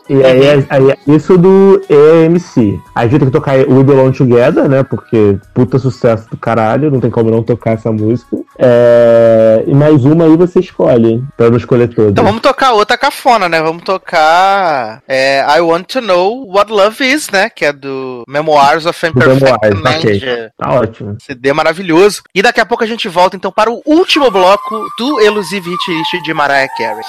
[0.09, 2.81] E aí, aí, isso do EMC.
[2.95, 4.83] Aí a gente tem que tocar We Belong Together, né?
[4.83, 8.37] Porque puta sucesso do caralho, não tem como não tocar essa música.
[8.59, 11.25] É, E mais uma aí você escolhe, hein?
[11.37, 12.13] Pra não escolher todas.
[12.13, 13.63] Então vamos tocar outra cafona, né?
[13.63, 17.51] Vamos tocar é, I Want to Know What Love Is, né?
[17.51, 19.99] Que é do Memoirs of Imperfect Memoirs, Man.
[19.99, 20.51] ok.
[20.57, 21.17] Tá ótimo.
[21.21, 22.23] CD maravilhoso.
[22.33, 26.23] E daqui a pouco a gente volta então para o último bloco do Elusive Hit
[26.23, 27.03] de Mariah Carey.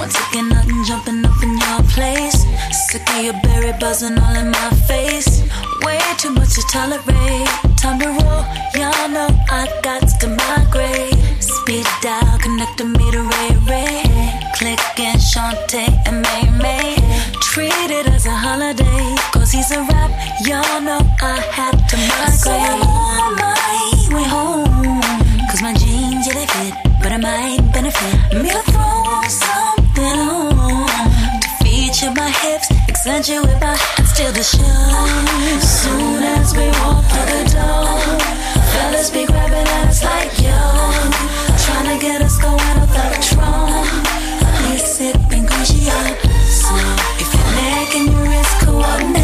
[0.00, 0.50] Once again,
[0.86, 2.46] jumping up in your place.
[2.88, 4.73] Sick of your berry buzzing all in my
[6.54, 7.48] to tolerate.
[7.76, 8.44] Time to roll,
[8.78, 11.18] y'all know I got to migrate.
[11.42, 14.02] Speed dial, connecting me to Ray Ray.
[14.54, 16.94] Click and Shantae and May May.
[17.42, 19.16] Treat it as a holiday.
[19.32, 20.10] Cause he's a rap,
[20.46, 22.38] y'all know I had to migrate.
[22.38, 25.02] So on my way home.
[25.50, 26.74] Cause my jeans, yeah, they fit.
[27.02, 28.14] But I might benefit.
[28.42, 30.86] Me to throw something on.
[31.42, 33.74] To feature my hips, accentuate my
[34.16, 35.60] and steal the show.
[35.60, 38.18] Soon as we walk through the door,
[38.72, 40.54] fellas be grabbing at us like yo.
[41.64, 43.86] Trying to get us going off the Patron.
[44.58, 46.00] Please sipping Guccio.
[46.46, 46.74] So
[47.18, 49.22] if your neck and your wrist coordinate,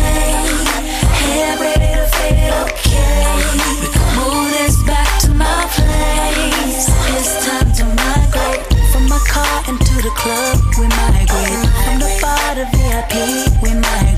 [1.22, 3.36] hair ready to fade it, okay.
[4.16, 6.88] Move this back to my place.
[7.14, 10.58] It's time to migrate from my car into the club.
[10.78, 13.62] We migrate from the bar to VIP.
[13.62, 14.09] We migrate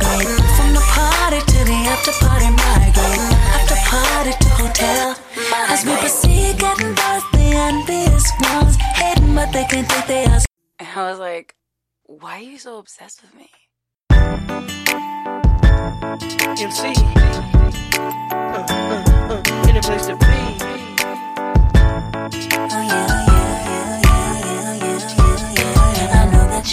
[2.03, 2.51] after party.
[2.51, 3.19] Migrate
[3.55, 5.17] after party to hotel.
[5.69, 10.45] As we proceed, getting past the envious ones, hating but they can't take their eyes.
[10.79, 11.55] And I was like,
[12.05, 13.51] why are you so obsessed with me?
[16.61, 16.93] MC.
[17.95, 20.72] Uh, uh, uh, any place to be.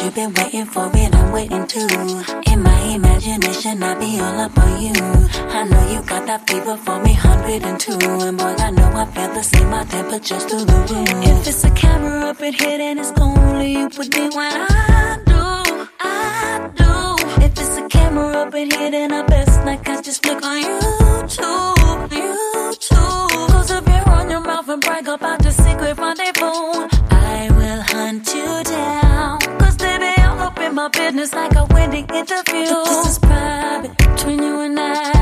[0.10, 1.88] You've been waiting for it, I'm waiting too.
[2.52, 4.94] In my imagination, I be all up on you.
[4.94, 7.91] I know you got that fever for me, 102.
[8.26, 11.10] And boy, I know I feel the same, my temperature's through the roof.
[11.27, 15.19] If it's a camera up in here, then it's only you with me when I
[15.26, 17.44] do, I do.
[17.45, 20.64] If it's a camera up in here, then I best not catch just flick on
[20.64, 23.48] YouTube, YouTube.
[23.52, 28.27] Cause if you run your mouth and brag about the secret rendezvous, I will hunt
[28.34, 28.69] you down.
[30.91, 32.66] Business like a wedding interview.
[32.66, 35.19] This is private between you and I.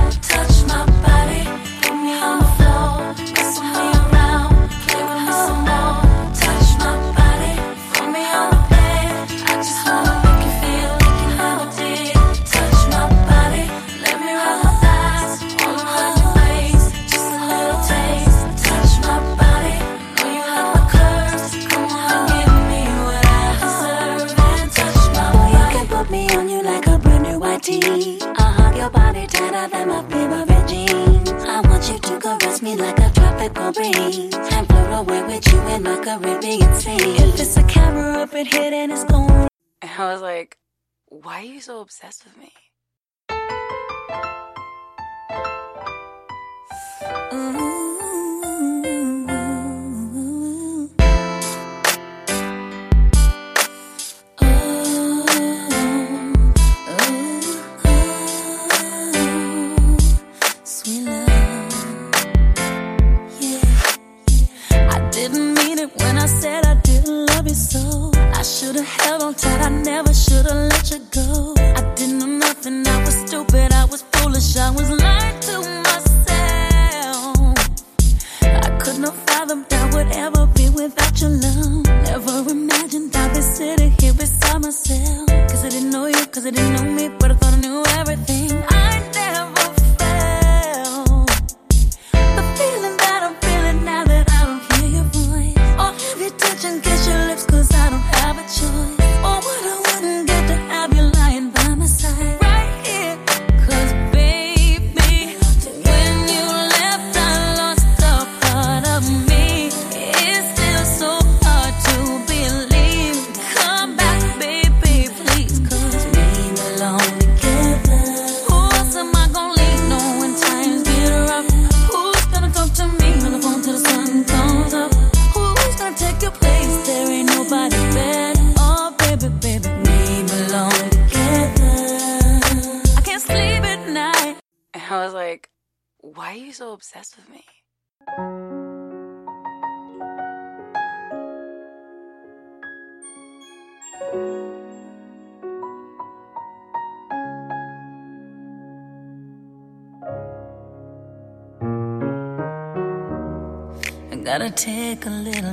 [41.48, 42.52] are you so obsessed with me?
[47.34, 47.67] Ooh.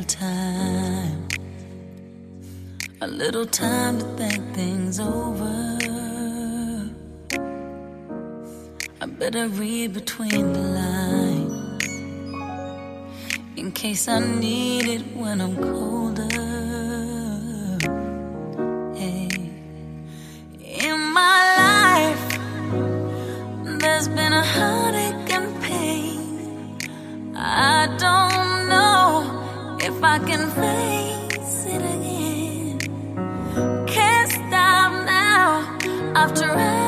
[0.05, 1.29] Time,
[3.01, 5.79] a little time to think things over.
[9.01, 11.87] I better read between the lines
[13.57, 16.29] in case I need it when I'm colder.
[18.95, 19.29] Hey.
[20.61, 22.27] In my life,
[23.81, 26.79] there's been a heartache and pain.
[27.37, 28.44] I don't
[29.85, 32.79] if I can face it again.
[33.87, 35.79] Can't stop now.
[36.17, 36.84] I've traveled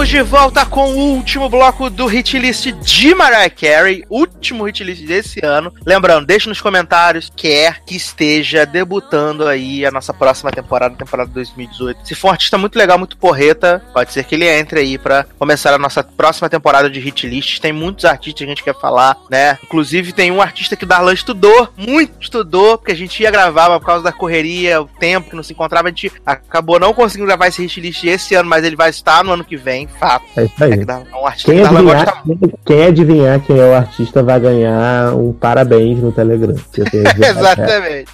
[0.00, 4.82] Estamos de volta com o último bloco do hit list de Mariah Carey, último hit
[4.82, 5.74] list desse ano.
[5.84, 12.08] Lembrando, deixe nos comentários quer que esteja debutando aí a nossa próxima temporada, temporada 2018.
[12.08, 15.26] Se for um artista muito legal, muito porreta, pode ser que ele entre aí pra
[15.38, 17.60] começar a nossa próxima temporada de hit list.
[17.60, 19.58] Tem muitos artistas que a gente quer falar, né?
[19.62, 23.68] Inclusive tem um artista que o Darlan estudou, muito estudou, porque a gente ia gravar,
[23.68, 26.94] mas por causa da correria, o tempo que não se encontrava, a gente acabou não
[26.94, 29.89] conseguindo gravar esse hit list esse ano, mas ele vai estar no ano que vem,
[29.98, 30.24] fato.
[30.36, 30.72] É isso aí.
[30.72, 34.40] É que um artista Quem que adivinhar, quem, quem adivinhar quem é o artista vai
[34.40, 36.54] ganhar um parabéns no Telegram.
[36.72, 37.30] dizer.
[37.30, 38.10] Exatamente.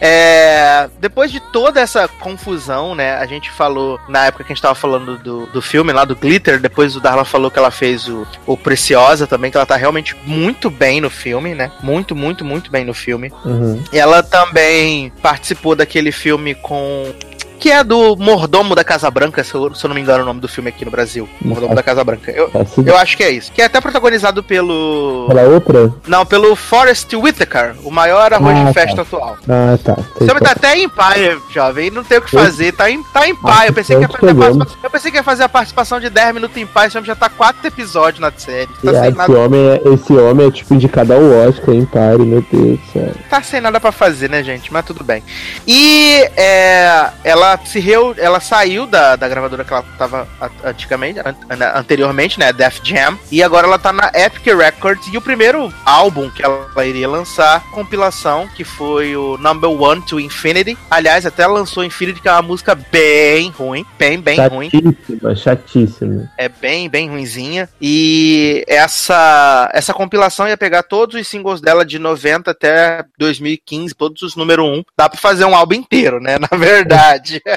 [0.00, 3.16] É, depois de toda essa confusão, né?
[3.16, 6.16] A gente falou, na época que a gente tava falando do, do filme lá do
[6.16, 9.76] Glitter, depois o Darlan falou que ela fez o, o Preciosa também, que ela tá
[9.76, 11.70] realmente muito bem no filme, né?
[11.82, 13.32] Muito, muito, muito bem no filme.
[13.44, 13.82] Uhum.
[13.92, 17.12] E ela também participou daquele filme com.
[17.58, 20.26] Que é do Mordomo da Casa Branca, se eu, se eu não me engano o
[20.26, 21.28] nome do filme aqui no Brasil.
[21.40, 22.30] Mordomo da Casa Branca.
[22.30, 23.50] Eu, Assim, eu acho que é isso.
[23.52, 25.26] Que é até protagonizado pelo.
[25.28, 25.92] Pela outra?
[26.06, 28.72] Não, pelo Forrest Whitaker, o maior arroz Ah, de tá.
[28.72, 29.36] festa atual.
[29.48, 29.96] Ah, tá.
[30.16, 33.28] O filme tá até em pai, jovem, não tem o que fazer, tá em, tá
[33.28, 33.68] em pai.
[33.68, 36.34] Eu pensei, que ia fazer a eu pensei que ia fazer a participação de 10
[36.34, 38.68] minutos em pai, esse homem já tá 4 episódios na série.
[38.84, 42.44] Tá esse, nada, homem é, esse homem é tipo indicado ao Oscar, hein, pare, meu
[42.52, 43.12] Deus do céu.
[43.28, 44.72] tá sem nada pra fazer, né, gente?
[44.72, 45.22] Mas tudo bem.
[45.66, 50.28] E é, ela se reu, ela saiu da, da gravadora que ela tava
[50.64, 55.16] antigamente, an- an- anteriormente, né, Def Jam, e agora ela tá na Epic Records, e
[55.16, 60.76] o primeiro álbum que ela iria lançar, compilação, que foi o Number One to Infinity.
[60.90, 64.70] Aliás, até ela lançou Infinity, que é uma música bem ruim, bem, bem ruim.
[64.70, 66.30] chatíssima, chatíssima.
[66.36, 67.68] É bem, bem ruinzinha.
[67.80, 74.22] E essa essa compilação ia pegar todos os singles dela de 90 até 2015, todos
[74.22, 74.84] os número 1.
[74.96, 76.36] Dá pra fazer um álbum inteiro, né?
[76.50, 77.37] Na verdade.
[77.46, 77.56] yeah.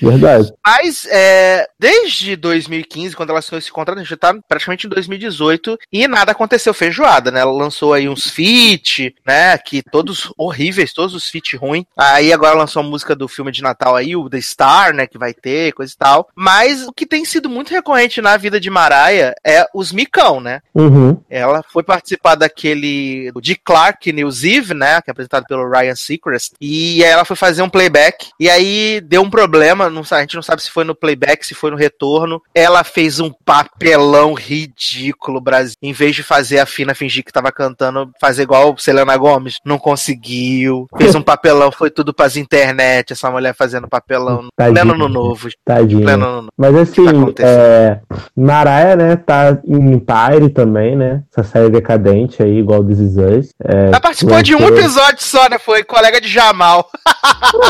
[0.00, 0.52] Verdade.
[0.66, 5.78] Mas é, desde 2015, quando ela assinou esse contrato, a gente tá praticamente em 2018
[5.92, 7.40] e nada aconteceu feijoada, né?
[7.40, 9.56] Ela lançou aí uns feat, né?
[9.58, 11.84] Que todos horríveis, todos os feat ruins.
[11.96, 15.06] Aí agora lançou a música do filme de Natal aí, o The Star, né?
[15.06, 16.28] Que vai ter, coisa e tal.
[16.34, 20.60] Mas o que tem sido muito recorrente na vida de Mariah é os micão, né?
[20.74, 21.20] Uhum.
[21.28, 25.00] Ela foi participar daquele Dick Clark News Eve, né?
[25.02, 26.52] Que é apresentado pelo Ryan Seacrest.
[26.60, 28.30] E aí ela foi fazer um playback.
[28.38, 29.79] E aí deu um problema.
[29.88, 32.42] Não, sa- a gente não sabe se foi no playback, se foi no retorno.
[32.54, 35.76] Ela fez um papelão ridículo, Brasil.
[35.82, 39.78] Em vez de fazer a Fina fingir que tava cantando, fazer igual Selena Gomes, não
[39.78, 40.86] conseguiu.
[40.98, 43.12] Fez um papelão, foi tudo pras internet.
[43.12, 44.48] Essa mulher fazendo papelão.
[44.56, 44.82] Tadinha.
[44.84, 45.48] Pleno no novo.
[45.64, 46.02] Tadinha.
[46.04, 46.48] Pleno no novo.
[46.56, 48.00] Mas assim, tá é,
[48.36, 51.22] Mariah, né, tá em Empire também, né?
[51.32, 53.48] Essa série decadente aí, igual This Is Us.
[53.64, 55.58] É, Ela participou de um episódio só, né?
[55.58, 56.88] Foi colega de Jamal.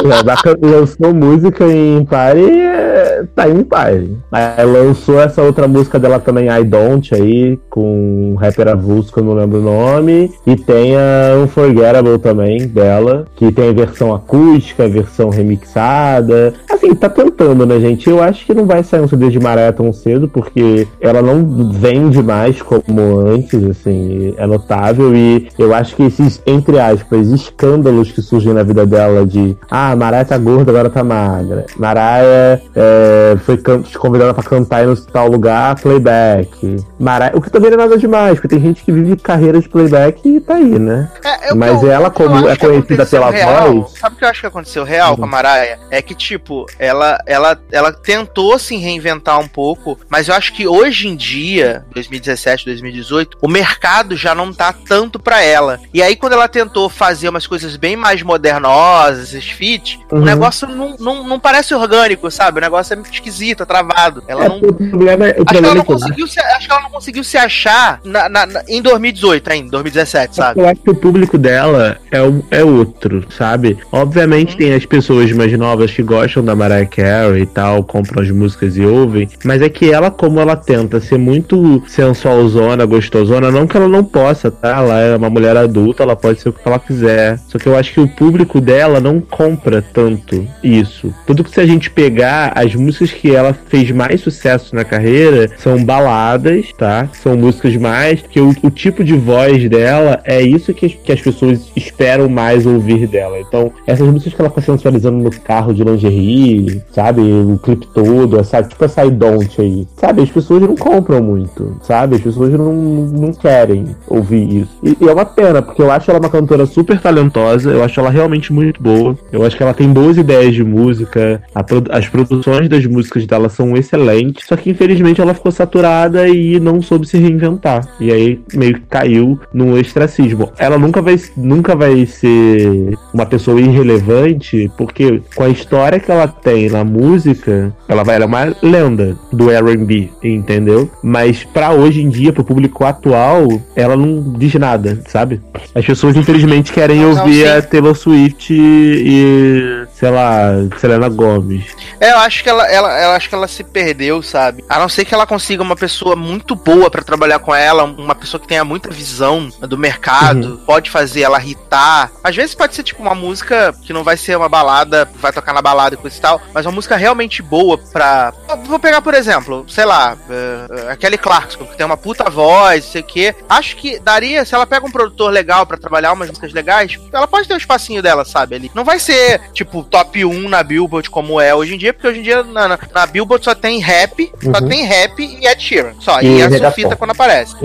[0.03, 4.17] É, lançou música em Party, é, tá em Party.
[4.31, 9.19] Aí lançou essa outra música dela também, I Don't, aí, com um rapper avulso que
[9.19, 10.31] eu não lembro o nome.
[10.47, 16.55] E tem a Unforgettable também, dela, que tem a versão acústica, versão remixada.
[16.71, 18.09] Assim, tá tentando, né, gente?
[18.09, 21.71] Eu acho que não vai sair um CD de Mariah tão cedo, porque ela não
[21.71, 25.15] vende mais como antes, assim, é notável.
[25.15, 29.95] E eu acho que esses, entre aspas, escândalos que surgem na vida dela de ah,
[29.97, 31.67] Mariah tá gorda, agora tá magra.
[31.91, 33.59] Mariah é, foi
[33.99, 36.77] convidada pra cantar em tal lugar, playback.
[36.99, 39.69] Mariah, o que também não é nada demais, porque tem gente que vive carreira de
[39.69, 41.11] playback e tá aí, né?
[41.25, 43.99] É, Mas eu, ela, como é conhecida pela real, voz.
[43.99, 45.17] Sabe o que eu acho que aconteceu real uhum.
[45.17, 45.79] com a Mariah?
[45.91, 50.67] É que, tipo, ela, ela, ela tentou se reinventar um pouco, mas eu acho que
[50.67, 55.81] hoje em dia, 2017, 2018, o mercado já não tá tanto pra ela.
[55.93, 60.21] E aí, quando ela tentou fazer umas coisas bem mais modernosas, esses feats, uhum.
[60.21, 62.59] o negócio não, não, não parece orgânico, sabe?
[62.59, 64.23] O negócio é muito esquisito, é travado.
[64.29, 64.57] Ela é, não.
[64.57, 67.37] O problema, o acho, que ela não conseguiu se, acho que ela não conseguiu se
[67.37, 70.61] achar na, na, na, em 2018 ainda, 2017, sabe?
[70.61, 72.19] Eu acho que o público dela é,
[72.59, 73.79] é outro, sabe?
[73.93, 74.59] Obviamente uhum.
[74.59, 78.77] tem as pessoas mais novas que gostam da Mariah Carey e tal, compram as músicas
[78.77, 83.77] e ouvem, mas é que ela, como ela tenta ser muito sensualzona, gostosona, não que
[83.77, 84.79] ela não possa, tá?
[84.79, 87.39] Ela é uma mulher adulta, ela pode ser o que ela quiser.
[87.49, 91.15] Só que eu acho que o público dela não compra tanto isso.
[91.27, 95.51] Tudo que se a gente pegar as músicas que ela fez mais sucesso na carreira
[95.59, 97.09] são baladas, tá?
[97.13, 101.21] São músicas mais que o, o tipo de voz dela é isso que, que as
[101.21, 103.39] pessoas esperam mais ouvir dela.
[103.39, 107.21] Então, essas músicas que ela tá sensualizando no carro de lingerie, sabe?
[107.21, 109.87] O clipe todo, essa, tipo essa I Don't aí.
[109.97, 110.23] Sabe?
[110.23, 112.17] As pessoas não compram muito, sabe?
[112.17, 114.79] As pessoas não, não querem ouvir isso.
[114.83, 117.99] E, e é uma pena, porque eu acho ela uma cantora super talentosa, eu acho
[118.01, 119.17] ela realmente muito boa.
[119.33, 121.43] Eu acho que ela tem boas ideias de música,
[121.91, 126.81] as produções das músicas dela são excelentes, só que infelizmente ela ficou saturada e não
[126.81, 127.87] soube se reinventar.
[127.99, 130.53] E aí meio que caiu no ostracismo.
[130.59, 136.29] Ela nunca vai, nunca vai ser uma pessoa irrelevante, porque com a história que ela
[136.29, 140.91] tem na música, ela vai ela é uma lenda do R&B, entendeu?
[141.03, 145.41] Mas para hoje em dia, pro público atual, ela não diz nada, sabe?
[145.75, 150.49] As pessoas infelizmente querem não, ouvir não, a Taylor Swift e sei lá,
[150.79, 151.77] Selena Gomes.
[152.01, 154.65] É, eu acho que ela, ela, ela acho que ela se perdeu, sabe?
[154.67, 158.15] A não ser que ela consiga uma pessoa muito boa para trabalhar com ela, uma
[158.15, 160.57] pessoa que tenha muita visão do mercado, uhum.
[160.65, 162.11] pode fazer ela irritar.
[162.25, 165.53] Às vezes pode ser tipo uma música que não vai ser uma balada, vai tocar
[165.53, 168.33] na balada e coisa e tal, mas uma música realmente boa pra.
[168.65, 173.03] Vou pegar, por exemplo, sei lá, uh, aquele Clarkson, que tem uma puta voz, sei
[173.03, 173.35] o quê.
[173.47, 177.29] Acho que daria, se ela pega um produtor legal para trabalhar umas músicas legais, ela
[177.29, 178.55] pode ter um espacinho dela, sabe?
[178.55, 178.71] Ali.
[178.75, 182.21] Não vai ser, tipo, top 1 na Billboard como é hoje em dia, porque hoje
[182.21, 184.55] em dia na, na, na Billboard só tem rap, uhum.
[184.55, 185.95] só tem rap e Ed Sheeran.
[185.99, 186.21] Só.
[186.21, 187.57] E, e a Sofita quando aparece.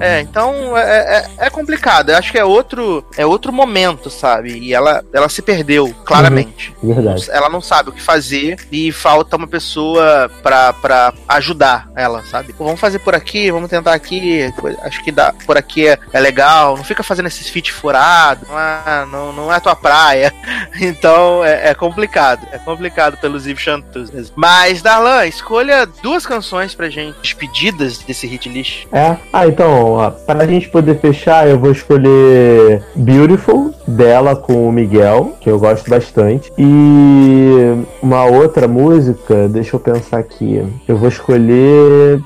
[0.00, 2.10] É, então é, é, é, complicado.
[2.10, 4.58] Eu acho que é outro, é outro momento, sabe?
[4.58, 6.74] E ela, ela se perdeu, claramente.
[6.82, 6.94] Uhum.
[6.94, 7.30] Verdade.
[7.30, 12.52] Ela não sabe o que fazer e falta uma pessoa pra, pra ajudar ela, sabe?
[12.52, 14.52] Pô, vamos fazer por aqui, vamos tentar aqui.
[14.82, 16.76] Acho que dá, por aqui é, é legal.
[16.76, 18.48] Não fica fazendo esses feat furados.
[18.48, 20.32] Não, é, não, não é tua praia.
[20.80, 22.46] Então é, é complicado.
[22.52, 24.32] É complicado pelos Yves Chantus.
[24.34, 28.86] Mas, Darlan, escolha duas canções pra gente, despedidas desse hit list.
[28.92, 29.16] É?
[29.32, 35.36] Ah, então, ó, pra gente poder fechar, eu vou escolher Beautiful, dela com o Miguel,
[35.40, 36.50] que eu gosto bastante.
[36.58, 40.62] E uma outra música, deixa eu pensar aqui.
[40.88, 42.20] Eu vou escolher.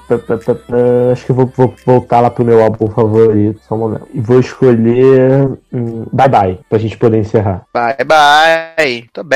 [1.13, 4.09] Acho que eu vou, vou voltar lá pro meu álbum favorito, só um momento.
[4.13, 5.51] E vou escolher.
[5.73, 7.63] Hum, bye bye, pra gente poder encerrar.
[7.73, 9.05] Bye bye.
[9.13, 9.34] Tô bem.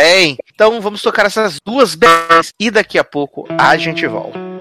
[0.55, 4.58] Então vamos tocar essas duas bandas e daqui a pouco a gente volta.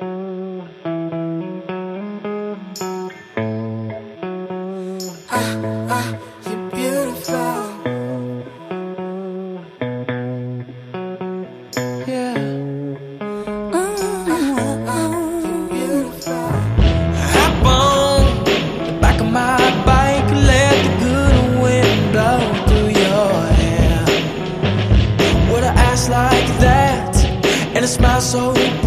[28.19, 28.86] So bright.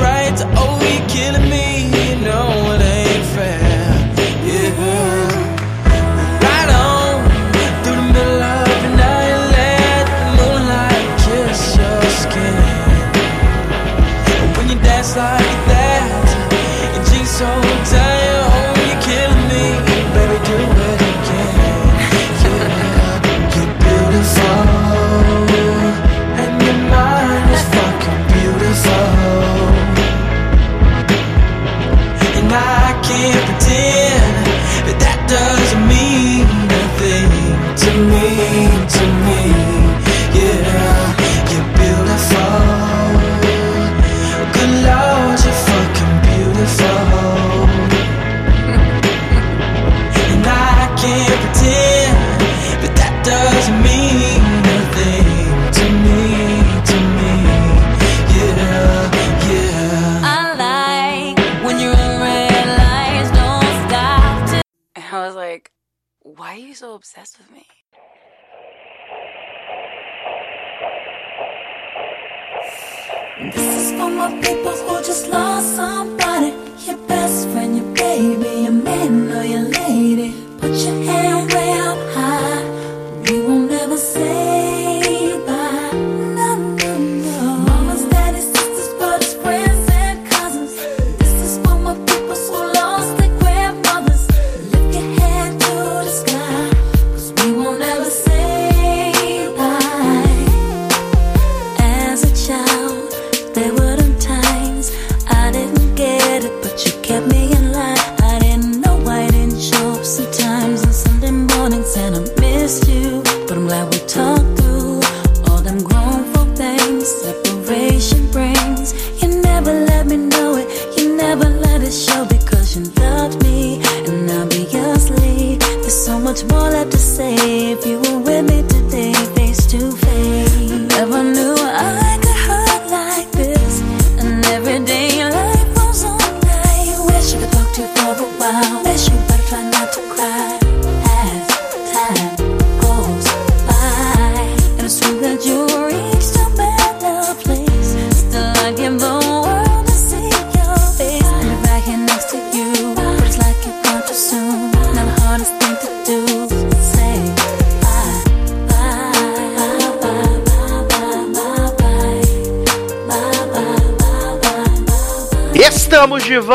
[74.51, 76.53] People who just lost somebody.
[76.85, 80.40] Your best friend, your baby, your man or your lady.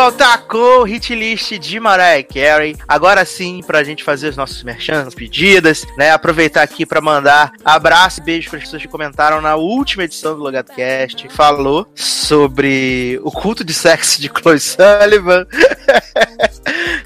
[0.05, 2.75] Volta com o hit list de Mariah Carey.
[2.87, 6.11] Agora sim, pra gente fazer os nossos merchans, pedidas, né?
[6.11, 10.35] Aproveitar aqui pra mandar abraço e beijo para as pessoas que comentaram na última edição
[10.35, 11.27] do Logado Cast.
[11.29, 15.47] Falou sobre o culto de sexo de Chloe Sullivan.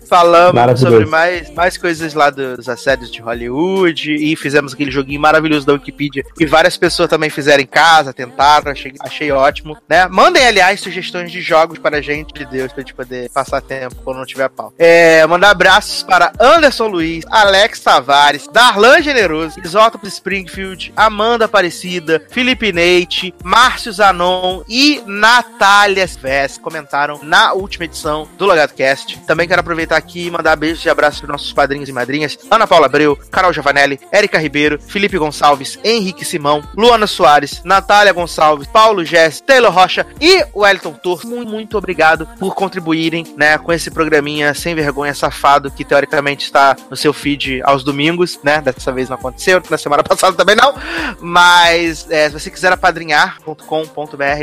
[0.10, 5.68] Falamos sobre mais, mais coisas lá dos assédios de Hollywood e fizemos aquele joguinho maravilhoso
[5.68, 10.08] da Wikipedia que várias pessoas também fizeram em casa, tentaram, achei, achei ótimo, né?
[10.08, 13.98] Mandem, aliás, sugestões de jogos para a gente, de Deus, pra gente poder passar tempo
[14.04, 14.74] quando não tiver pau.
[14.80, 22.74] É, mandar abraços para Anderson Luiz, Alex Tavares, Darlan Generoso, Isótopos Springfield, Amanda Aparecida, Felipe
[22.74, 29.20] Neite, Márcio Zanon e Natália Vess comentaram na última edição do Logado Cast.
[29.28, 32.66] Também quero aproveitar aqui e mandar beijos e abraços para nossos padrinhos e madrinhas: Ana
[32.66, 39.06] Paula Abreu, Carol Giovanelli, Érica Ribeiro, Felipe Gonçalves, Henrique Simão, Luana Soares, Natália Gonçalves, Paulo
[39.06, 41.26] Jess, Taylor Rocha e Wellington Torres.
[41.26, 46.76] Muito, muito obrigado por contribuírem né, com esse programinha sem vergonha safado que teoricamente está
[46.90, 48.62] no seu feed aos domingos, né?
[48.62, 50.74] Dessa vez não aconteceu, na semana passada também não.
[51.20, 53.66] Mas é, se você quiser apadrinhar.com.br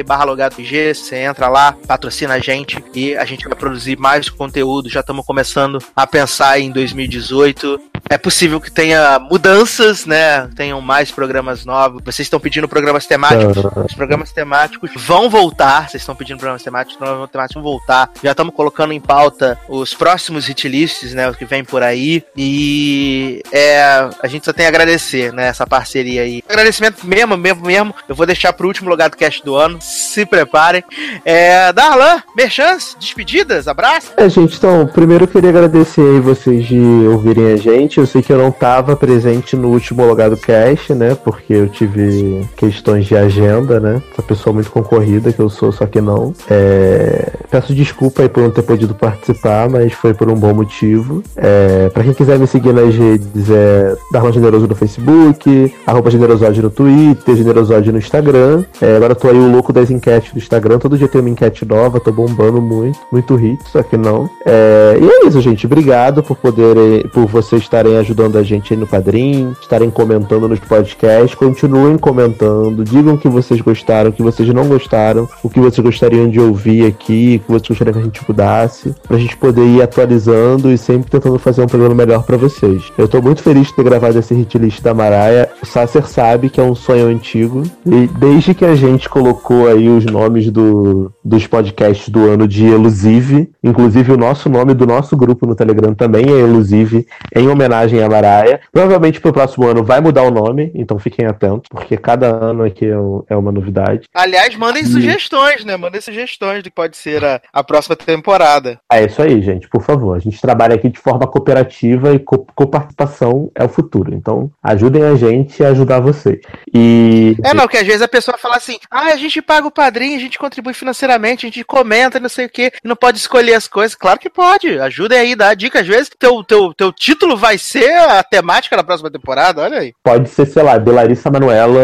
[0.05, 4.89] barra logado você entra lá, patrocina a gente e a gente vai produzir mais conteúdo.
[4.89, 5.45] Já estamos começando
[5.94, 7.81] a pensar em 2018.
[8.09, 10.48] É possível que tenha mudanças, né?
[10.55, 12.01] Tenham mais programas novos.
[12.05, 13.56] Vocês estão pedindo programas temáticos.
[13.85, 15.89] Os programas temáticos vão voltar.
[15.89, 18.10] Vocês estão pedindo programas temáticos, os programas temáticos vão voltar.
[18.23, 21.28] Já estamos colocando em pauta os próximos hit lists, né?
[21.28, 22.23] Os que vem por aí.
[22.36, 25.48] E é, a gente só tem a agradecer, né?
[25.48, 26.44] Essa parceria aí.
[26.48, 27.94] Agradecimento mesmo, mesmo, mesmo.
[28.09, 29.78] Eu vou deixar pro último lugar do cast do ano.
[29.81, 30.85] Se preparem.
[31.24, 34.12] É, Darlan, merchans, despedidas, abraço.
[34.16, 37.98] É, gente, então, primeiro eu queria agradecer aí vocês de ouvirem a gente.
[37.98, 41.14] Eu sei que eu não estava presente no último Logado Cast, né?
[41.14, 44.02] Porque eu tive questões de agenda, né?
[44.12, 46.32] Essa pessoa muito concorrida que eu sou, só que não.
[46.48, 51.22] É, Peço desculpa aí por não ter podido participar, mas foi por um bom motivo.
[51.36, 56.62] É, pra quem quiser me seguir nas redes, é Darlan Generoso no Facebook, arroba Generosode
[56.62, 58.64] no Twitter, Generosode no Instagram.
[58.80, 60.78] É, agora eu tô aí o louco das enquetes do Instagram.
[60.78, 64.28] Todo dia tem uma enquete nova, tô bombando muito, muito hit, só que não.
[64.44, 65.66] É, e é isso, gente.
[65.66, 70.61] Obrigado por poderem, por vocês estarem ajudando a gente aí no Padrim, estarem comentando nos
[70.61, 71.35] podcasts.
[71.35, 75.85] Continuem comentando, digam o que vocês gostaram, o que vocês não gostaram, o que vocês
[75.85, 79.66] gostariam de ouvir aqui, o que vocês gostariam que a gente mudasse, pra gente poder
[79.66, 82.85] ir atualizando e sempre tentando fazer um programa melhor pra vocês.
[82.97, 85.48] Eu tô muito feliz de ter gravado esse hit list da Maraia.
[85.62, 87.62] O Sasser sabe que é um sonho antigo.
[87.85, 92.66] E desde que a gente colocou aí os nomes do, dos podcasts do ano de
[92.66, 98.02] Elusive, inclusive o nosso nome do nosso grupo no Telegram também é Elusive, em homenagem
[98.02, 98.60] à Maraia.
[98.72, 102.86] Provavelmente pro próximo ano vai mudar o nome, então fiquem atentos, porque cada ano aqui
[102.86, 102.94] é,
[103.28, 104.06] é uma novidade.
[104.14, 105.76] Aliás, mandem sugestões, né?
[105.76, 108.78] Mandem sugestões do que pode ser a, a próxima temporada.
[108.93, 110.16] É isso aí, gente, por favor.
[110.16, 114.14] A gente trabalha aqui de forma cooperativa e co- coparticipação é o futuro.
[114.14, 116.40] Então, ajudem a gente a ajudar vocês.
[116.72, 117.36] E.
[117.44, 120.16] É, não, que às vezes a pessoa fala assim: ah, a gente paga o padrinho,
[120.16, 123.68] a gente contribui financeiramente, a gente comenta, não sei o quê, não pode escolher as
[123.68, 123.94] coisas.
[123.94, 124.78] Claro que pode.
[124.97, 125.81] Ajudem aí, dá dica.
[125.81, 129.93] Às vezes teu, teu, teu título vai ser a temática da próxima temporada, olha aí.
[130.02, 131.78] Pode ser, sei lá, de Larissa Manoela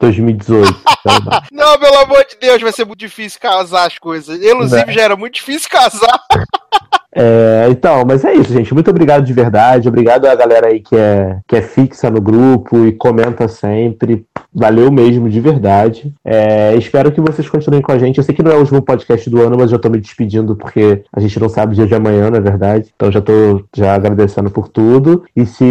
[0.00, 0.66] 2018.
[0.66, 1.42] sei lá.
[1.52, 4.42] Não, pelo amor de Deus, vai ser muito difícil casar as coisas.
[4.42, 4.92] Inclusive, Né?
[4.94, 6.18] já era muito difícil casar.
[7.14, 8.72] É, então, mas é isso, gente.
[8.72, 9.86] Muito obrigado de verdade.
[9.86, 14.24] Obrigado a galera aí que é, que é fixa no grupo e comenta sempre.
[14.54, 16.12] Valeu mesmo, de verdade.
[16.24, 18.18] É, espero que vocês continuem com a gente.
[18.18, 20.54] Eu sei que não é o último podcast do ano, mas já tô me despedindo
[20.54, 22.92] porque a gente não sabe o dia de amanhã, na verdade.
[22.94, 25.24] Então já tô já agradecendo por tudo.
[25.34, 25.64] E se,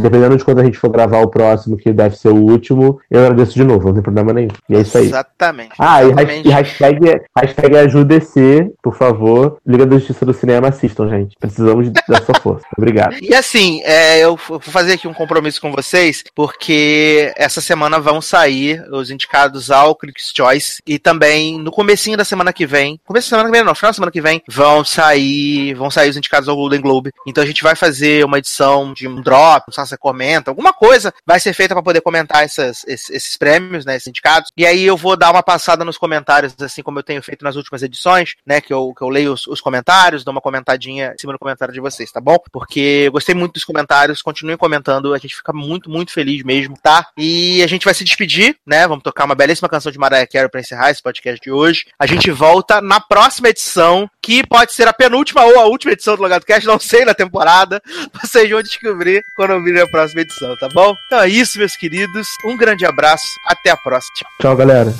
[0.00, 3.20] dependendo de quando a gente for gravar o próximo, que deve ser o último, eu
[3.20, 4.48] agradeço de novo, não tem problema nenhum.
[4.68, 5.06] E é isso aí.
[5.06, 5.72] Exatamente.
[5.78, 6.48] Ah, e, exatamente.
[6.48, 9.58] e hashtag, hashtag AjuDC, por favor.
[9.66, 11.36] Liga da Justiça do Cinema, assistam, gente.
[11.38, 12.66] Precisamos da sua força.
[12.76, 13.16] Obrigado.
[13.30, 18.20] E assim, é, eu vou fazer aqui um compromisso com vocês, porque essa semana vão
[18.20, 23.30] sair os indicados ao Critics' Choice e também no comecinho da semana que vem, começo
[23.30, 26.16] da semana que vem, não, final da semana que vem, vão sair, vão sair os
[26.16, 27.12] indicados ao Golden Globe.
[27.26, 31.12] Então a gente vai fazer uma edição de um drop, um Sassa comenta, alguma coisa
[31.26, 34.50] vai ser feita para poder comentar essas- esses, esses prêmios, né, esses indicados.
[34.56, 37.56] E aí eu vou dar uma passada nos comentários, assim como eu tenho feito nas
[37.56, 41.18] últimas edições, né, que eu, que eu leio os, os comentários, dou uma comentadinha em
[41.20, 42.36] cima do comentário de vocês, tá bom?
[42.52, 46.76] Porque eu gostei muito dos comentários, continuem comentando, a gente fica muito, muito feliz mesmo,
[46.82, 47.06] tá?
[47.16, 48.86] E a gente vai se despedir, né?
[48.86, 51.86] Vamos tocar uma belíssima canção de Mariah Carey pra encerrar esse podcast de hoje.
[51.98, 56.16] A gente volta na próxima edição, que pode ser a penúltima ou a última edição
[56.16, 57.82] do Logado Cast, não sei na temporada.
[58.22, 60.94] Vocês vão descobrir quando ouvirem a próxima edição, tá bom?
[61.06, 62.28] Então é isso, meus queridos.
[62.44, 64.14] Um grande abraço, até a próxima.
[64.16, 64.30] Tchau.
[64.40, 64.92] Tchau, galera.